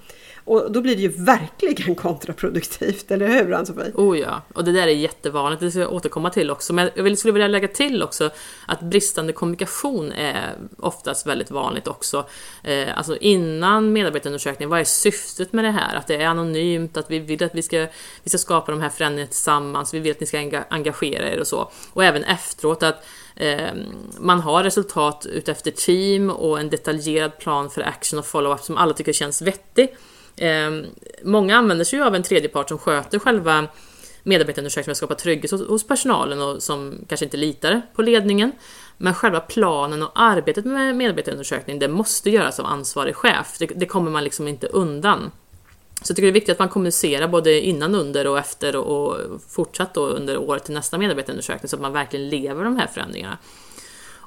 Och 0.44 0.72
då 0.72 0.80
blir 0.80 0.96
det 0.96 1.02
ju 1.02 1.08
verkligen 1.08 1.94
kontraproduktivt, 1.94 3.10
eller 3.10 3.28
hur 3.28 3.52
Ann-Sofie? 3.52 3.92
Oh 3.94 4.18
ja, 4.18 4.42
och 4.54 4.64
det 4.64 4.72
där 4.72 4.82
är 4.82 4.92
jättevanligt, 4.92 5.60
det 5.60 5.70
ska 5.70 5.80
jag 5.80 5.92
återkomma 5.92 6.30
till 6.30 6.50
också. 6.50 6.72
Men 6.72 6.90
jag 6.94 7.18
skulle 7.18 7.32
vilja 7.32 7.48
lägga 7.48 7.68
till 7.68 8.02
också 8.02 8.30
att 8.66 8.80
bristande 8.80 9.32
kommunikation 9.32 10.12
är 10.12 10.54
oftast 10.78 11.26
väldigt 11.26 11.50
vanligt 11.50 11.88
också. 11.88 12.26
Eh, 12.62 12.98
alltså 12.98 13.16
innan 13.16 13.92
medarbetarundersökningen, 13.92 14.70
vad 14.70 14.80
är 14.80 14.84
syftet 14.84 15.52
med 15.52 15.64
det 15.64 15.70
här? 15.70 15.96
Att 15.96 16.06
det 16.06 16.16
är 16.16 16.26
anonymt, 16.26 16.96
att 16.96 17.10
vi 17.10 17.18
vill 17.18 17.44
att 17.44 17.54
vi 17.54 17.62
ska, 17.62 17.86
vi 18.22 18.28
ska 18.30 18.38
skapa 18.38 18.72
de 18.72 18.80
här 18.80 18.88
förändringarna 18.88 19.30
tillsammans, 19.30 19.94
vi 19.94 19.98
vill 19.98 20.12
att 20.12 20.20
ni 20.20 20.26
ska 20.26 20.64
engagera 20.68 21.32
er 21.32 21.40
och 21.40 21.46
så. 21.46 21.70
Och 21.92 22.04
även 22.04 22.24
efteråt 22.24 22.82
att 22.82 23.06
ehm, 23.36 23.78
man 24.18 24.40
har 24.40 24.62
resultat 24.62 25.26
utefter 25.26 25.70
team 25.70 26.30
och 26.30 26.60
en 26.60 26.70
detaljerad 26.70 27.38
plan 27.38 27.70
för 27.70 27.82
action 27.82 28.18
och 28.18 28.26
follow-up 28.26 28.60
som 28.60 28.76
alla 28.76 28.94
tycker 28.94 29.12
känns 29.12 29.42
vettig. 29.42 29.96
Eh, 30.36 30.70
många 31.22 31.56
använder 31.56 31.84
sig 31.84 32.00
av 32.00 32.14
en 32.14 32.22
tredjepart 32.22 32.68
som 32.68 32.78
sköter 32.78 33.18
själva 33.18 33.66
medarbetarundersökningen 34.22 34.84
för 34.84 34.90
att 34.90 34.96
skapa 34.96 35.14
trygghet 35.14 35.50
hos, 35.50 35.86
personalen 35.86 36.42
och 36.42 36.62
som 36.62 37.04
kanske 37.08 37.24
inte 37.24 37.36
litar 37.36 37.82
på 37.94 38.02
ledningen. 38.02 38.52
Men 38.96 39.14
själva 39.14 39.40
planen 39.40 40.02
och 40.02 40.10
arbetet 40.14 40.64
med 40.64 40.96
medarbetarundersökning, 40.96 41.78
det 41.78 41.88
måste 41.88 42.30
göras 42.30 42.60
av 42.60 42.66
ansvarig 42.66 43.16
chef. 43.16 43.56
Det, 43.58 43.66
det 43.66 43.86
kommer 43.86 44.10
man 44.10 44.24
liksom 44.24 44.48
inte 44.48 44.66
undan. 44.66 45.30
Så 46.02 46.10
jag 46.10 46.16
tycker 46.16 46.26
det 46.26 46.30
är 46.30 46.32
viktigt 46.32 46.52
att 46.52 46.58
man 46.58 46.68
kommunicerar 46.68 47.28
både 47.28 47.60
innan, 47.60 47.94
under 47.94 48.26
och 48.26 48.38
efter 48.38 48.76
och, 48.76 49.12
och 49.12 49.40
fortsatt 49.48 49.94
då 49.94 50.06
under 50.06 50.38
året 50.38 50.64
till 50.64 50.74
nästa 50.74 50.98
medarbetarundersökning 50.98 51.68
så 51.68 51.76
att 51.76 51.82
man 51.82 51.92
verkligen 51.92 52.28
lever 52.28 52.64
de 52.64 52.76
här 52.76 52.86
förändringarna. 52.86 53.38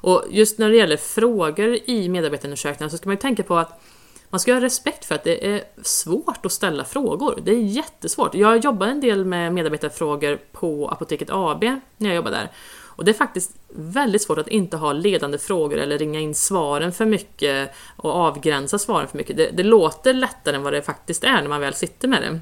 Och 0.00 0.24
just 0.30 0.58
när 0.58 0.70
det 0.70 0.76
gäller 0.76 0.96
frågor 0.96 1.78
i 1.84 2.08
medarbetarundersökningarna 2.08 2.90
så 2.90 2.96
ska 2.96 3.08
man 3.08 3.16
ju 3.16 3.20
tänka 3.20 3.42
på 3.42 3.56
att 3.56 3.82
man 4.30 4.40
ska 4.40 4.54
ha 4.54 4.60
respekt 4.60 5.04
för 5.04 5.14
att 5.14 5.24
det 5.24 5.46
är 5.54 5.64
svårt 5.82 6.46
att 6.46 6.52
ställa 6.52 6.84
frågor. 6.84 7.40
Det 7.42 7.50
är 7.50 7.62
jättesvårt. 7.62 8.34
Jag 8.34 8.64
jobbade 8.64 8.90
en 8.90 9.00
del 9.00 9.24
med 9.24 9.54
medarbetarfrågor 9.54 10.38
på 10.52 10.88
Apoteket 10.88 11.28
AB 11.30 11.64
när 11.96 12.08
jag 12.08 12.14
jobbade 12.14 12.36
där. 12.36 12.50
Och 12.98 13.04
det 13.04 13.10
är 13.10 13.14
faktiskt 13.14 13.52
väldigt 13.68 14.22
svårt 14.22 14.38
att 14.38 14.48
inte 14.48 14.76
ha 14.76 14.92
ledande 14.92 15.38
frågor 15.38 15.78
eller 15.78 15.98
ringa 15.98 16.20
in 16.20 16.34
svaren 16.34 16.92
för 16.92 17.04
mycket 17.04 17.74
och 17.96 18.10
avgränsa 18.10 18.78
svaren 18.78 19.08
för 19.08 19.18
mycket. 19.18 19.36
Det, 19.36 19.50
det 19.50 19.62
låter 19.62 20.12
lättare 20.14 20.56
än 20.56 20.62
vad 20.62 20.72
det 20.72 20.82
faktiskt 20.82 21.24
är 21.24 21.42
när 21.42 21.48
man 21.48 21.60
väl 21.60 21.74
sitter 21.74 22.08
med 22.08 22.22
det. 22.22 22.40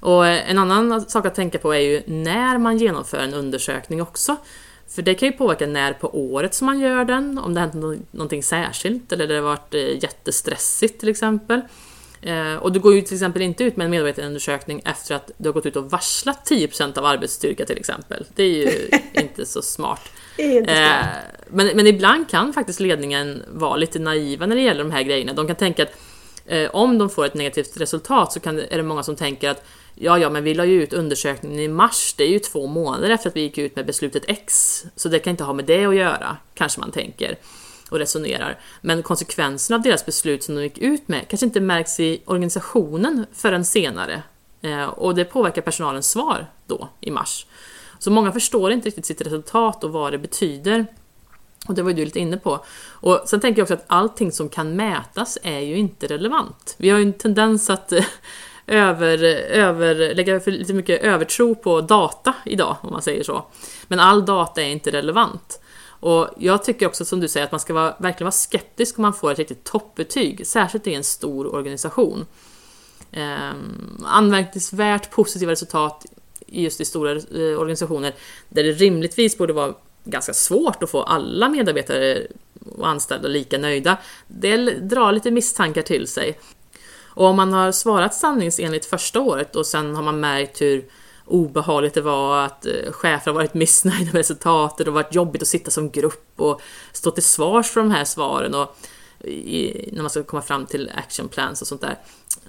Och 0.00 0.26
en 0.26 0.58
annan 0.58 1.00
sak 1.00 1.26
att 1.26 1.34
tänka 1.34 1.58
på 1.58 1.74
är 1.74 1.78
ju 1.78 2.02
när 2.06 2.58
man 2.58 2.78
genomför 2.78 3.18
en 3.18 3.34
undersökning 3.34 4.02
också. 4.02 4.36
För 4.90 5.02
det 5.02 5.14
kan 5.14 5.28
ju 5.28 5.32
påverka 5.32 5.66
när 5.66 5.92
på 5.92 6.32
året 6.32 6.54
som 6.54 6.66
man 6.66 6.80
gör 6.80 7.04
den, 7.04 7.38
om 7.38 7.54
det 7.54 7.60
hänt 7.60 7.74
någonting 8.10 8.42
särskilt 8.42 9.12
eller 9.12 9.26
det 9.26 9.34
har 9.34 9.42
varit 9.42 9.74
eh, 9.74 10.02
jättestressigt 10.02 11.00
till 11.00 11.08
exempel. 11.08 11.60
Eh, 12.22 12.54
och 12.54 12.72
du 12.72 12.80
går 12.80 12.94
ju 12.94 13.02
till 13.02 13.14
exempel 13.14 13.42
inte 13.42 13.64
ut 13.64 13.76
med 13.76 13.84
en 13.84 13.90
medarbetarundersökning 13.90 14.82
efter 14.84 15.14
att 15.14 15.30
du 15.36 15.48
har 15.48 15.54
gått 15.54 15.66
ut 15.66 15.76
och 15.76 15.90
varslat 15.90 16.50
10% 16.50 16.98
av 16.98 17.04
arbetsstyrka 17.04 17.66
till 17.66 17.78
exempel. 17.78 18.26
Det 18.34 18.42
är 18.42 18.48
ju 18.48 18.88
inte 19.22 19.46
så 19.46 19.62
smart. 19.62 20.12
Inte 20.36 20.72
eh, 20.72 21.06
men, 21.48 21.66
men 21.76 21.86
ibland 21.86 22.28
kan 22.28 22.52
faktiskt 22.52 22.80
ledningen 22.80 23.42
vara 23.48 23.76
lite 23.76 23.98
naiva 23.98 24.46
när 24.46 24.56
det 24.56 24.62
gäller 24.62 24.84
de 24.84 24.90
här 24.90 25.02
grejerna. 25.02 25.32
De 25.32 25.46
kan 25.46 25.56
tänka 25.56 25.82
att 25.82 25.92
om 26.72 26.98
de 26.98 27.10
får 27.10 27.26
ett 27.26 27.34
negativt 27.34 27.80
resultat 27.80 28.32
så 28.32 28.40
kan, 28.40 28.58
är 28.58 28.76
det 28.76 28.82
många 28.82 29.02
som 29.02 29.16
tänker 29.16 29.50
att 29.50 29.64
Ja, 29.94 30.18
ja, 30.18 30.30
men 30.30 30.44
vi 30.44 30.54
la 30.54 30.64
ju 30.64 30.82
ut 30.82 30.92
undersökningen 30.92 31.60
i 31.60 31.68
mars, 31.68 32.14
det 32.16 32.24
är 32.24 32.28
ju 32.28 32.38
två 32.38 32.66
månader 32.66 33.10
efter 33.10 33.28
att 33.28 33.36
vi 33.36 33.40
gick 33.40 33.58
ut 33.58 33.76
med 33.76 33.86
beslutet 33.86 34.22
X, 34.28 34.84
så 34.96 35.08
det 35.08 35.18
kan 35.18 35.30
inte 35.30 35.44
ha 35.44 35.52
med 35.52 35.64
det 35.64 35.84
att 35.84 35.94
göra, 35.94 36.36
kanske 36.54 36.80
man 36.80 36.90
tänker 36.90 37.38
och 37.90 37.98
resonerar. 37.98 38.60
Men 38.80 39.02
konsekvenserna 39.02 39.76
av 39.76 39.82
deras 39.82 40.06
beslut 40.06 40.42
som 40.42 40.54
de 40.54 40.62
gick 40.62 40.78
ut 40.78 41.08
med 41.08 41.28
kanske 41.28 41.46
inte 41.46 41.60
märks 41.60 42.00
i 42.00 42.22
organisationen 42.24 43.26
förrän 43.32 43.64
senare. 43.64 44.22
Eh, 44.62 44.84
och 44.84 45.14
det 45.14 45.24
påverkar 45.24 45.62
personalens 45.62 46.10
svar 46.10 46.46
då, 46.66 46.88
i 47.00 47.10
mars. 47.10 47.46
Så 47.98 48.10
många 48.10 48.32
förstår 48.32 48.72
inte 48.72 48.86
riktigt 48.86 49.06
sitt 49.06 49.20
resultat 49.20 49.84
och 49.84 49.92
vad 49.92 50.12
det 50.12 50.18
betyder. 50.18 50.86
Och 51.68 51.74
det 51.74 51.82
var 51.82 51.90
ju 51.90 51.96
du 51.96 52.04
lite 52.04 52.18
inne 52.18 52.36
på. 52.36 52.64
Och 52.80 53.22
sen 53.26 53.40
tänker 53.40 53.60
jag 53.60 53.64
också 53.64 53.74
att 53.74 53.84
allting 53.86 54.32
som 54.32 54.48
kan 54.48 54.76
mätas 54.76 55.38
är 55.42 55.58
ju 55.58 55.76
inte 55.76 56.06
relevant. 56.06 56.74
Vi 56.78 56.90
har 56.90 56.98
ju 56.98 57.04
en 57.04 57.12
tendens 57.12 57.70
att 57.70 57.92
över, 58.70 59.24
över, 59.50 60.14
lägga 60.14 60.40
för 60.40 60.50
lite 60.50 60.74
mycket 60.74 61.02
övertro 61.02 61.54
på 61.54 61.80
data 61.80 62.34
idag, 62.44 62.76
om 62.80 62.92
man 62.92 63.02
säger 63.02 63.22
så. 63.22 63.44
Men 63.88 64.00
all 64.00 64.24
data 64.24 64.62
är 64.62 64.66
inte 64.68 64.90
relevant. 64.90 65.60
Och 65.86 66.28
jag 66.38 66.64
tycker 66.64 66.86
också 66.86 67.04
som 67.04 67.20
du 67.20 67.28
säger 67.28 67.46
att 67.46 67.52
man 67.52 67.60
ska 67.60 67.74
vara, 67.74 67.94
verkligen 67.98 68.24
vara 68.24 68.32
skeptisk 68.32 68.98
om 68.98 69.02
man 69.02 69.14
får 69.14 69.32
ett 69.32 69.38
riktigt 69.38 69.64
toppbetyg, 69.64 70.46
särskilt 70.46 70.86
i 70.86 70.94
en 70.94 71.04
stor 71.04 71.54
organisation. 71.54 72.26
Eh, 73.12 73.50
anmärkningsvärt 74.04 75.10
positiva 75.10 75.52
resultat 75.52 76.06
just 76.46 76.80
i 76.80 76.84
stora 76.84 77.10
eh, 77.12 77.60
organisationer 77.60 78.14
där 78.48 78.62
det 78.62 78.72
rimligtvis 78.72 79.38
borde 79.38 79.52
vara 79.52 79.74
ganska 80.04 80.32
svårt 80.32 80.82
att 80.82 80.90
få 80.90 81.02
alla 81.02 81.48
medarbetare 81.48 82.26
och 82.76 82.88
anställda 82.88 83.28
lika 83.28 83.58
nöjda. 83.58 83.96
Det 84.26 84.56
drar 84.70 85.12
lite 85.12 85.30
misstankar 85.30 85.82
till 85.82 86.06
sig. 86.06 86.38
Och 87.20 87.26
om 87.26 87.36
man 87.36 87.52
har 87.52 87.72
svarat 87.72 88.14
sanningsenligt 88.14 88.86
första 88.86 89.20
året 89.20 89.56
och 89.56 89.66
sen 89.66 89.94
har 89.94 90.02
man 90.02 90.20
märkt 90.20 90.60
hur 90.60 90.84
obehagligt 91.26 91.94
det 91.94 92.00
var 92.00 92.44
att 92.44 92.66
eh, 92.66 92.92
chefer 92.92 93.30
har 93.30 93.32
varit 93.32 93.54
missnöjda 93.64 94.04
med 94.04 94.14
resultatet 94.14 94.88
och 94.88 94.94
varit 94.94 95.14
jobbigt 95.14 95.42
att 95.42 95.48
sitta 95.48 95.70
som 95.70 95.90
grupp 95.90 96.32
och 96.36 96.60
stå 96.92 97.10
till 97.10 97.22
svars 97.22 97.70
för 97.70 97.80
de 97.80 97.90
här 97.90 98.04
svaren 98.04 98.54
och 98.54 98.76
i, 99.24 99.90
när 99.92 100.02
man 100.02 100.10
ska 100.10 100.22
komma 100.22 100.42
fram 100.42 100.66
till 100.66 100.90
action 100.94 101.28
plans 101.28 101.62
och 101.62 101.68
sånt 101.68 101.80
där. 101.80 101.98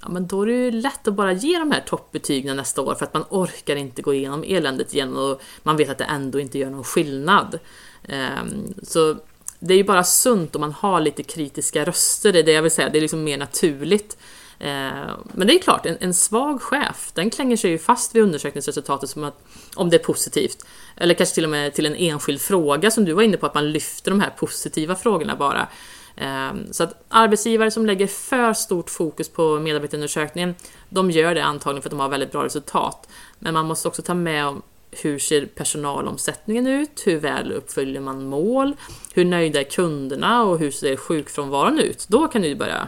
Ja, 0.01 0.09
men 0.09 0.27
då 0.27 0.41
är 0.41 0.45
det 0.45 0.53
ju 0.53 0.71
lätt 0.71 1.07
att 1.07 1.13
bara 1.13 1.33
ge 1.33 1.59
de 1.59 1.71
här 1.71 1.83
toppbetygen 1.87 2.57
nästa 2.57 2.81
år 2.81 2.95
för 2.95 3.05
att 3.05 3.13
man 3.13 3.25
orkar 3.29 3.75
inte 3.75 4.01
gå 4.01 4.13
igenom 4.13 4.43
eländet 4.47 4.93
igen 4.93 5.17
och 5.17 5.41
man 5.63 5.77
vet 5.77 5.89
att 5.89 5.97
det 5.97 6.03
ändå 6.03 6.39
inte 6.39 6.59
gör 6.59 6.69
någon 6.69 6.83
skillnad. 6.83 7.59
Ehm, 8.03 8.73
så 8.83 9.15
det 9.59 9.73
är 9.73 9.77
ju 9.77 9.83
bara 9.83 10.03
sunt 10.03 10.55
om 10.55 10.61
man 10.61 10.73
har 10.73 11.01
lite 11.01 11.23
kritiska 11.23 11.85
röster, 11.85 12.33
det 12.33 12.39
är 12.39 12.43
det 12.43 12.51
jag 12.51 12.61
vill 12.61 12.71
säga, 12.71 12.89
det 12.89 12.99
är 12.99 13.01
liksom 13.01 13.23
mer 13.23 13.37
naturligt. 13.37 14.17
Eh, 14.61 15.15
men 15.33 15.47
det 15.47 15.53
är 15.53 15.59
klart, 15.59 15.85
en, 15.85 15.97
en, 15.99 16.13
svag 16.13 16.61
chef, 16.61 17.11
den 17.13 17.29
klänger 17.29 17.57
sig 17.57 17.71
ju 17.71 17.77
fast 17.77 18.15
vid 18.15 18.23
undersökningsresultatet 18.23 19.09
som 19.09 19.23
att, 19.23 19.43
om 19.75 19.89
det 19.89 19.97
är 19.97 20.03
positivt. 20.03 20.65
Eller 20.95 21.13
kanske 21.13 21.35
till 21.35 21.43
och 21.43 21.49
med 21.49 21.73
till 21.73 21.85
en 21.85 21.95
enskild 21.95 22.41
fråga 22.41 22.91
som 22.91 23.05
du 23.05 23.13
var 23.13 23.23
inne 23.23 23.37
på, 23.37 23.45
att 23.45 23.53
man 23.53 23.71
lyfter 23.71 24.11
de 24.11 24.19
här 24.19 24.29
positiva 24.29 24.95
frågorna 24.95 25.35
bara. 25.35 25.67
Eh, 26.15 26.53
så 26.71 26.83
att 26.83 27.03
arbetsgivare 27.07 27.71
som 27.71 27.85
lägger 27.85 28.07
för 28.07 28.53
stort 28.53 28.89
fokus 28.89 29.29
på 29.29 29.59
medarbetarundersökningen, 29.59 30.55
de 30.89 31.11
gör 31.11 31.35
det 31.35 31.43
antagligen 31.43 31.81
för 31.81 31.89
att 31.89 31.91
de 31.91 31.99
har 31.99 32.09
väldigt 32.09 32.31
bra 32.31 32.45
resultat. 32.45 33.09
Men 33.39 33.53
man 33.53 33.65
måste 33.65 33.87
också 33.87 34.01
ta 34.01 34.13
med 34.13 34.61
hur 34.91 35.19
ser 35.19 35.45
personalomsättningen 35.45 36.67
ut? 36.67 37.03
Hur 37.05 37.19
väl 37.19 37.51
uppfyller 37.51 37.99
man 37.99 38.25
mål? 38.25 38.75
Hur 39.13 39.25
nöjda 39.25 39.59
är 39.59 39.63
kunderna 39.63 40.43
och 40.43 40.59
hur 40.59 40.71
ser 40.71 40.95
sjukfrånvaron 40.95 41.79
ut? 41.79 42.05
Då 42.07 42.27
kan 42.27 42.41
du 42.41 42.55
börja 42.55 42.87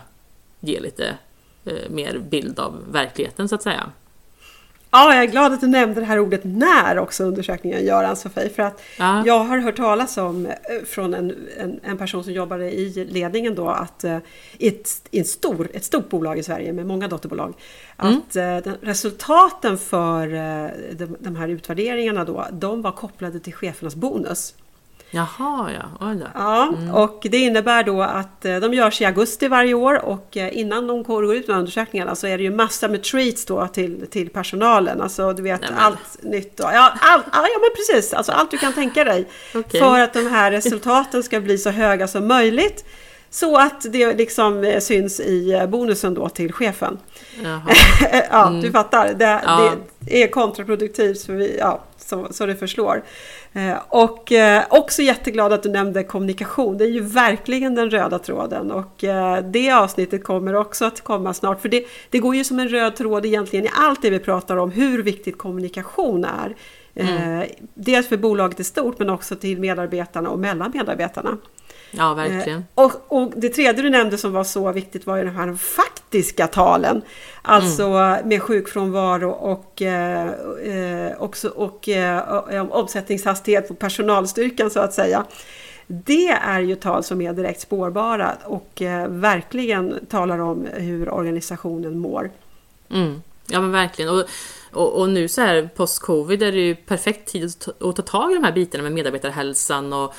ge 0.59 0.79
lite 0.79 1.17
mer 1.89 2.17
bild 2.17 2.59
av 2.59 2.91
verkligheten 2.91 3.49
så 3.49 3.55
att 3.55 3.63
säga. 3.63 3.89
Ja, 4.95 5.13
jag 5.13 5.23
är 5.23 5.27
glad 5.27 5.53
att 5.53 5.61
du 5.61 5.67
nämnde 5.67 5.99
det 5.99 6.05
här 6.05 6.19
ordet 6.19 6.41
när 6.43 6.99
också 6.99 7.23
undersökningen 7.23 7.85
Göran 7.85 8.15
Sofie. 8.15 8.49
För 8.49 8.63
att 8.63 8.81
ja. 8.99 9.23
jag 9.25 9.39
har 9.39 9.57
hört 9.57 9.75
talas 9.75 10.17
om 10.17 10.45
eh, 10.45 10.53
från 10.85 11.13
en, 11.13 11.47
en, 11.57 11.79
en, 11.83 11.97
person 11.97 12.23
som 12.23 12.33
jobbade 12.33 12.71
i 12.71 13.05
ledningen 13.11 13.55
då 13.55 13.69
att 13.69 14.03
eh, 14.03 14.17
i 14.57 14.67
ett, 14.67 14.89
i 15.11 15.19
ett, 15.19 15.27
stor, 15.27 15.69
ett 15.73 15.83
stort 15.83 16.09
bolag 16.09 16.39
i 16.39 16.43
Sverige 16.43 16.73
med 16.73 16.85
många 16.85 17.07
dotterbolag. 17.07 17.53
Mm. 17.97 18.17
Att 18.17 18.35
eh, 18.35 18.57
den, 18.57 18.77
resultaten 18.81 19.77
för 19.77 20.27
de, 20.95 21.17
de 21.19 21.35
här 21.35 21.47
utvärderingarna 21.47 22.25
då, 22.25 22.47
de 22.51 22.81
var 22.81 22.91
kopplade 22.91 23.39
till 23.39 23.53
chefernas 23.53 23.95
bonus. 23.95 24.55
Jaha, 25.15 25.71
ja. 25.71 26.07
Oj 26.07 26.23
Ja, 26.33 26.73
mm. 26.77 26.95
och 26.95 27.19
det 27.31 27.37
innebär 27.37 27.83
då 27.83 28.01
att 28.01 28.45
eh, 28.45 28.55
de 28.55 28.73
görs 28.73 29.01
i 29.01 29.05
augusti 29.05 29.47
varje 29.47 29.73
år 29.73 30.05
och 30.05 30.37
eh, 30.37 30.57
innan 30.57 30.87
de 30.87 31.03
går 31.03 31.35
ut 31.35 31.47
med 31.47 31.57
undersökningarna 31.57 32.15
så 32.15 32.27
är 32.27 32.37
det 32.37 32.43
ju 32.43 32.51
massa 32.51 32.87
med 32.87 33.03
treats 33.03 33.45
då 33.45 33.67
till, 33.67 34.07
till 34.09 34.29
personalen. 34.29 35.01
Alltså 35.01 35.33
du 35.33 35.43
vet 35.43 35.61
Nej, 35.61 35.69
allt 35.77 36.23
nytt. 36.23 36.59
Och, 36.59 36.69
ja, 36.73 36.93
all, 37.01 37.21
ja, 37.31 37.41
men 37.41 37.69
precis. 37.75 38.13
Alltså 38.13 38.31
allt 38.31 38.51
du 38.51 38.57
kan 38.57 38.73
tänka 38.73 39.03
dig. 39.03 39.27
Okay. 39.55 39.81
För 39.81 39.99
att 39.99 40.13
de 40.13 40.27
här 40.27 40.51
resultaten 40.51 41.23
ska 41.23 41.39
bli 41.39 41.57
så 41.57 41.69
höga 41.69 42.07
som 42.07 42.27
möjligt. 42.27 42.85
Så 43.29 43.57
att 43.57 43.85
det 43.91 44.13
liksom 44.13 44.63
eh, 44.63 44.79
syns 44.79 45.19
i 45.19 45.67
bonusen 45.69 46.13
då 46.13 46.29
till 46.29 46.53
chefen. 46.53 46.99
ja, 48.31 48.47
mm. 48.47 48.61
du 48.61 48.71
fattar. 48.71 49.13
Det, 49.13 49.41
ja. 49.45 49.71
det, 49.99 50.23
är 50.23 50.27
kontraproduktivt 50.27 51.25
för 51.25 51.33
vi, 51.33 51.57
ja, 51.59 51.83
så, 51.97 52.27
så 52.31 52.45
det 52.45 52.55
förslår. 52.55 53.03
Eh, 53.53 53.77
och 53.89 54.31
eh, 54.31 54.63
också 54.69 55.01
jätteglad 55.01 55.53
att 55.53 55.63
du 55.63 55.69
nämnde 55.69 56.03
kommunikation. 56.03 56.77
Det 56.77 56.83
är 56.83 56.89
ju 56.89 57.01
verkligen 57.01 57.75
den 57.75 57.89
röda 57.89 58.19
tråden 58.19 58.71
och 58.71 59.03
eh, 59.03 59.43
det 59.43 59.71
avsnittet 59.71 60.23
kommer 60.23 60.55
också 60.55 60.85
att 60.85 61.01
komma 61.01 61.33
snart. 61.33 61.61
För 61.61 61.69
det, 61.69 61.85
det 62.09 62.19
går 62.19 62.35
ju 62.35 62.43
som 62.43 62.59
en 62.59 62.69
röd 62.69 62.95
tråd 62.95 63.25
egentligen 63.25 63.65
i 63.65 63.69
allt 63.73 64.01
det 64.01 64.09
vi 64.09 64.19
pratar 64.19 64.57
om, 64.57 64.71
hur 64.71 65.03
viktigt 65.03 65.37
kommunikation 65.37 66.25
är. 66.25 66.55
Mm. 66.95 67.47
Dels 67.73 68.07
för 68.07 68.17
bolaget 68.17 68.59
i 68.59 68.63
stort 68.63 68.99
men 68.99 69.09
också 69.09 69.35
till 69.35 69.59
medarbetarna 69.59 70.29
och 70.29 70.39
mellan 70.39 70.71
medarbetarna. 70.73 71.37
Ja, 71.97 72.13
verkligen. 72.13 72.59
Eh, 72.59 72.83
och, 72.83 72.91
och, 73.07 73.33
det 73.35 73.49
tredje 73.49 73.83
du 73.83 73.89
nämnde 73.89 74.17
som 74.17 74.31
var 74.31 74.43
så 74.43 74.71
viktigt 74.71 75.05
var 75.05 75.17
ju 75.17 75.23
de 75.23 75.35
här 75.35 75.55
faktiska 75.55 76.47
talen. 76.47 77.01
Alltså 77.41 77.83
mm. 77.83 78.27
med 78.27 78.41
sjukfrånvaro 78.41 79.29
och, 79.29 79.81
eh, 79.81 80.27
eh 80.63 81.11
också, 81.21 81.49
och 81.49 81.89
eh, 81.89 82.65
omsättningshastighet 82.69 83.67
på 83.67 83.73
personalstyrkan 83.73 84.69
så 84.69 84.79
att 84.79 84.93
säga. 84.93 85.25
Det 85.87 86.29
är 86.29 86.59
ju 86.59 86.75
tal 86.75 87.03
som 87.03 87.21
är 87.21 87.33
direkt 87.33 87.61
spårbara 87.61 88.37
och 88.43 88.81
eh, 88.81 89.07
verkligen 89.07 90.05
talar 90.05 90.39
om 90.39 90.67
hur 90.73 91.09
organisationen 91.09 91.99
mår. 91.99 92.31
Mm. 92.89 93.21
Ja 93.47 93.61
men 93.61 93.71
verkligen. 93.71 94.11
Och 94.11 94.25
och, 94.73 95.01
och, 95.01 95.09
nu 95.09 95.27
så 95.27 95.41
här 95.41 95.69
post-covid 95.75 96.43
är 96.43 96.51
det 96.51 96.59
ju 96.59 96.75
perfekt 96.75 97.27
tid 97.27 97.51
att 97.79 97.95
ta 97.95 98.01
tag 98.01 98.31
i 98.31 98.35
de 98.35 98.43
här 98.43 98.51
bitarna 98.51 98.83
med 98.83 98.91
medarbetarhälsan 98.91 99.93
och, 99.93 100.13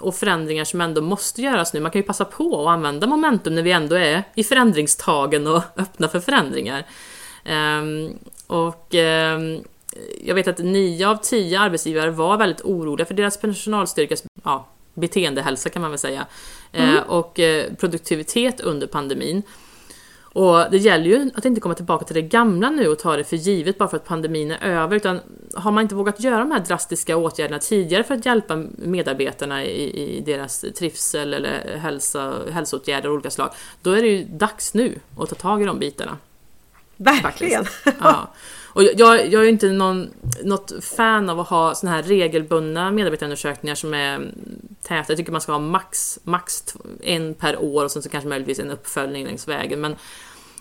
och 0.00 0.14
förändringar 0.14 0.64
som 0.64 0.80
ändå 0.80 1.00
måste 1.00 1.42
göras 1.42 1.72
nu. 1.72 1.80
Man 1.80 1.90
kan 1.90 2.00
ju 2.00 2.06
passa 2.06 2.24
på 2.24 2.62
att 2.62 2.68
använda 2.68 3.06
momentum 3.06 3.54
när 3.54 3.62
vi 3.62 3.72
ändå 3.72 3.96
är 3.96 4.22
i 4.34 4.44
förändringstagen 4.44 5.46
och 5.46 5.62
öppna 5.76 6.08
för 6.08 6.20
förändringar. 6.20 6.86
Um, 7.46 8.18
och 8.46 8.94
um, 8.94 9.64
jag 10.24 10.34
vet 10.34 10.48
att 10.48 10.58
nio 10.58 11.08
av 11.08 11.16
tio 11.16 11.60
arbetsgivare 11.60 12.10
var 12.10 12.36
väldigt 12.36 12.64
oroliga 12.64 13.06
för 13.06 13.14
deras 13.14 13.40
personalstyrkas 13.40 14.24
ja, 14.44 14.68
beteendehälsa 14.94 15.68
kan 15.68 15.82
man 15.82 15.90
väl 15.90 15.98
säga. 15.98 16.26
Mm. 16.72 16.94
Uh, 16.94 17.02
och 17.02 17.38
uh, 17.38 17.74
produktivitet 17.74 18.60
under 18.60 18.86
pandemin. 18.86 19.42
Och 20.32 20.70
det 20.70 20.76
gäller 20.76 21.04
ju 21.04 21.30
att 21.34 21.44
inte 21.44 21.60
komma 21.60 21.74
tillbaka 21.74 22.04
till 22.04 22.14
det 22.14 22.22
gamla 22.22 22.70
nu 22.70 22.88
och 22.88 22.98
ta 22.98 23.16
det 23.16 23.24
för 23.24 23.36
givet 23.36 23.78
bara 23.78 23.88
för 23.88 23.96
att 23.96 24.04
pandemin 24.04 24.50
är 24.50 24.70
över, 24.70 24.96
utan 24.96 25.20
har 25.54 25.72
man 25.72 25.82
inte 25.82 25.94
vågat 25.94 26.20
göra 26.20 26.38
de 26.38 26.50
här 26.50 26.60
drastiska 26.60 27.16
åtgärderna 27.16 27.58
tidigare 27.58 28.04
för 28.04 28.14
att 28.14 28.26
hjälpa 28.26 28.64
medarbetarna 28.76 29.64
i, 29.64 30.16
i 30.16 30.20
deras 30.20 30.64
trivsel 30.78 31.34
eller 31.34 31.76
hälsa, 31.76 32.34
hälsoåtgärder 32.52 33.08
av 33.08 33.14
olika 33.14 33.30
slag, 33.30 33.50
då 33.82 33.90
är 33.92 34.02
det 34.02 34.08
ju 34.08 34.24
dags 34.24 34.74
nu 34.74 34.98
att 35.18 35.28
ta 35.28 35.34
tag 35.34 35.62
i 35.62 35.64
de 35.64 35.78
bitarna. 35.78 36.16
Verkligen! 36.96 37.64
Ja. 38.00 38.30
Och 38.72 38.82
jag, 38.82 39.32
jag 39.32 39.44
är 39.44 39.48
inte 39.48 39.68
någon, 39.68 40.10
något 40.42 40.72
fan 40.84 41.30
av 41.30 41.40
att 41.40 41.48
ha 41.48 41.74
såna 41.74 41.92
här 41.92 42.02
regelbundna 42.02 42.90
medarbetarundersökningar 42.90 43.74
som 43.74 43.94
är 43.94 44.32
täta. 44.82 45.12
Jag 45.12 45.16
tycker 45.16 45.32
man 45.32 45.40
ska 45.40 45.52
ha 45.52 45.58
max, 45.58 46.18
max 46.22 46.64
en 47.02 47.34
per 47.34 47.62
år 47.62 47.84
och 47.84 47.90
sen 47.90 48.02
så 48.02 48.08
kanske 48.08 48.28
möjligtvis 48.28 48.58
en 48.58 48.70
uppföljning 48.70 49.26
längs 49.26 49.48
vägen. 49.48 49.80
Men 49.80 49.96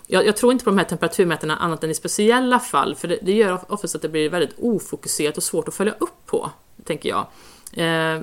jag, 0.07 0.25
jag, 0.25 0.37
tror 0.37 0.51
inte 0.51 0.63
på 0.63 0.69
de 0.69 0.77
här 0.77 0.85
temperaturmätarna 0.85 1.57
annat 1.57 1.83
än 1.83 1.91
i 1.91 1.95
speciella 1.95 2.59
fall, 2.59 2.95
för 2.95 3.07
det, 3.07 3.19
det 3.21 3.31
gör 3.31 3.59
oftast 3.67 3.95
att 3.95 4.01
det 4.01 4.09
blir 4.09 4.29
väldigt 4.29 4.55
ofokuserat 4.59 5.37
och 5.37 5.43
svårt 5.43 5.67
att 5.67 5.73
följa 5.75 5.95
upp 5.99 6.25
på, 6.25 6.51
tänker 6.83 7.09
jag. 7.09 7.27
Eh, 7.73 8.21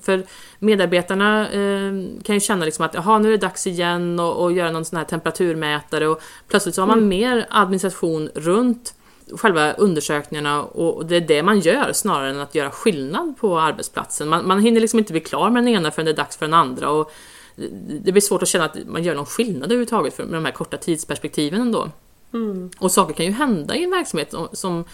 för 0.00 0.26
medarbetarna 0.58 1.50
eh, 1.50 1.92
kan 2.22 2.34
ju 2.34 2.40
känna 2.40 2.64
liksom 2.64 2.84
att 2.84 2.94
jaha, 2.94 3.18
nu 3.18 3.28
är 3.28 3.32
det 3.32 3.46
dags 3.46 3.66
igen 3.66 4.20
och, 4.20 4.42
och 4.42 4.52
göra 4.52 4.70
någon 4.70 4.84
sån 4.84 4.96
här 4.96 5.04
temperaturmätare 5.04 6.08
och 6.08 6.20
plötsligt 6.48 6.74
så 6.74 6.82
har 6.82 6.86
man 6.86 6.98
mm. 6.98 7.08
mer 7.08 7.46
administration 7.50 8.30
runt 8.34 8.94
själva 9.32 9.72
undersökningarna 9.72 10.62
och 10.62 11.06
det 11.06 11.16
är 11.16 11.20
det 11.20 11.42
man 11.42 11.60
gör 11.60 11.92
snarare 11.92 12.30
än 12.30 12.40
att 12.40 12.54
göra 12.54 12.70
skillnad 12.70 13.34
på 13.40 13.60
arbetsplatsen. 13.60 14.28
Man, 14.28 14.48
man 14.48 14.60
hinner 14.60 14.80
liksom 14.80 14.98
inte 14.98 15.12
bli 15.12 15.20
klar 15.20 15.50
med 15.50 15.62
den 15.62 15.74
ena 15.74 15.90
förrän 15.90 16.06
det 16.06 16.12
är 16.12 16.16
dags 16.16 16.36
för 16.36 16.46
den 16.46 16.54
andra 16.54 16.90
och 16.90 17.12
det 18.04 18.12
blir 18.12 18.20
svårt 18.20 18.42
att 18.42 18.48
känna 18.48 18.64
att 18.64 18.76
man 18.86 19.02
gör 19.02 19.14
någon 19.14 19.26
skillnad 19.26 19.64
överhuvudtaget 19.64 20.18
med 20.18 20.28
de 20.28 20.44
här 20.44 20.52
korta 20.52 20.76
tidsperspektiven 20.76 21.60
ändå. 21.60 21.90
Mm. 22.34 22.70
Och 22.78 22.92
saker 22.92 23.14
kan 23.14 23.26
ju 23.26 23.32
hända 23.32 23.76
i 23.76 23.84
en 23.84 23.90
verksamhet 23.90 24.34
som 24.52 24.84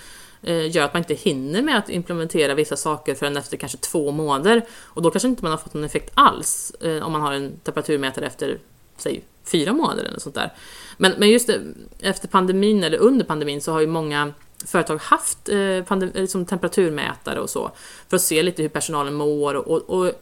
Eh, 0.43 0.77
gör 0.77 0.85
att 0.85 0.95
man 0.95 1.01
inte 1.01 1.15
hinner 1.15 1.63
med 1.63 1.79
att 1.79 1.89
implementera 1.89 2.55
vissa 2.55 2.77
saker 2.77 3.15
förrän 3.15 3.37
efter 3.37 3.57
kanske 3.57 3.79
två 3.79 4.11
månader. 4.11 4.63
Och 4.83 5.03
då 5.03 5.11
kanske 5.11 5.29
inte 5.29 5.45
man 5.45 5.51
har 5.51 5.59
fått 5.59 5.75
någon 5.75 5.85
effekt 5.85 6.11
alls 6.15 6.73
eh, 6.81 7.07
om 7.07 7.13
man 7.13 7.21
har 7.21 7.33
en 7.33 7.53
temperaturmätare 7.65 8.27
efter, 8.27 8.59
säg, 8.97 9.25
fyra 9.45 9.73
månader 9.73 10.05
eller 10.05 10.21
sånt 10.21 10.35
där. 10.35 10.53
Men, 10.99 11.13
men 11.19 11.31
just 11.31 11.47
det, 11.47 11.61
efter 12.01 12.29
pandemin, 12.29 12.85
eller 12.85 12.99
under 12.99 13.25
pandemin, 13.25 13.61
så 13.61 13.73
har 13.73 13.81
ju 13.81 13.87
många 13.87 14.33
företag 14.67 14.97
haft 14.97 15.49
eh, 15.49 15.99
liksom 16.15 16.47
temperaturmätare 16.47 17.41
och 17.41 17.51
så 17.51 17.71
för 18.09 18.17
att 18.17 18.23
se 18.23 18.43
lite 18.43 18.63
hur 18.63 18.69
personalen 18.69 19.15
mår 19.15 19.55
och, 19.55 19.91
och 19.91 20.13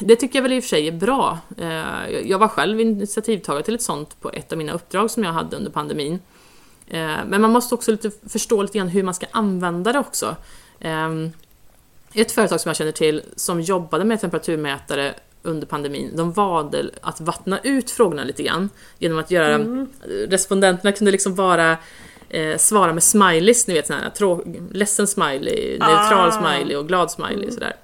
det 0.00 0.16
tycker 0.16 0.38
jag 0.38 0.42
väl 0.42 0.52
i 0.52 0.58
och 0.58 0.62
för 0.62 0.68
sig 0.68 0.88
är 0.88 0.92
bra. 0.92 1.38
Eh, 1.58 2.10
jag 2.24 2.38
var 2.38 2.48
själv 2.48 2.80
initiativtagare 2.80 3.62
till 3.62 3.74
ett 3.74 3.82
sånt 3.82 4.20
på 4.20 4.30
ett 4.30 4.52
av 4.52 4.58
mina 4.58 4.72
uppdrag 4.72 5.10
som 5.10 5.24
jag 5.24 5.32
hade 5.32 5.56
under 5.56 5.70
pandemin. 5.70 6.18
Eh, 6.90 7.24
men 7.26 7.40
man 7.40 7.50
måste 7.50 7.74
också 7.74 7.90
lite 7.90 8.10
förstå 8.28 8.62
lite 8.62 8.78
grann 8.78 8.88
hur 8.88 9.02
man 9.02 9.14
ska 9.14 9.26
använda 9.30 9.92
det 9.92 9.98
också. 9.98 10.36
Ehm, 10.80 11.30
ett 12.14 12.32
företag 12.32 12.60
som 12.60 12.68
jag 12.68 12.76
känner 12.76 12.92
till 12.92 13.22
som 13.36 13.60
jobbade 13.60 14.04
med 14.04 14.20
temperaturmätare 14.20 15.14
under 15.42 15.66
pandemin, 15.66 16.16
de 16.16 16.32
valde 16.32 16.90
att 17.00 17.20
vattna 17.20 17.58
ut 17.62 17.90
frågorna 17.90 18.24
lite 18.24 18.42
grann 18.42 18.70
genom 18.98 19.18
att 19.18 19.30
göra 19.30 19.54
mm. 19.54 19.88
respondenterna 20.28 20.92
kunde 20.92 21.10
liksom 21.10 21.34
bara 21.34 21.76
eh, 22.28 22.56
svara 22.56 22.92
med 22.92 23.02
smileys, 23.02 23.66
ni 23.66 23.74
vet 23.74 23.86
sån 23.86 23.96
här 23.96 24.10
trå- 24.10 24.68
ledsen 24.72 25.06
smiley, 25.06 25.78
neutral 25.78 26.28
ah. 26.28 26.32
smiley 26.32 26.76
och 26.76 26.88
glad 26.88 27.10
smiley 27.10 27.34
mm. 27.42 27.50
sådär. 27.50 27.76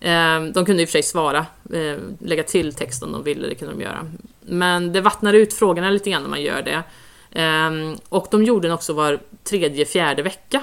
Eh, 0.00 0.52
de 0.52 0.64
kunde 0.64 0.82
i 0.82 0.84
och 0.84 0.88
för 0.88 0.92
sig 0.92 1.02
svara, 1.02 1.46
eh, 1.72 1.98
lägga 2.20 2.42
till 2.42 2.74
text 2.74 3.02
om 3.02 3.12
de 3.12 3.22
ville, 3.22 3.48
det 3.48 3.54
kunde 3.54 3.74
de 3.74 3.82
göra. 3.82 4.06
Men 4.40 4.92
det 4.92 5.00
vattnar 5.00 5.34
ut 5.34 5.54
frågorna 5.54 5.90
lite 5.90 6.10
grann 6.10 6.22
när 6.22 6.30
man 6.30 6.42
gör 6.42 6.62
det. 6.62 6.82
Eh, 7.30 7.70
och 8.08 8.26
de 8.30 8.44
gjorde 8.44 8.68
den 8.68 8.74
också 8.74 8.92
var 8.92 9.20
tredje, 9.44 9.84
fjärde 9.84 10.22
vecka 10.22 10.62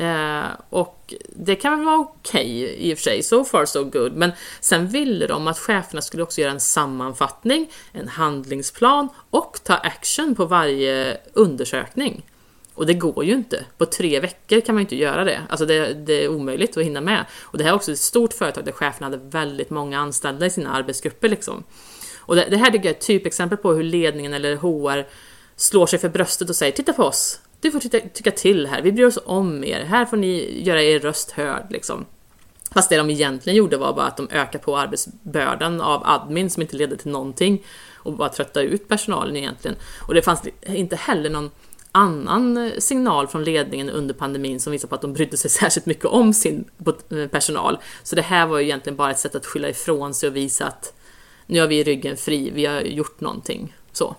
Eh, 0.00 0.50
och 0.70 1.14
det 1.28 1.54
kan 1.54 1.76
väl 1.76 1.86
vara 1.86 1.98
okej 1.98 2.64
okay, 2.64 2.76
i 2.78 2.94
och 2.94 2.98
för 2.98 3.02
sig, 3.02 3.22
so 3.22 3.44
far 3.44 3.64
so 3.64 3.84
good. 3.84 4.12
Men 4.16 4.32
sen 4.60 4.88
ville 4.88 5.26
de 5.26 5.46
att 5.46 5.58
cheferna 5.58 6.02
skulle 6.02 6.22
också 6.22 6.40
göra 6.40 6.52
en 6.52 6.60
sammanfattning, 6.60 7.70
en 7.92 8.08
handlingsplan 8.08 9.08
och 9.30 9.60
ta 9.64 9.74
action 9.74 10.34
på 10.34 10.44
varje 10.44 11.16
undersökning. 11.32 12.22
Och 12.74 12.86
det 12.86 12.94
går 12.94 13.24
ju 13.24 13.32
inte. 13.32 13.64
På 13.78 13.86
tre 13.86 14.20
veckor 14.20 14.60
kan 14.60 14.74
man 14.74 14.80
ju 14.80 14.84
inte 14.84 14.96
göra 14.96 15.24
det. 15.24 15.40
Alltså 15.48 15.66
det, 15.66 15.94
det, 15.94 16.24
är 16.24 16.28
omöjligt 16.28 16.76
att 16.76 16.84
hinna 16.84 17.00
med. 17.00 17.24
Och 17.40 17.58
det 17.58 17.64
här 17.64 17.70
är 17.70 17.76
också 17.76 17.92
ett 17.92 17.98
stort 17.98 18.32
företag 18.32 18.64
där 18.64 18.72
cheferna 18.72 19.06
hade 19.06 19.30
väldigt 19.30 19.70
många 19.70 19.98
anställda 19.98 20.46
i 20.46 20.50
sina 20.50 20.72
arbetsgrupper. 20.72 21.28
Liksom. 21.28 21.64
Och 22.18 22.36
det, 22.36 22.46
det 22.50 22.56
här 22.56 22.70
tycker 22.70 22.84
jag 22.84 22.94
är 22.94 22.98
ett 22.98 23.06
typexempel 23.06 23.58
på 23.58 23.72
hur 23.72 23.82
ledningen 23.82 24.34
eller 24.34 24.56
HR 24.56 25.06
slår 25.60 25.86
sig 25.86 25.98
för 25.98 26.08
bröstet 26.08 26.48
och 26.48 26.56
säger 26.56 26.72
“Titta 26.72 26.92
på 26.92 27.04
oss! 27.04 27.40
Du 27.60 27.70
får 27.70 27.80
tycka, 27.80 28.00
tycka 28.14 28.30
till 28.30 28.66
här, 28.66 28.82
vi 28.82 28.92
bryr 28.92 29.04
oss 29.04 29.18
om 29.24 29.64
er, 29.64 29.84
här 29.84 30.06
får 30.06 30.16
ni 30.16 30.62
göra 30.62 30.82
er 30.82 31.00
röst 31.00 31.30
hörd 31.30 31.66
liksom. 31.70 32.06
Fast 32.74 32.90
det 32.90 32.96
de 32.96 33.10
egentligen 33.10 33.56
gjorde 33.56 33.76
var 33.76 33.92
bara 33.92 34.06
att 34.06 34.16
de 34.16 34.28
ökade 34.30 34.64
på 34.64 34.78
arbetsbördan 34.78 35.80
av 35.80 36.02
admin 36.04 36.50
som 36.50 36.62
inte 36.62 36.76
ledde 36.76 36.96
till 36.96 37.10
någonting 37.10 37.64
och 37.94 38.12
bara 38.12 38.28
trötta 38.28 38.62
ut 38.62 38.88
personalen 38.88 39.36
egentligen. 39.36 39.76
Och 40.08 40.14
det 40.14 40.22
fanns 40.22 40.42
inte 40.66 40.96
heller 40.96 41.30
någon 41.30 41.50
annan 41.92 42.70
signal 42.78 43.28
från 43.28 43.44
ledningen 43.44 43.90
under 43.90 44.14
pandemin 44.14 44.60
som 44.60 44.72
visar 44.72 44.88
på 44.88 44.94
att 44.94 45.00
de 45.00 45.12
brydde 45.12 45.36
sig 45.36 45.50
särskilt 45.60 45.86
mycket 45.86 46.04
om 46.04 46.32
sin 46.32 46.64
personal. 47.30 47.78
Så 48.02 48.16
det 48.16 48.22
här 48.22 48.46
var 48.46 48.58
ju 48.58 48.64
egentligen 48.64 48.96
bara 48.96 49.10
ett 49.10 49.18
sätt 49.18 49.34
att 49.34 49.46
skylla 49.46 49.68
ifrån 49.68 50.14
sig 50.14 50.28
och 50.28 50.36
visa 50.36 50.66
att 50.66 50.92
nu 51.46 51.60
har 51.60 51.66
vi 51.66 51.82
ryggen 51.82 52.16
fri, 52.16 52.50
vi 52.54 52.66
har 52.66 52.80
gjort 52.80 53.20
någonting. 53.20 53.76
Så. 53.92 54.16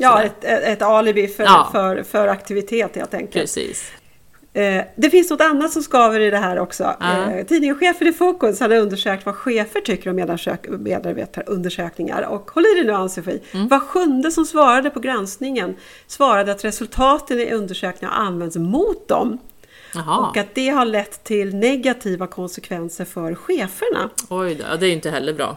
Ja, 0.00 0.22
ett, 0.22 0.44
ett 0.44 0.82
alibi 0.82 1.28
för, 1.28 1.44
ja. 1.44 1.68
för, 1.72 2.02
för 2.02 2.28
aktivitet 2.28 2.96
helt 2.96 3.14
enkelt. 3.14 3.32
Precis. 3.32 3.92
Eh, 4.52 4.84
det 4.96 5.10
finns 5.10 5.30
något 5.30 5.40
annat 5.40 5.72
som 5.72 5.82
skaver 5.82 6.20
i 6.20 6.30
det 6.30 6.38
här 6.38 6.58
också. 6.58 6.96
Ja. 7.00 7.30
Eh, 7.30 7.46
tidningen 7.46 7.78
Chefer 7.78 8.06
i 8.06 8.12
Fokus 8.12 8.60
hade 8.60 8.78
undersökt 8.78 9.26
vad 9.26 9.34
chefer 9.34 9.80
tycker 9.80 10.10
om 10.10 10.16
medarbetarundersökningar. 10.82 12.22
Och 12.22 12.50
håll 12.50 12.64
i 12.66 12.74
dig 12.74 12.84
nu 12.84 12.92
Ann-Sofie. 12.92 13.40
Mm. 13.52 13.68
Var 13.68 13.80
sjunde 13.80 14.30
som 14.30 14.44
svarade 14.44 14.90
på 14.90 15.00
granskningen 15.00 15.76
svarade 16.06 16.52
att 16.52 16.64
resultaten 16.64 17.40
i 17.40 17.52
undersökningen 17.52 18.14
används 18.14 18.56
mot 18.56 19.08
dem. 19.08 19.38
Aha. 19.96 20.28
Och 20.28 20.36
att 20.36 20.54
det 20.54 20.68
har 20.68 20.84
lett 20.84 21.24
till 21.24 21.54
negativa 21.54 22.26
konsekvenser 22.26 23.04
för 23.04 23.34
cheferna. 23.34 24.10
Oj 24.28 24.54
då, 24.54 24.76
det 24.76 24.86
är 24.86 24.92
inte 24.92 25.10
heller 25.10 25.32
bra. 25.32 25.56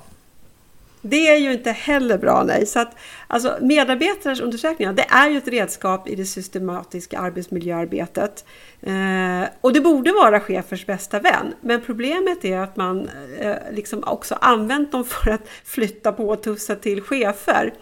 Det 1.06 1.28
är 1.28 1.38
ju 1.38 1.54
inte 1.54 1.72
heller 1.72 2.18
bra, 2.18 2.44
nej. 2.44 2.66
Så 2.66 2.80
att, 2.80 2.96
alltså, 3.28 3.58
medarbetares 3.62 4.40
undersökningar, 4.40 4.94
det 4.94 5.06
är 5.10 5.30
ju 5.30 5.38
ett 5.38 5.48
redskap 5.48 6.10
i 6.10 6.16
det 6.16 6.26
systematiska 6.26 7.20
arbetsmiljöarbetet. 7.20 8.46
Eh, 8.82 9.50
och 9.62 9.74
det 9.74 9.82
borde 9.82 10.12
vara 10.12 10.40
chefers 10.40 10.86
bästa 10.86 11.20
vän. 11.20 11.54
Men 11.62 11.82
problemet 11.82 12.46
är 12.46 12.58
att 12.58 12.76
man 12.76 13.10
eh, 13.40 13.56
liksom 13.72 14.04
också 14.04 14.36
använt 14.42 14.92
dem 14.92 15.06
för 15.06 15.32
att 15.32 15.48
flytta 15.66 16.12
på 16.12 16.30
och 16.30 16.44
tussa 16.44 16.76
till 16.76 17.02
chefer. 17.02 17.74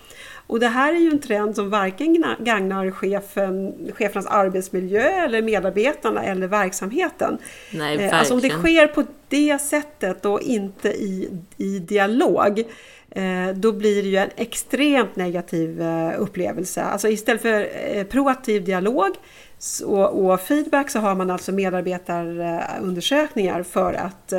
Och 0.48 0.60
det 0.60 0.68
här 0.68 0.94
är 0.94 1.00
ju 1.00 1.10
en 1.10 1.20
trend 1.20 1.56
som 1.56 1.70
varken 1.70 2.26
gagnar 2.40 2.92
chefen, 2.92 3.74
chefernas 3.94 4.26
arbetsmiljö 4.26 5.02
eller 5.02 5.42
medarbetarna 5.42 6.24
eller 6.24 6.48
verksamheten. 6.48 7.38
Nej, 7.72 7.80
verkligen. 7.80 8.14
Eh, 8.14 8.20
alltså 8.20 8.34
om 8.34 8.40
det 8.40 8.50
sker 8.50 8.88
på 8.88 9.04
det 9.30 9.62
sättet 9.62 10.26
och 10.26 10.42
inte 10.42 10.90
i, 10.90 11.30
i 11.58 11.80
dialog 11.80 12.64
då 13.56 13.72
blir 13.72 14.04
det 14.04 14.10
ju 14.10 14.18
en 14.18 14.30
extremt 14.36 15.16
negativ 15.16 15.82
eh, 15.82 16.14
upplevelse. 16.18 16.84
Alltså 16.84 17.08
istället 17.08 17.42
för 17.42 17.70
eh, 17.74 18.04
proaktiv 18.04 18.64
dialog 18.64 19.16
och 20.12 20.42
feedback 20.42 20.90
så 20.90 21.00
har 21.00 21.16
man 21.16 21.32
alltså 21.32 21.52
medarbetarundersökningar 21.52 23.64
för 23.64 23.94
att 23.94 24.34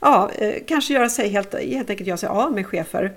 ja, 0.00 0.30
kanske 0.66 0.94
göra 0.94 1.08
sig 1.08 1.28
helt, 1.28 1.54
helt 1.54 1.90
enkelt 1.90 2.08
göra 2.08 2.16
sig 2.16 2.28
av 2.28 2.52
med 2.52 2.66
chefer. 2.66 3.12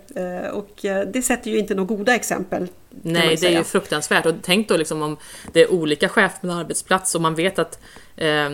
Och 0.53 0.85
det 1.13 1.25
sätter 1.25 1.51
ju 1.51 1.57
inte 1.57 1.75
några 1.75 1.95
goda 1.95 2.15
exempel. 2.15 2.67
Nej, 3.01 3.37
det 3.41 3.47
är 3.47 3.57
ju 3.57 3.63
fruktansvärt. 3.63 4.25
Och 4.25 4.33
tänk 4.41 4.67
då 4.67 4.77
liksom 4.77 5.01
om 5.01 5.17
det 5.53 5.61
är 5.61 5.71
olika 5.71 6.09
chefer 6.09 6.39
på 6.41 6.47
en 6.47 6.53
arbetsplats 6.53 7.15
och 7.15 7.21
man 7.21 7.35
vet 7.35 7.59
att 7.59 7.79
eh, 8.15 8.49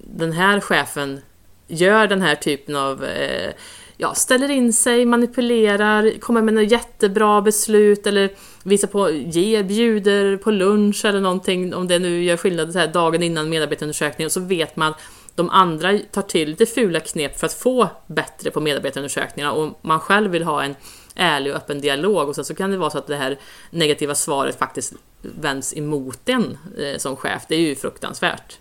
den 0.00 0.32
här 0.32 0.60
chefen 0.60 1.20
gör 1.66 2.06
den 2.06 2.22
här 2.22 2.34
typen 2.34 2.76
av 2.76 3.04
eh, 3.04 3.52
ja, 3.96 4.14
ställer 4.14 4.50
in 4.50 4.72
sig, 4.72 5.04
manipulerar, 5.04 6.20
kommer 6.20 6.42
med 6.42 6.54
något 6.54 6.70
jättebra 6.70 7.40
beslut 7.40 8.06
eller 8.06 8.30
visar 8.62 8.88
på, 8.88 9.10
ger, 9.10 9.62
bjuder 9.62 10.36
på 10.36 10.50
lunch 10.50 11.04
eller 11.04 11.20
någonting 11.20 11.74
om 11.74 11.88
det 11.88 11.98
nu 11.98 12.24
gör 12.24 12.36
skillnad 12.36 12.72
så 12.72 12.78
här, 12.78 12.88
dagen 12.88 13.22
innan 13.22 13.48
medarbetarundersökningen 13.48 14.30
så 14.30 14.40
vet 14.40 14.76
man 14.76 14.90
att 14.90 15.00
de 15.34 15.50
andra 15.50 15.98
tar 15.98 16.22
till 16.22 16.48
lite 16.48 16.66
fula 16.66 17.00
knep 17.00 17.38
för 17.38 17.46
att 17.46 17.52
få 17.52 17.88
bättre 18.06 18.50
på 18.50 18.60
medarbetarundersökningarna 18.60 19.52
och 19.52 19.78
man 19.82 20.00
själv 20.00 20.30
vill 20.30 20.44
ha 20.44 20.62
en 20.62 20.74
ärlig 21.14 21.52
och 21.52 21.58
öppen 21.58 21.80
dialog 21.80 22.28
och 22.28 22.34
sen 22.34 22.44
så 22.44 22.54
kan 22.54 22.70
det 22.70 22.76
vara 22.76 22.90
så 22.90 22.98
att 22.98 23.06
det 23.06 23.16
här 23.16 23.38
negativa 23.70 24.14
svaret 24.14 24.58
faktiskt 24.58 24.94
vänds 25.22 25.76
emot 25.76 26.28
en 26.28 26.58
eh, 26.78 26.98
som 26.98 27.16
chef. 27.16 27.42
Det 27.48 27.54
är 27.54 27.60
ju 27.60 27.74
fruktansvärt. 27.74 28.58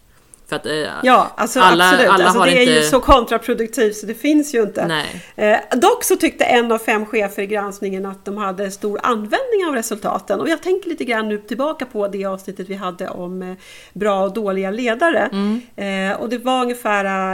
För 0.54 0.58
att, 0.60 0.66
eh, 0.66 1.00
ja, 1.04 1.32
alltså, 1.36 1.60
alla, 1.60 1.84
absolut. 1.84 2.10
Alla 2.12 2.26
alltså, 2.26 2.44
det 2.44 2.52
är 2.52 2.62
inte... 2.62 2.74
ju 2.74 2.82
så 2.82 3.00
kontraproduktivt 3.00 3.96
så 3.96 4.06
det 4.06 4.14
finns 4.14 4.56
ju 4.56 4.62
inte. 4.62 5.04
Eh, 5.36 5.58
dock 5.72 6.04
så 6.04 6.16
tyckte 6.16 6.44
en 6.44 6.72
av 6.72 6.78
fem 6.78 7.06
chefer 7.06 7.42
i 7.42 7.48
granskningen 7.48 8.06
att 8.06 8.26
de 8.26 8.38
hade 8.38 8.72
stor 8.72 9.00
användning 9.04 9.66
av 9.68 9.76
resultaten. 9.76 10.42
Och 10.42 10.50
jag 10.50 10.62
tänker 10.64 10.90
lite 10.90 11.04
grann 11.04 11.30
nu 11.30 11.38
tillbaka 11.38 11.86
på 11.86 12.08
det 12.08 12.26
avsnittet 12.26 12.70
vi 12.70 12.74
hade 12.74 13.08
om 13.08 13.42
eh, 13.42 13.56
bra 13.94 14.24
och 14.24 14.34
dåliga 14.34 14.72
ledare. 14.72 15.30
Mm. 15.32 15.62
Eh, 15.76 16.22
och 16.22 16.30
det 16.30 16.38
var 16.38 16.62
ungefär 16.62 17.34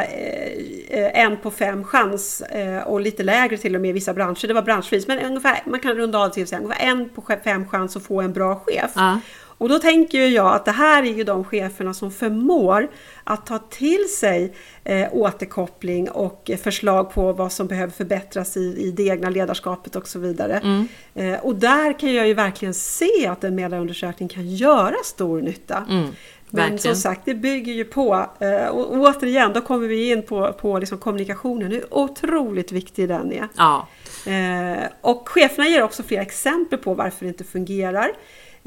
eh, 0.90 1.24
en 1.24 1.38
på 1.38 1.52
fem 1.52 1.84
chans 1.84 2.42
eh, 2.42 2.88
och 2.88 3.02
lite 3.02 3.24
lägre 3.24 3.58
till 3.58 3.76
och 3.76 3.82
med 3.82 3.90
i 3.90 3.94
vissa 3.94 4.14
branscher. 4.14 4.48
Det 4.48 4.54
var 4.54 4.62
branschvis, 4.62 5.08
men 5.08 5.20
ungefär, 5.20 5.62
man 5.66 5.80
kan 5.80 5.96
runda 5.96 6.20
av 6.20 6.30
till 6.30 6.44
att 6.44 6.50
säga 6.50 6.62
ungefär 6.62 6.86
en 6.86 7.10
på 7.10 7.24
fem 7.44 7.68
chans 7.68 7.96
att 7.96 8.04
få 8.04 8.22
en 8.22 8.34
bra 8.34 8.56
chef. 8.56 8.98
Uh. 8.98 9.18
Och 9.60 9.70
då 9.70 9.80
tänker 9.80 10.28
jag 10.28 10.56
att 10.56 10.66
det 10.66 10.72
här 10.72 11.04
är 11.04 11.14
ju 11.14 11.24
de 11.24 11.44
cheferna 11.44 11.94
som 11.94 12.12
förmår 12.12 12.90
att 13.24 13.46
ta 13.46 13.58
till 13.58 14.06
sig 14.20 14.54
eh, 14.84 15.08
återkoppling 15.12 16.10
och 16.10 16.52
förslag 16.64 17.14
på 17.14 17.34
vad 17.34 17.52
som 17.52 17.68
behöver 17.68 17.94
förbättras 17.94 18.58
i, 18.58 18.76
i 18.78 18.92
det 18.92 19.04
egna 19.04 19.30
ledarskapet 19.30 19.96
och 19.96 20.08
så 20.08 20.20
vidare. 20.20 20.58
Mm. 20.64 20.88
Eh, 21.16 21.40
och 21.40 21.56
där 21.56 22.00
kan 22.00 22.14
jag 22.14 22.28
ju 22.28 22.34
verkligen 22.34 22.74
se 22.74 23.28
att 23.28 23.44
en 23.44 23.56
medarbetarandersökning 23.56 24.30
kan 24.30 24.48
göra 24.48 24.96
stor 25.04 25.42
nytta. 25.42 25.86
Mm. 25.90 26.08
Men 26.52 26.70
Verkligen. 26.72 26.80
som 26.80 26.96
sagt, 26.96 27.22
det 27.26 27.36
bygger 27.36 27.74
ju 27.74 27.86
på, 27.86 28.30
eh, 28.40 28.68
och 28.68 28.94
återigen, 28.94 29.54
då 29.54 29.62
kommer 29.62 29.88
vi 29.88 30.12
in 30.12 30.24
på, 30.24 30.54
på 30.54 30.80
liksom 30.80 30.98
kommunikationen, 30.98 31.72
hur 31.72 31.94
otroligt 31.94 32.72
viktig 32.72 33.08
den 33.08 33.34
är. 33.34 33.48
Ja, 33.58 33.88
Eh, 34.26 34.84
och 35.02 35.30
cheferna 35.30 35.68
ger 35.68 35.84
också 35.84 36.04
flera 36.04 36.22
exempel 36.22 36.80
på 36.80 36.94
varför 36.94 37.26
det 37.26 37.30
inte 37.30 37.44
fungerar. 37.44 38.12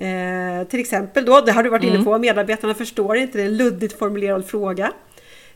Eh, 0.03 0.67
till 0.67 0.81
exempel 0.81 1.25
då, 1.25 1.41
det 1.41 1.53
har 1.53 1.63
du 1.63 1.71
varit 1.71 1.85
inne 1.85 2.05
på, 2.05 2.19
medarbetarna 2.19 2.75
förstår 2.75 3.17
inte, 3.17 3.39
det 3.39 3.45
är 3.45 3.47
en 3.47 3.57
luddigt 3.57 3.99
formulerad 3.99 4.47
fråga. 4.47 4.93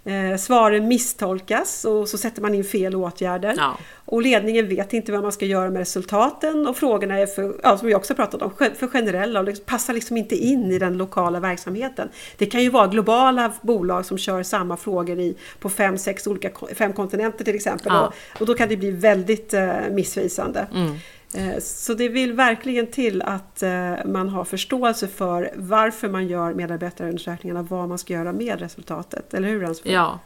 Eh, 0.04 0.36
svaren 0.38 0.88
misstolkas 0.88 1.84
och 1.84 2.08
så 2.08 2.18
sätter 2.18 2.42
man 2.42 2.54
in 2.54 2.64
fel 2.64 2.96
åtgärder. 2.96 3.54
Ja. 3.56 3.78
Och 4.04 4.22
ledningen 4.22 4.68
vet 4.68 4.92
inte 4.92 5.12
vad 5.12 5.22
man 5.22 5.32
ska 5.32 5.46
göra 5.46 5.70
med 5.70 5.78
resultaten 5.78 6.66
och 6.66 6.76
frågorna 6.76 7.18
är 7.18 7.26
för, 7.26 7.54
ja, 7.62 7.78
som 7.78 7.88
vi 7.88 7.94
också 7.94 8.14
pratat 8.14 8.42
om, 8.42 8.50
för 8.78 8.86
generella 8.86 9.40
och 9.40 9.48
passar 9.66 9.94
liksom 9.94 10.16
inte 10.16 10.36
in 10.36 10.72
i 10.72 10.78
den 10.78 10.98
lokala 10.98 11.40
verksamheten. 11.40 12.08
Det 12.36 12.46
kan 12.46 12.62
ju 12.62 12.70
vara 12.70 12.86
globala 12.86 13.52
bolag 13.60 14.06
som 14.06 14.18
kör 14.18 14.42
samma 14.42 14.76
frågor 14.76 15.18
i, 15.18 15.36
på 15.58 15.70
fem, 15.70 15.98
sex 15.98 16.26
olika 16.26 16.50
fem 16.74 16.92
kontinenter 16.92 17.44
till 17.44 17.54
exempel. 17.54 17.92
Ja. 17.92 18.06
Och, 18.06 18.40
och 18.40 18.46
då 18.46 18.54
kan 18.54 18.68
det 18.68 18.76
bli 18.76 18.90
väldigt 18.90 19.54
eh, 19.54 19.72
missvisande. 19.90 20.66
Mm. 20.74 20.94
Eh, 21.34 21.58
så 21.60 21.94
det 21.94 22.08
vill 22.08 22.32
verkligen 22.32 22.86
till 22.86 23.22
att 23.22 23.62
eh, 23.62 23.94
man 24.04 24.28
har 24.28 24.44
förståelse 24.44 25.08
för 25.08 25.52
varför 25.56 26.08
man 26.08 26.28
gör 26.28 26.54
medarbetarundersökningarna, 26.54 27.62
vad 27.62 27.88
man 27.88 27.98
ska 27.98 28.12
göra 28.12 28.32
med 28.32 28.60
resultatet. 28.60 29.34
Eller 29.34 29.48
hur 29.48 29.64
Ansvar? 29.64 29.92
Ja, 29.92 30.20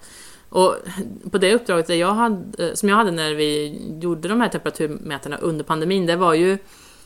och 0.48 0.76
på 1.30 1.38
det 1.38 1.54
uppdraget 1.54 1.88
jag 1.88 2.14
hade, 2.14 2.68
eh, 2.68 2.74
som 2.74 2.88
jag 2.88 2.96
hade 2.96 3.10
när 3.10 3.34
vi 3.34 3.80
gjorde 4.00 4.28
de 4.28 4.40
här 4.40 4.48
temperaturmätarna 4.48 5.36
under 5.36 5.64
pandemin, 5.64 6.06
det 6.06 6.16
var 6.16 6.34
ju 6.34 6.52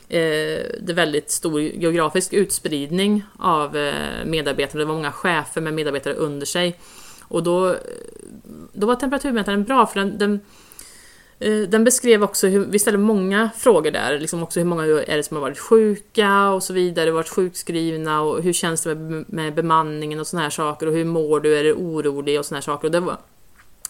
eh, 0.09 0.65
det 0.81 0.93
väldigt 0.93 1.31
stor 1.31 1.61
geografisk 1.61 2.33
utspridning 2.33 3.23
av 3.39 3.91
medarbetare. 4.25 4.81
Det 4.81 4.85
var 4.85 4.93
många 4.93 5.11
chefer 5.11 5.61
med 5.61 5.73
medarbetare 5.73 6.13
under 6.13 6.45
sig. 6.45 6.79
Och 7.21 7.43
då, 7.43 7.75
då 8.73 8.87
var 8.87 8.95
temperaturmätaren 8.95 9.63
bra 9.63 9.85
för 9.85 9.99
den, 9.99 10.17
den 10.17 10.39
Eh, 11.39 11.57
den 11.57 11.83
beskrev 11.83 12.23
också 12.23 12.47
hur, 12.47 12.65
vi 12.65 12.79
ställde 12.79 12.97
många 12.97 13.49
frågor 13.57 13.91
där, 13.91 14.19
liksom 14.19 14.43
också 14.43 14.59
hur 14.59 14.67
många 14.67 14.83
är 14.83 15.17
det 15.17 15.23
som 15.23 15.37
har 15.37 15.41
varit 15.41 15.59
sjuka 15.59 16.49
och 16.49 16.63
så 16.63 16.73
vidare, 16.73 17.11
varit 17.11 17.29
sjukskrivna 17.29 18.21
och 18.21 18.41
hur 18.41 18.53
känns 18.53 18.83
det 18.83 18.95
med, 18.95 19.25
med 19.27 19.53
bemanningen 19.53 20.19
och 20.19 20.27
såna 20.27 20.43
här 20.43 20.49
saker 20.49 20.87
och 20.87 20.93
hur 20.93 21.05
mår 21.05 21.39
du, 21.39 21.57
är 21.57 21.63
du 21.63 21.73
orolig 21.73 22.39
och 22.39 22.45
såna 22.45 22.57
här 22.57 22.61
saker. 22.61 22.87
Och 22.87 22.91
det, 22.91 22.99
var, 22.99 23.17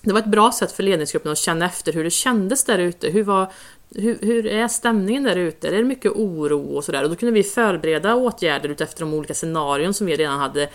det 0.01 0.13
var 0.13 0.19
ett 0.19 0.25
bra 0.25 0.51
sätt 0.51 0.71
för 0.71 0.83
ledningsgruppen 0.83 1.31
att 1.31 1.37
känna 1.37 1.65
efter 1.65 1.93
hur 1.93 2.03
det 2.03 2.09
kändes 2.09 2.63
där 2.63 2.79
ute. 2.79 3.09
Hur, 3.09 3.23
var, 3.23 3.51
hur, 3.95 4.17
hur 4.21 4.45
är 4.45 4.67
stämningen 4.67 5.23
där 5.23 5.35
ute? 5.35 5.67
Är 5.67 5.71
det 5.71 5.83
mycket 5.83 6.11
oro 6.11 6.75
och 6.75 6.83
sådär? 6.83 7.03
Och 7.03 7.09
då 7.09 7.15
kunde 7.15 7.33
vi 7.33 7.43
förbereda 7.43 8.15
åtgärder 8.15 8.69
utefter 8.69 8.99
de 8.99 9.13
olika 9.13 9.33
scenarion 9.33 9.93
som 9.93 10.07
vi 10.07 10.15
redan 10.15 10.39
hade 10.39 10.69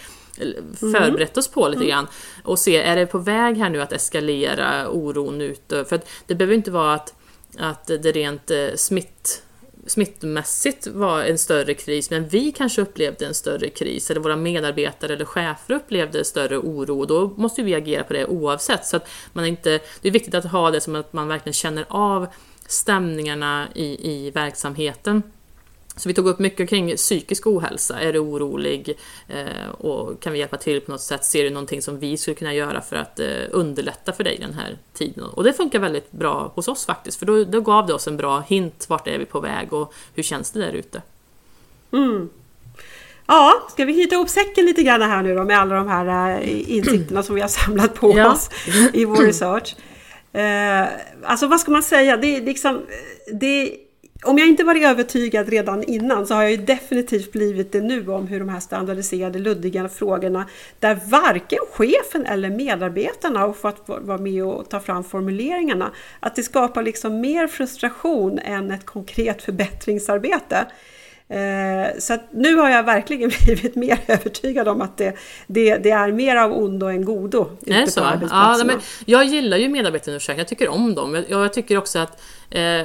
förberett 0.81 1.37
oss 1.37 1.49
på 1.49 1.69
lite 1.69 1.85
grann. 1.85 2.07
Och 2.45 2.59
se, 2.59 2.77
är 2.77 2.97
det 2.97 3.07
på 3.07 3.19
väg 3.19 3.57
här 3.57 3.71
nu 3.71 3.83
att 3.83 3.93
eskalera 3.93 4.89
oron 4.89 5.41
ute? 5.41 5.85
För 5.85 6.01
det 6.27 6.35
behöver 6.35 6.55
inte 6.55 6.71
vara 6.71 6.95
att, 6.95 7.15
att 7.59 7.87
det 7.87 8.13
rent 8.13 8.51
eh, 8.51 8.69
smitt 8.77 9.43
smittmässigt 9.87 10.87
var 10.87 11.23
en 11.23 11.39
större 11.39 11.75
kris, 11.75 12.11
men 12.11 12.29
vi 12.29 12.53
kanske 12.53 12.83
upplevde 12.83 13.27
en 13.27 13.35
större 13.35 13.71
kris, 13.71 14.11
eller 14.11 14.21
våra 14.21 14.37
medarbetare 14.37 15.13
eller 15.13 15.25
chefer 15.25 15.75
upplevde 15.75 16.25
större 16.25 16.59
oro, 16.59 17.01
och 17.01 17.07
då 17.07 17.29
måste 17.37 17.63
vi 17.63 17.75
agera 17.75 18.05
på 18.05 18.13
det 18.13 18.27
oavsett. 18.27 18.87
Så 18.87 18.97
att 18.97 19.09
man 19.33 19.47
inte, 19.47 19.81
det 20.01 20.09
är 20.09 20.13
viktigt 20.13 20.35
att 20.35 20.45
ha 20.45 20.71
det 20.71 20.81
som 20.81 20.97
att 20.97 21.13
man 21.13 21.29
verkligen 21.29 21.55
känner 21.55 21.85
av 21.89 22.27
stämningarna 22.67 23.69
i, 23.75 24.13
i 24.13 24.31
verksamheten. 24.31 25.23
Så 25.97 26.09
vi 26.09 26.15
tog 26.15 26.27
upp 26.27 26.39
mycket 26.39 26.69
kring 26.69 26.97
psykisk 26.97 27.47
ohälsa. 27.47 28.01
Är 28.01 28.13
du 28.13 28.19
orolig? 28.19 28.99
Eh, 29.29 29.71
och 29.79 30.23
kan 30.23 30.33
vi 30.33 30.39
hjälpa 30.39 30.57
till 30.57 30.81
på 30.81 30.91
något 30.91 31.01
sätt? 31.01 31.25
Ser 31.25 31.45
du 31.45 31.51
någonting 31.51 31.83
som 31.83 31.99
vi 31.99 32.17
skulle 32.17 32.35
kunna 32.35 32.55
göra 32.55 32.81
för 32.81 32.97
att 32.97 33.21
eh, 33.21 33.27
underlätta 33.51 34.13
för 34.13 34.25
dig 34.25 34.39
den 34.41 34.55
här 34.55 34.79
tiden? 34.93 35.25
Och 35.25 35.45
det 35.45 35.53
funkar 35.53 35.79
väldigt 35.79 36.13
bra 36.13 36.53
hos 36.55 36.69
oss 36.69 36.87
faktiskt, 36.87 37.19
för 37.19 37.27
då, 37.27 37.45
då 37.45 37.61
gav 37.61 37.87
det 37.87 37.95
oss 37.95 38.07
en 38.07 38.17
bra 38.17 38.41
hint. 38.41 38.87
Vart 38.89 39.09
är 39.09 39.19
vi 39.19 39.25
på 39.25 39.41
väg 39.41 39.73
och 39.73 39.95
hur 40.15 40.23
känns 40.23 40.51
det 40.51 40.61
där 40.61 40.73
ute? 40.73 41.03
Mm. 41.93 42.29
Ja, 43.27 43.69
ska 43.73 43.85
vi 43.85 43.93
knyta 43.93 44.15
ihop 44.15 44.29
säcken 44.29 44.67
lite 44.67 44.83
grann 44.83 45.03
här 45.03 45.23
nu 45.23 45.35
då 45.35 45.45
med 45.45 45.61
alla 45.61 45.75
de 45.75 45.89
här 45.89 46.41
eh, 46.41 46.71
insikterna 46.71 47.23
som 47.23 47.35
vi 47.35 47.41
har 47.41 47.49
samlat 47.49 47.95
på 47.95 48.19
Ja. 48.19 48.33
oss 48.33 48.51
i 48.93 49.05
vår 49.05 49.17
research. 49.17 49.77
Alltså 51.25 51.47
vad 51.47 51.61
ska 51.61 51.71
man 51.71 51.83
säga? 51.83 52.17
Det, 52.17 52.37
är 52.37 52.41
liksom, 52.41 52.83
det, 53.33 53.77
om 54.25 54.39
jag 54.39 54.49
inte 54.49 54.65
varit 54.65 54.83
övertygad 54.85 55.49
redan 55.49 55.83
innan 55.83 56.27
så 56.27 56.35
har 56.35 56.43
jag 56.43 56.51
ju 56.51 56.57
definitivt 56.57 57.33
blivit 57.33 57.73
det 57.73 57.81
nu 57.81 58.09
om 58.09 58.27
hur 58.27 58.39
de 58.39 58.49
här 58.49 58.61
standardiserade 58.61 59.39
luddiga 59.39 59.89
frågorna 59.89 60.47
där 60.79 60.99
varken 61.07 61.59
chefen 61.73 62.27
eller 62.27 62.51
medarbetarna 62.51 63.41
har 63.41 63.53
fått 63.53 63.83
vara 63.87 64.19
med 64.19 64.45
och 64.45 64.69
ta 64.69 64.81
fram 64.81 65.05
formuleringarna. 65.05 65.91
Att 66.21 66.37
det 66.37 66.43
skapar 66.43 66.83
liksom 66.83 67.21
mer 67.21 67.47
frustration 67.47 68.39
än 68.39 68.71
ett 68.71 68.87
konkret 68.87 69.43
förbättringsarbete. 69.43 70.67
Eh, 71.29 71.99
Så 71.99 72.17
nu 72.31 72.57
har 72.57 72.71
jag 72.71 72.83
verkligen 72.83 73.31
blivit 73.45 73.75
mer 73.77 73.99
övertygad 74.07 74.69
om 74.69 74.81
att 74.81 74.97
det, 74.99 75.17
det, 75.47 75.77
det 75.77 75.91
är 75.91 76.13
mer 76.13 76.37
av 76.37 76.53
ondo 76.53 76.87
än 76.87 77.05
godo 77.05 77.51
ute 77.63 77.75
Är 77.75 77.87
så? 77.87 78.01
på 78.01 78.07
Ja, 78.07 78.11
arbetsplatserna. 78.13 78.73
men 78.73 78.81
jag 79.07 79.25
gillar 79.25 79.57
ju 79.57 79.69
medarbetarundersökningar, 79.69 80.41
jag 80.41 80.49
tycker 80.49 80.69
om 80.69 80.95
dem. 80.95 81.15
Jag, 81.15 81.25
jag 81.45 81.53
tycker 81.53 81.79
också 81.79 81.99
att 81.99 82.23
eh, 82.51 82.83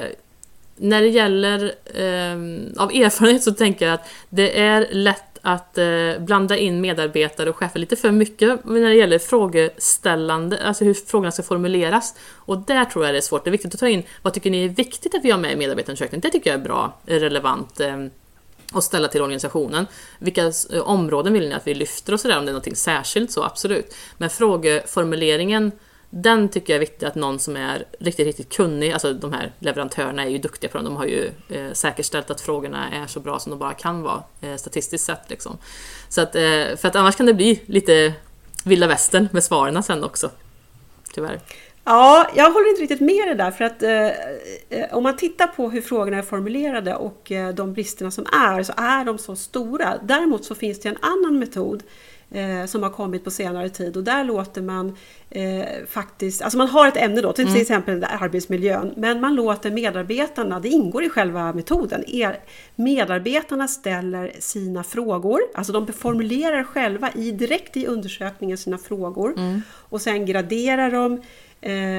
när 0.76 1.02
det 1.02 1.08
gäller, 1.08 1.64
eh, 1.84 2.82
av 2.82 2.90
erfarenhet 2.90 3.42
så 3.42 3.52
tänker 3.52 3.86
jag 3.86 3.94
att 3.94 4.08
det 4.28 4.60
är 4.60 4.88
lätt 4.90 5.22
att 5.42 5.78
eh, 5.78 6.18
blanda 6.18 6.56
in 6.56 6.80
medarbetare 6.80 7.50
och 7.50 7.56
chefer 7.56 7.80
lite 7.80 7.96
för 7.96 8.10
mycket 8.10 8.64
när 8.64 8.88
det 8.88 8.94
gäller 8.94 9.18
frågeställande, 9.18 10.58
alltså 10.64 10.84
hur 10.84 10.94
frågorna 10.94 11.32
ska 11.32 11.42
formuleras. 11.42 12.14
Och 12.34 12.58
där 12.58 12.84
tror 12.84 13.04
jag 13.04 13.14
det 13.14 13.18
är 13.18 13.22
svårt. 13.22 13.44
Det 13.44 13.50
är 13.50 13.52
viktigt 13.52 13.74
att 13.74 13.80
ta 13.80 13.88
in, 13.88 14.02
vad 14.22 14.34
tycker 14.34 14.50
ni 14.50 14.64
är 14.64 14.68
viktigt 14.68 15.14
att 15.14 15.24
vi 15.24 15.30
har 15.30 15.38
med 15.38 15.52
i 15.52 15.56
medarbetarundersökningen? 15.56 16.20
Det 16.20 16.30
tycker 16.30 16.50
jag 16.50 16.60
är 16.60 16.64
bra, 16.64 16.98
relevant. 17.06 17.80
Eh, 17.80 17.96
att 18.72 18.84
ställa 18.84 19.08
till 19.08 19.22
organisationen. 19.22 19.86
Vilka 20.18 20.52
eh, 20.72 20.80
områden 20.80 21.32
vill 21.32 21.48
ni 21.48 21.54
att 21.54 21.66
vi 21.66 21.74
lyfter 21.74 22.12
och 22.12 22.20
sådär, 22.20 22.38
om 22.38 22.46
det 22.46 22.52
är 22.52 22.54
något 22.54 22.76
särskilt 22.76 23.32
så 23.32 23.42
absolut. 23.42 23.94
Men 24.18 24.30
frågeformuleringen, 24.30 25.72
den 26.22 26.48
tycker 26.48 26.72
jag 26.72 26.76
är 26.76 26.80
viktig 26.80 27.06
att 27.06 27.14
någon 27.14 27.38
som 27.38 27.56
är 27.56 27.84
riktigt, 27.98 28.26
riktigt 28.26 28.52
kunnig, 28.52 28.92
alltså 28.92 29.12
de 29.12 29.32
här 29.32 29.52
leverantörerna 29.58 30.24
är 30.24 30.28
ju 30.28 30.38
duktiga 30.38 30.70
på 30.70 30.78
dem, 30.78 30.84
de 30.84 30.96
har 30.96 31.04
ju 31.04 31.30
eh, 31.48 31.72
säkerställt 31.72 32.30
att 32.30 32.40
frågorna 32.40 32.90
är 32.90 33.06
så 33.06 33.20
bra 33.20 33.38
som 33.38 33.50
de 33.50 33.58
bara 33.58 33.74
kan 33.74 34.02
vara 34.02 34.22
eh, 34.40 34.56
statistiskt 34.56 35.04
sett. 35.04 35.30
Liksom. 35.30 35.58
Så 36.08 36.20
att, 36.20 36.36
eh, 36.36 36.42
för 36.76 36.86
att 36.86 36.96
annars 36.96 37.16
kan 37.16 37.26
det 37.26 37.34
bli 37.34 37.62
lite 37.66 38.12
vilda 38.64 38.86
västern 38.86 39.28
med 39.32 39.44
svaren 39.44 39.82
sen 39.82 40.04
också. 40.04 40.30
Tyvärr. 41.12 41.40
Ja, 41.84 42.30
jag 42.34 42.50
håller 42.50 42.68
inte 42.68 42.82
riktigt 42.82 43.00
med 43.00 43.28
det 43.28 43.34
där 43.34 43.50
för 43.50 43.64
att 43.64 43.82
eh, 43.82 44.06
eh, 44.80 44.94
om 44.96 45.02
man 45.02 45.16
tittar 45.16 45.46
på 45.46 45.70
hur 45.70 45.80
frågorna 45.80 46.18
är 46.18 46.22
formulerade 46.22 46.94
och 46.94 47.32
eh, 47.32 47.54
de 47.54 47.72
bristerna 47.72 48.10
som 48.10 48.26
är 48.32 48.62
så 48.62 48.72
är 48.76 49.04
de 49.04 49.18
så 49.18 49.36
stora. 49.36 49.98
Däremot 50.02 50.44
så 50.44 50.54
finns 50.54 50.80
det 50.80 50.88
en 50.88 50.98
annan 51.00 51.38
metod 51.38 51.82
eh, 52.36 52.66
som 52.66 52.82
har 52.82 52.90
kommit 52.90 53.24
på 53.24 53.30
senare 53.30 53.68
tid. 53.68 53.96
Och 53.96 54.04
där 54.04 54.24
låter 54.24 54.62
man 54.62 54.96
eh, 55.30 55.64
faktiskt, 55.88 56.42
alltså 56.42 56.58
man 56.58 56.68
har 56.68 56.88
ett 56.88 56.96
ämne 56.96 57.20
då, 57.20 57.32
till, 57.32 57.52
till 57.52 57.60
exempel 57.60 58.04
arbetsmiljön, 58.04 58.94
men 58.96 59.20
man 59.20 59.34
låter 59.34 59.70
medarbetarna, 59.70 60.60
det 60.60 60.68
ingår 60.68 61.04
i 61.04 61.08
själva 61.08 61.52
metoden, 61.52 62.04
er, 62.06 62.40
medarbetarna 62.76 63.68
ställer 63.68 64.32
sina 64.38 64.84
frågor, 64.84 65.40
alltså 65.54 65.72
de 65.72 65.92
formulerar 65.92 66.64
själva 66.64 67.10
i, 67.14 67.30
direkt 67.30 67.76
i 67.76 67.86
undersökningen 67.86 68.58
sina 68.58 68.78
frågor. 68.78 69.34
Och 69.88 70.00
sen 70.00 70.26
graderar 70.26 70.90
de 70.90 71.22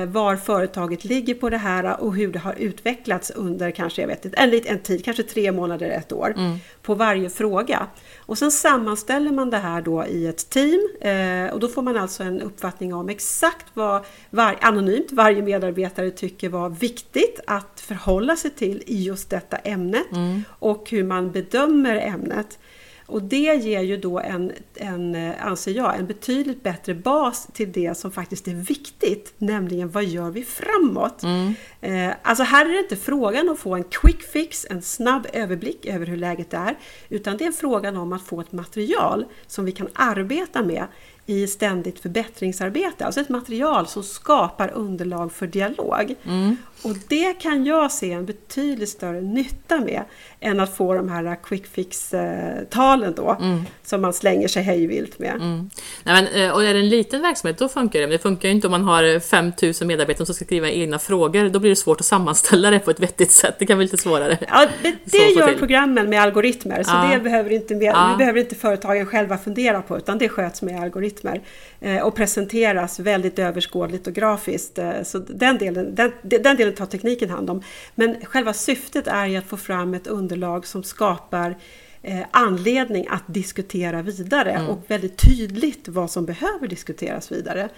var 0.08 0.36
företaget 0.36 1.04
ligger 1.04 1.34
på 1.34 1.50
det 1.50 1.58
här 1.58 2.02
och 2.02 2.16
hur 2.16 2.32
det 2.32 2.40
har 2.40 2.54
utvecklats 2.54 3.30
under 3.30 3.72
kanske 3.72 4.02
jag 4.02 4.08
vet 4.08 4.26
inte, 4.26 4.38
en 4.38 4.50
liten 4.50 4.80
tid, 4.80 5.06
kanske 5.06 5.24
tre 5.24 5.52
månader, 5.52 5.90
ett 5.90 6.12
år, 6.12 6.34
på 6.82 6.96
varje 6.96 7.30
fråga. 7.30 7.88
Och 8.20 8.38
sen 8.38 8.52
sammanställer 8.52 9.32
man 9.32 9.50
det 9.50 9.58
här 9.58 9.82
då 9.82 10.06
i 10.06 10.28
ett 10.28 10.50
team 10.50 10.90
eh, 11.02 11.54
och 11.54 11.60
då 11.60 11.68
får 11.68 11.82
man 11.82 11.98
alltså 11.98 12.24
en 12.24 12.42
uppfattning 12.42 12.94
om 12.94 13.10
exakt 13.10 13.66
vad 13.74 14.06
var, 14.30 14.56
anonymt 14.62 15.12
varje 15.12 15.42
medarbetare 15.42 16.12
tycker 16.12 16.50
var 16.50 16.70
viktigt 16.70 17.40
att 17.48 17.80
förhålla 17.80 18.36
sig 18.36 18.52
till 18.52 18.84
i 18.86 19.04
just 19.04 19.30
detta 19.30 19.58
ämnet 19.58 20.08
och 20.60 20.90
hur 20.90 21.04
man 21.04 21.32
bedömer 21.32 21.96
ämnet. 21.96 22.60
Och 23.08 23.24
det 23.24 23.56
ger 23.56 23.82
ju 23.82 23.98
då 23.98 24.20
en, 24.20 24.52
en, 24.76 25.34
anser 25.40 25.72
jag, 25.72 26.00
en 26.00 26.08
betydligt 26.08 26.64
bättre 26.64 26.94
bas 26.94 27.48
till 27.54 27.72
det 27.72 27.98
som 27.98 28.12
faktiskt 28.12 28.48
är 28.48 28.54
viktigt, 28.54 29.34
nämligen 29.38 29.92
vad 29.92 30.06
gör 30.06 30.30
vi 30.30 30.44
framåt? 30.44 31.24
Eh, 31.82 32.12
alltså 32.22 32.44
här 32.44 32.66
är 32.66 32.70
det 32.70 32.80
inte 32.80 32.96
frågan 32.96 33.48
om 33.48 33.54
att 33.54 33.60
få 33.60 33.76
en 33.76 33.84
quick 33.84 34.24
fix, 34.24 34.66
en 34.70 34.82
snabb 34.82 35.28
överblick 35.34 35.86
över 35.86 36.06
hur 36.06 36.18
läget 36.18 36.54
är, 36.54 36.78
utan 37.10 37.38
det 37.38 37.46
är 37.46 37.52
frågan 37.52 37.98
om 37.98 38.14
att 38.14 38.24
få 38.24 38.42
ett 38.42 38.52
material 38.52 39.26
som 39.48 39.66
vi 39.66 39.72
kan 39.72 39.88
arbeta 39.94 40.64
med 40.64 40.88
i 41.30 41.48
ständigt 41.48 42.00
förbättringsarbete. 42.00 43.06
Alltså 43.06 43.22
ett 43.22 43.30
material 43.30 43.88
som 43.88 44.04
skapar 44.04 44.72
underlag 44.74 45.32
för 45.32 45.48
dialog. 45.48 46.16
Mm. 46.24 46.58
Och 46.84 46.96
det 47.08 47.34
kan 47.34 47.66
jag 47.66 47.92
se 47.92 48.12
en 48.12 48.26
betydligt 48.26 48.90
större 48.90 49.22
nytta 49.22 49.80
med 49.80 50.02
än 50.40 50.60
att 50.60 50.76
få 50.78 50.94
de 50.94 51.10
här 51.10 51.36
quick 51.44 51.68
fix-talen 51.68 53.14
då 53.16 53.38
Mm. 53.42 53.62
som 53.84 54.02
man 54.02 54.14
slänger 54.14 54.48
sig 54.48 54.64
hejvilt 54.64 55.20
med. 55.20 55.36
Mm. 55.36 55.70
Nej, 56.04 56.24
men, 56.34 56.42
eh, 56.46 56.52
och 56.52 56.64
är 56.64 56.74
det 56.74 56.80
en 56.80 56.90
liten 56.90 57.22
verksamhet 57.22 57.58
då 57.58 57.70
funkar 57.70 58.00
det, 58.00 58.06
men 58.08 58.12
det 58.12 58.18
funkar 58.20 58.50
ju 58.50 58.56
inte 58.56 58.68
om 58.68 58.72
man 58.72 58.84
har 58.84 59.20
5000 59.20 59.88
medarbetare 59.88 60.26
som 60.26 60.36
ska 60.36 60.46
skriva 60.46 60.70
egna 60.70 61.00
frågor. 61.00 61.50
Då 61.50 61.60
blir 61.60 61.70
det 61.70 61.76
svårt 61.76 62.00
att 62.00 62.06
sammanställa 62.06 62.70
det 62.70 62.80
på 62.80 62.92
ett 62.92 63.00
vettigt 63.00 63.32
sätt. 63.32 63.56
Det 63.60 63.66
kan 63.66 63.78
bli 63.78 63.86
lite 63.86 63.98
svårare. 63.98 64.38
Ja, 64.50 64.68
det, 64.84 64.96
det 65.06 65.18
gör 65.18 65.48
till. 65.48 65.58
programmen 65.58 66.10
med 66.10 66.22
algoritmer, 66.22 66.84
så 66.84 66.92
Ja. 66.92 67.10
det 67.14 67.20
behöver 67.20 67.52
inte, 67.52 67.76
med, 67.76 67.84
Ja. 67.88 68.10
det 68.12 68.18
behöver 68.18 68.40
inte 68.40 68.56
företagen 68.56 69.06
själva 69.06 69.38
fundera 69.38 69.82
på, 69.82 69.98
utan 69.98 70.18
det 70.18 70.30
sköts 70.30 70.62
med 70.62 70.82
algoritmer 70.82 71.42
eh, 71.82 72.02
och 72.02 72.16
presenteras 72.16 73.00
väldigt 73.00 73.40
överskådligt 73.40 74.08
och 74.08 74.14
grafiskt. 74.14 74.78
Eh, 74.78 74.92
så 75.04 75.18
den 75.20 75.58
delen, 75.58 75.96
den, 75.96 76.12
den 76.22 76.58
delen 76.58 76.67
tar 76.72 76.86
tekniken 76.86 77.30
hand 77.30 77.50
om. 77.50 77.62
Men 77.96 78.26
själva 78.26 78.54
syftet 78.54 79.08
är 79.08 79.26
ju 79.26 79.38
att 79.38 79.48
få 79.48 79.58
fram 79.58 79.94
ett 79.94 80.08
underlag 80.08 80.68
som 80.68 80.84
skapar 80.84 81.58
eh, 82.02 82.26
anledning 82.32 83.08
att 83.10 83.24
diskutera 83.28 84.02
vidare 84.02 84.68
och 84.70 84.84
väldigt 84.88 85.18
tydligt 85.18 85.88
vad 85.88 86.12
som 86.12 86.26
behöver 86.26 86.68
diskuteras 86.68 87.32
vidare. 87.32 87.70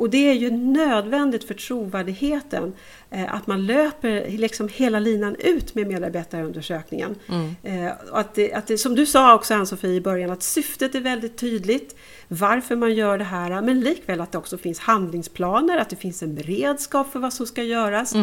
Och 0.00 0.10
det 0.10 0.30
är 0.30 0.34
ju 0.34 0.50
nödvändigt 0.50 1.44
för 1.44 1.54
trovärdigheten 1.54 2.72
eh, 3.10 3.34
att 3.34 3.46
man 3.46 3.66
löper 3.66 4.38
liksom 4.38 4.68
hela 4.68 4.98
linan 4.98 5.36
ut 5.38 5.74
med 5.74 5.86
medarbetarundersökningen. 5.86 7.16
Eh, 7.62 7.92
och 8.10 8.20
att 8.20 8.34
det, 8.34 8.52
att 8.52 8.66
det, 8.66 8.78
som 8.78 8.94
du 8.94 9.06
sa 9.06 9.34
också 9.34 9.54
Ann-Sofie 9.54 9.94
i 9.94 10.00
början, 10.00 10.30
att 10.30 10.42
syftet 10.42 10.94
är 10.94 11.00
väldigt 11.00 11.38
tydligt, 11.38 11.96
varför 12.28 12.76
man 12.76 12.94
gör 12.94 13.18
det 13.18 13.24
här, 13.24 13.62
men 13.62 13.80
likväl 13.80 14.20
att 14.20 14.32
det 14.32 14.38
också 14.38 14.58
finns 14.58 14.78
handlingsplaner, 14.78 15.78
att 15.78 15.90
det 15.90 15.96
finns 15.96 16.22
en 16.22 16.34
beredskap 16.34 17.12
för 17.12 17.18
vad 17.18 17.32
som 17.32 17.46
ska 17.46 17.62
göras 17.62 18.14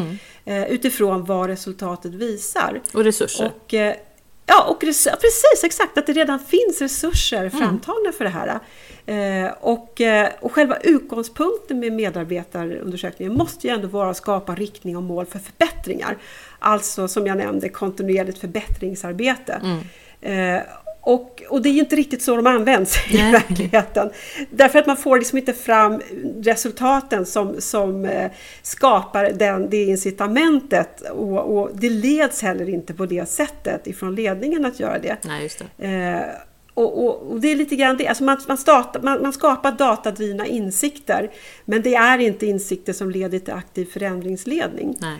eh, 0.45 0.71
utifrån 0.71 1.25
vad 1.25 1.49
resultatet 1.49 2.13
visar. 2.13 2.81
Och 2.93 3.03
resurser. 3.03 3.51
Och, 3.55 3.73
eh, 3.73 3.95
ja, 4.45 4.63
och 4.63 4.79
precis 4.79 5.63
exakt, 5.63 5.97
att 5.97 6.05
det 6.05 6.13
redan 6.13 6.39
finns 6.39 6.81
resurser 6.81 7.49
framtagna 7.49 8.11
för 8.17 8.23
det 8.23 8.29
här. 8.29 8.59
Eh, 9.07 9.51
och, 9.59 10.01
eh, 10.01 10.29
och 10.39 10.51
själva 10.51 10.77
utgångspunkten 10.83 11.79
med 11.79 11.93
medarbetarundersökningen 11.93 13.33
måste 13.33 13.67
ju 13.67 13.73
ändå 13.73 13.87
vara 13.87 14.09
att 14.09 14.17
skapa 14.17 14.55
riktning 14.55 14.97
och 14.97 15.03
mål 15.03 15.25
för 15.25 15.39
förbättringar. 15.39 16.17
Alltså 16.59 17.07
som 17.07 17.27
jag 17.27 17.37
nämnde 17.37 17.69
kontinuerligt 17.69 18.37
förbättringsarbete. 18.39 19.61
Eh, 20.21 20.59
och, 21.01 21.43
och 21.49 21.61
det 21.61 21.69
är 21.69 21.73
ju 21.73 21.79
inte 21.79 21.95
riktigt 21.95 22.21
så 22.21 22.35
de 22.35 22.47
används 22.47 22.97
i 23.09 23.17
Nej. 23.17 23.31
verkligheten. 23.31 24.09
Därför 24.49 24.79
att 24.79 24.87
man 24.87 24.97
får 24.97 25.17
liksom 25.17 25.37
inte 25.37 25.53
fram 25.53 26.01
resultaten 26.41 27.25
som, 27.25 27.61
som 27.61 28.09
skapar 28.61 29.29
den, 29.29 29.69
det 29.69 29.83
incitamentet 29.83 31.01
och, 31.01 31.57
och 31.57 31.69
det 31.73 31.89
leds 31.89 32.41
heller 32.41 32.69
inte 32.69 32.93
på 32.93 33.05
det 33.05 33.29
sättet 33.29 33.87
ifrån 33.87 34.15
ledningen 34.15 34.65
att 34.65 34.79
göra 34.79 34.99
det. 34.99 35.17
Nej, 35.25 35.43
just 35.43 35.63
det. 35.77 36.25
Och, 36.77 37.05
och, 37.05 37.31
och 37.31 37.39
det 37.41 37.51
är 37.51 37.55
lite 37.55 37.75
grann 37.75 37.97
det, 37.97 38.07
alltså 38.07 38.23
man, 38.23 38.37
man, 38.47 38.57
startar, 38.57 39.01
man, 39.01 39.21
man 39.21 39.33
skapar 39.33 39.71
datadrivna 39.71 40.45
insikter 40.47 41.31
men 41.65 41.81
det 41.81 41.95
är 41.95 42.17
inte 42.17 42.45
insikter 42.45 42.93
som 42.93 43.11
leder 43.11 43.39
till 43.39 43.53
aktiv 43.53 43.85
förändringsledning. 43.85 44.95
Nej. 44.99 45.17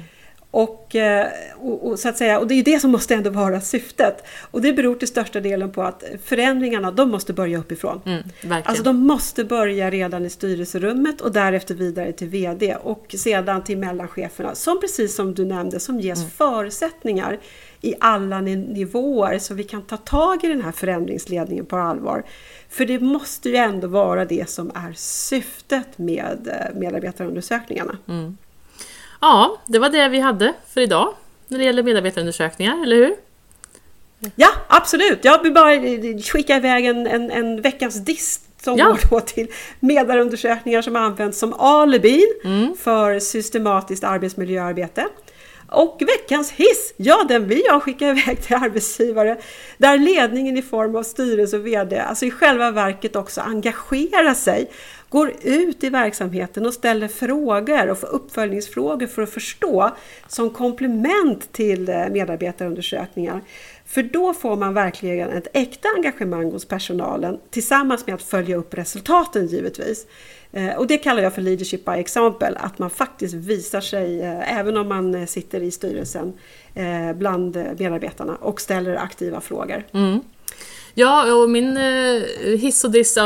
Och, 0.52 0.96
eh, 0.96 1.28
och, 1.58 1.88
och, 1.88 2.00
så 2.00 2.10
att 2.10 2.18
säga, 2.18 2.40
och 2.40 2.48
det 2.48 2.54
är 2.54 2.64
det 2.64 2.80
som 2.80 2.92
måste 2.92 3.16
ändå 3.16 3.30
vara 3.30 3.62
syftet. 3.62 4.26
Och 4.52 4.62
det 4.62 4.74
beror 4.74 4.96
till 4.96 5.08
största 5.08 5.40
delen 5.40 5.72
på 5.72 5.84
att 5.84 6.04
förändringarna 6.24 6.92
de 6.92 7.10
måste 7.10 7.34
börja 7.34 7.58
uppifrån. 7.58 8.02
Mm, 8.06 8.24
verkligen. 8.24 8.64
Alltså 8.66 8.84
de 8.84 8.98
måste 8.98 9.44
börja 9.44 9.90
redan 9.90 10.26
i 10.26 10.30
styrelserummet 10.30 11.22
och 11.22 11.32
därefter 11.32 11.76
vidare 11.76 12.12
till 12.12 12.28
VD 12.28 12.76
och 12.76 13.16
sedan 13.18 13.64
till 13.64 13.78
mellancheferna 13.78 14.56
som 14.56 14.80
precis 14.80 15.16
som 15.16 15.34
du 15.34 15.46
nämnde 15.46 15.80
som 15.80 16.00
ges 16.00 16.20
Mm. 16.20 16.32
förutsättningar 16.32 17.40
i 17.82 17.96
alla 18.00 18.42
ni- 18.42 18.56
nivåer 18.56 19.40
så 19.40 19.54
vi 19.54 19.64
kan 19.64 19.82
ta 19.82 19.98
tag 19.98 20.44
i 20.44 20.48
den 20.48 20.62
här 20.62 20.72
förändringsledningen 20.72 21.66
på 21.66 21.78
allvar. 21.78 22.24
För 22.70 22.86
det 22.86 23.00
måste 23.00 23.50
ju 23.50 23.56
ändå 23.56 23.88
vara 23.88 24.26
det 24.26 24.50
som 24.50 24.70
är 24.76 24.94
syftet 24.96 25.98
med 25.98 26.48
eh, 26.48 26.80
medarbetarundersökningarna. 26.80 27.98
Mm. 28.08 28.38
Ja, 29.22 29.58
det 29.66 29.80
var 29.80 29.90
det 29.90 30.10
vi 30.10 30.20
hade 30.20 30.54
för 30.74 30.82
idag 30.82 31.14
när 31.48 31.58
det 31.60 31.64
gäller 31.66 31.84
medarbetarundersökningar, 31.84 32.84
eller 32.84 32.96
hur? 32.96 33.16
Ja, 34.36 34.48
absolut. 34.68 35.20
Jag 35.26 35.44
vill 35.44 35.54
bara 35.54 35.74
eh, 35.74 36.18
skicka 36.22 36.56
iväg 36.58 36.86
en, 36.86 37.08
en, 37.08 37.32
en 37.32 37.62
veckans 37.62 37.96
diss 38.06 38.40
som 38.62 38.78
Ja. 38.78 38.98
går 39.10 39.20
till 39.20 39.48
medarundersökningar 39.80 40.82
som 40.82 40.96
används 40.96 41.40
som 41.40 41.54
alibin 41.54 42.28
Mm. 42.44 42.76
för 42.78 43.20
systematiskt 43.20 44.04
arbetsmiljöarbete. 44.04 45.08
Och 45.70 46.02
veckans 46.08 46.52
hiss, 46.52 46.94
ja 46.98 47.26
den 47.28 47.48
vill 47.48 47.62
jag 47.66 47.84
skicka 47.84 48.10
iväg 48.10 48.42
till 48.42 48.56
arbetsgivare 48.56 49.38
där 49.78 49.98
ledningen 49.98 50.58
i 50.58 50.62
form 50.62 50.96
av 50.96 51.04
styrelse 51.04 51.58
och 51.58 51.68
VD, 51.68 52.00
alltså 52.00 52.26
i 52.26 52.32
själva 52.32 52.72
verket 52.72 53.16
också 53.16 53.42
engagerar 53.42 54.34
sig, 54.34 54.72
går 55.10 55.34
ut 55.42 55.84
i 55.84 55.90
verksamheten 55.90 56.66
och 56.66 56.74
ställer 56.74 57.08
frågor 57.08 57.90
och 57.90 58.00
får 58.00 58.08
uppföljningsfrågor 58.08 59.08
för 59.08 59.22
att 59.22 59.30
förstå 59.30 59.92
som 60.28 60.50
komplement 60.50 61.52
till 61.52 61.90
eh, 61.90 62.10
medarbetarundersökningar. 62.10 63.42
För 63.86 64.04
då 64.04 64.34
får 64.34 64.56
man 64.56 64.74
verkligen 64.74 65.30
ett 65.30 65.48
äkta 65.54 65.88
engagemang 65.96 66.52
hos 66.52 66.66
personalen 66.66 67.40
tillsammans 67.50 68.08
med 68.08 68.16
att 68.16 68.24
följa 68.24 68.56
upp 68.56 68.74
resultaten 68.74 69.48
givetvis. 69.48 70.06
Eh, 70.52 70.76
Och 70.78 70.88
det 70.88 70.98
kallar 70.98 71.22
jag 71.24 71.34
för 71.36 71.42
leadership 71.42 71.86
by 71.86 71.92
example, 71.92 72.54
att 72.58 72.80
man 72.80 72.90
faktiskt 72.90 73.34
visar 73.34 73.82
sig, 73.82 74.22
eh, 74.22 74.60
även 74.60 74.78
om 74.78 74.88
man 74.88 75.16
eh, 75.16 75.26
sitter 75.26 75.62
i 75.64 75.72
styrelsen, 75.72 76.34
bland 77.16 77.56
medarbetarna 77.80 78.36
och 78.36 78.62
ställer 78.62 78.96
aktiva 78.96 79.42
frågor. 79.42 79.84
Mm. 79.94 80.20
Ja, 80.94 81.34
och 81.34 81.50
min 81.50 81.78
hiss 82.60 82.84
och 82.84 82.92
diss, 82.92 83.18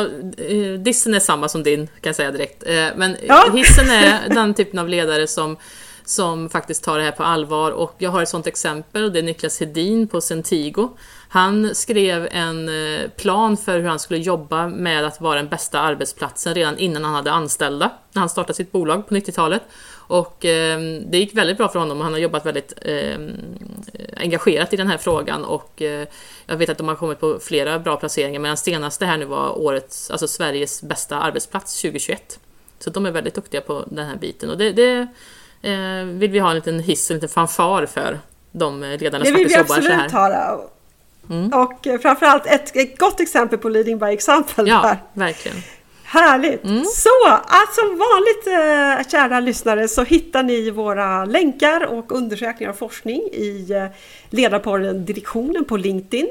dissen 0.80 1.14
är 1.14 1.20
samma 1.20 1.50
som 1.50 1.64
din 1.64 1.88
kan 1.88 1.94
jag 2.10 2.16
säga 2.16 2.32
direkt. 2.32 2.64
Men 2.96 3.16
Ja. 3.28 3.46
hissen 3.54 3.90
är 3.90 4.30
den 4.30 4.54
typen 4.54 4.80
av 4.80 4.90
ledare 4.90 5.28
som, 5.28 5.58
som 6.06 6.50
faktiskt 6.50 6.84
tar 6.84 6.98
det 6.98 7.04
här 7.04 7.12
på 7.12 7.24
allvar 7.24 7.72
och 7.72 7.96
jag 7.98 8.10
har 8.10 8.22
ett 8.22 8.30
sånt 8.30 8.48
exempel 8.48 9.04
och 9.04 9.12
det 9.12 9.20
är 9.20 9.24
Niklas 9.24 9.60
Hedin 9.60 10.08
på 10.08 10.22
Centigo. 10.22 10.90
Han 11.34 11.76
skrev 11.76 12.28
en 12.32 12.70
eh, 12.70 13.10
plan 13.10 13.58
för 13.58 13.80
hur 13.80 13.88
han 13.88 14.00
skulle 14.00 14.20
jobba 14.20 14.68
med 14.68 15.06
att 15.06 15.22
vara 15.22 15.36
den 15.36 15.50
bästa 15.50 15.80
arbetsplatsen 15.80 16.56
redan 16.56 16.78
innan 16.78 17.04
han 17.04 17.14
hade 17.14 17.32
anställda, 17.32 17.92
när 18.14 18.20
han 18.20 18.30
startade 18.30 18.54
sitt 18.54 18.72
bolag 18.72 19.08
på 19.08 19.16
90-talet. 19.16 19.62
Och 19.94 20.46
eh, 20.46 20.80
det 21.06 21.18
gick 21.18 21.38
väldigt 21.38 21.58
bra 21.58 21.70
för 21.70 21.80
honom 21.80 21.98
och 21.98 22.04
han 22.04 22.14
har 22.14 22.20
jobbat 22.20 22.46
väldigt 22.46 22.74
eh, 22.82 23.20
engagerat 24.18 24.74
i 24.74 24.76
den 24.76 24.88
här 24.88 24.98
frågan 24.98 25.46
och 25.46 25.82
eh, 25.82 26.08
jag 26.46 26.58
vet 26.58 26.70
att 26.70 26.78
de 26.78 26.88
har 26.88 26.96
kommit 26.96 27.20
på 27.20 27.40
flera 27.40 27.80
bra 27.80 27.96
placeringar 27.96 28.40
men 28.40 28.50
den 28.50 28.58
senaste 28.58 29.06
här 29.06 29.18
nu 29.18 29.26
var 29.26 29.60
årets, 29.60 30.12
alltså 30.12 30.28
Sveriges 30.28 30.82
bästa 30.82 31.20
arbetsplats 31.20 31.82
2021. 31.82 32.40
Så 32.80 32.90
de 32.90 33.06
är 33.06 33.12
väldigt 33.12 33.36
duktiga 33.36 33.62
på 33.62 33.84
den 33.90 34.06
här 34.06 34.16
biten 34.16 34.50
och 34.50 34.58
det, 34.58 34.72
det 34.72 35.08
eh, 35.62 36.06
vill 36.06 36.32
vi 36.32 36.40
ha 36.40 36.50
en 36.50 36.56
liten 36.56 36.80
hiss, 36.80 37.12
en 37.12 37.18
liten 37.18 37.30
fanfar 37.30 37.86
för 37.86 38.20
de 38.52 38.82
ledarna 38.82 39.24
Det 39.24 39.26
som 39.26 39.38
vill 39.38 39.48
vi 39.48 39.54
faktiskt 39.54 39.58
jobbar 39.58 39.82
så 39.82 39.94
absolut 39.94 40.12
här. 40.12 40.58
Höra. 41.32 41.52
Och 41.54 41.88
eh, 41.88 42.00
framförallt 42.00 42.46
ett, 42.46 42.76
ett 42.76 43.00
gott 43.00 43.20
exempel 43.20 43.60
på 43.60 43.70
leading 43.70 44.00
by 44.00 44.06
example. 44.06 44.64
Ja, 44.68 44.82
där. 44.82 44.98
verkligen. 45.14 45.58
Härligt! 46.12 46.64
Mm. 46.64 46.84
Så, 46.86 47.28
att 47.28 47.76
som 47.76 47.98
vanligt 47.98 48.48
eh, 48.48 49.12
kära 49.12 49.40
lyssnare 49.40 49.88
så 49.88 50.04
hittar 50.04 50.44
ni 50.44 50.72
våra 50.72 51.26
länkar 51.26 51.86
och 51.86 52.12
undersökningar 52.12 52.72
och 52.72 52.78
forskning 52.78 53.22
i 53.22 53.72
eh, 53.72 53.86
ledarpodden 54.30 55.06
Direktionen 55.06 55.66
på 55.66 55.78
LinkedIn. 55.78 56.28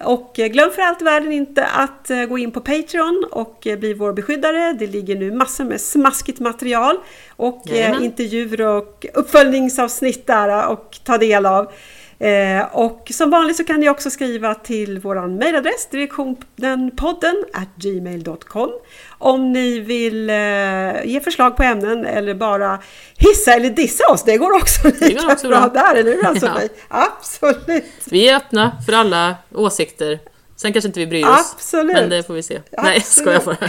Och 0.00 0.38
eh, 0.38 0.46
glöm 0.46 0.70
för 0.70 0.82
allt 0.82 1.00
i 1.00 1.04
världen 1.04 1.32
inte 1.32 1.66
att 1.66 2.10
gå 2.28 2.38
in 2.38 2.50
på 2.50 2.60
Patreon 2.60 3.26
och 3.30 3.66
bli 3.78 3.94
vår 3.94 4.12
beskyddare. 4.12 4.72
Det 4.72 4.86
ligger 4.86 5.16
nu 5.16 5.32
massor 5.32 5.64
med 5.64 5.80
smaskigt 5.80 6.40
material 6.40 6.96
och 7.36 7.62
Jajamän. 7.66 8.04
intervjuer 8.04 8.60
och 8.60 9.06
uppföljningsavsnitt 9.14 10.26
där 10.26 10.68
och 10.68 10.98
ta 11.04 11.18
del 11.18 11.46
av. 11.46 11.72
Eh, 12.18 12.64
och 12.72 13.10
som 13.14 13.30
vanligt 13.30 13.56
så 13.56 13.64
kan 13.64 13.80
ni 13.80 13.88
också 13.88 14.10
skriva 14.10 14.54
till 14.54 14.98
vår 14.98 15.26
mejladress 15.28 15.88
direktionpodden 15.90 17.44
gmail.com 17.76 18.70
om 19.18 19.52
ni 19.52 19.80
vill 19.80 20.30
eh, 20.30 21.04
ge 21.04 21.20
förslag 21.24 21.56
på 21.56 21.62
ämnen 21.62 22.06
eller 22.06 22.34
bara 22.34 22.78
hissa 23.16 23.52
eller 23.52 23.70
dissa 23.70 24.12
oss. 24.12 24.24
Det 24.24 24.36
går 24.36 24.56
också 24.56 24.88
också 25.32 25.48
bra. 25.48 25.60
bra. 25.60 25.68
där, 25.68 25.94
eller 25.94 26.10
hur 26.10 26.18
Ja. 26.22 26.28
Ann-Sofie? 26.28 26.68
Absolut! 26.88 27.84
Vi 28.10 28.28
är 28.28 28.36
öppna 28.36 28.72
för 28.86 28.92
alla 28.92 29.34
åsikter. 29.54 30.18
Sen 30.56 30.72
kanske 30.72 30.88
inte 30.88 31.00
vi 31.00 31.06
bryr 31.06 31.24
oss. 31.24 31.54
Absolut. 31.54 31.92
Men 31.92 32.10
det 32.10 32.22
får 32.22 32.34
vi 32.34 32.42
se. 32.42 32.60
Nej, 32.82 33.00
ska 33.00 33.32
jag 33.32 33.42
bara. 33.44 33.56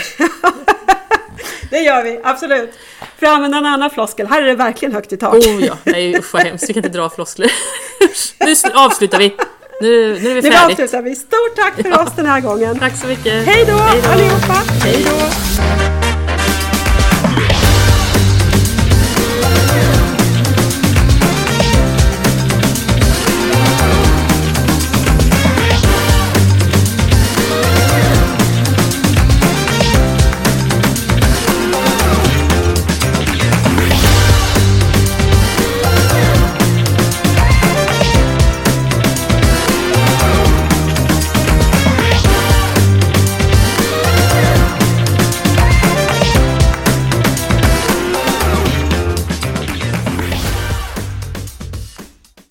Det 1.70 1.80
gör 1.80 2.04
vi, 2.04 2.20
absolut. 2.24 2.74
För 3.20 3.26
att 3.26 3.34
använda 3.34 3.58
en 3.58 3.66
annan 3.66 3.90
floskel, 3.90 4.28
här 4.28 4.42
är 4.42 4.46
det 4.46 4.56
verkligen 4.56 4.94
högt 4.94 5.14
i 5.14 5.18
tak. 5.18 5.34
Oh 5.34 5.66
ja, 5.66 5.78
nej 5.84 6.18
usch 6.20 6.34
vad 6.34 6.44
hemskt. 6.44 6.70
Vi 6.70 6.74
kan 6.74 6.86
inte 6.86 6.98
dra 6.98 7.10
floskler. 7.10 7.52
nu 8.46 8.56
avslutar 8.74 9.20
vi. 9.20 9.36
Nu, 9.82 10.20
nu 10.22 10.30
är 10.32 10.34
vi 10.34 10.34
Nu 10.34 10.42
färdiga. 10.42 10.66
avslutar 10.66 11.02
vi. 11.02 11.16
Stort 11.16 11.56
tack 11.56 11.74
för 11.82 12.02
oss 12.02 12.16
den 12.16 12.26
här 12.26 12.42
gången. 12.42 12.80
Tack 12.80 12.98
så 12.98 13.08
mycket. 13.08 13.46
Hej 13.46 13.66
då. 13.66 13.74
allihopa! 14.12 14.64
Hej 14.84 15.06
då! 15.06 15.75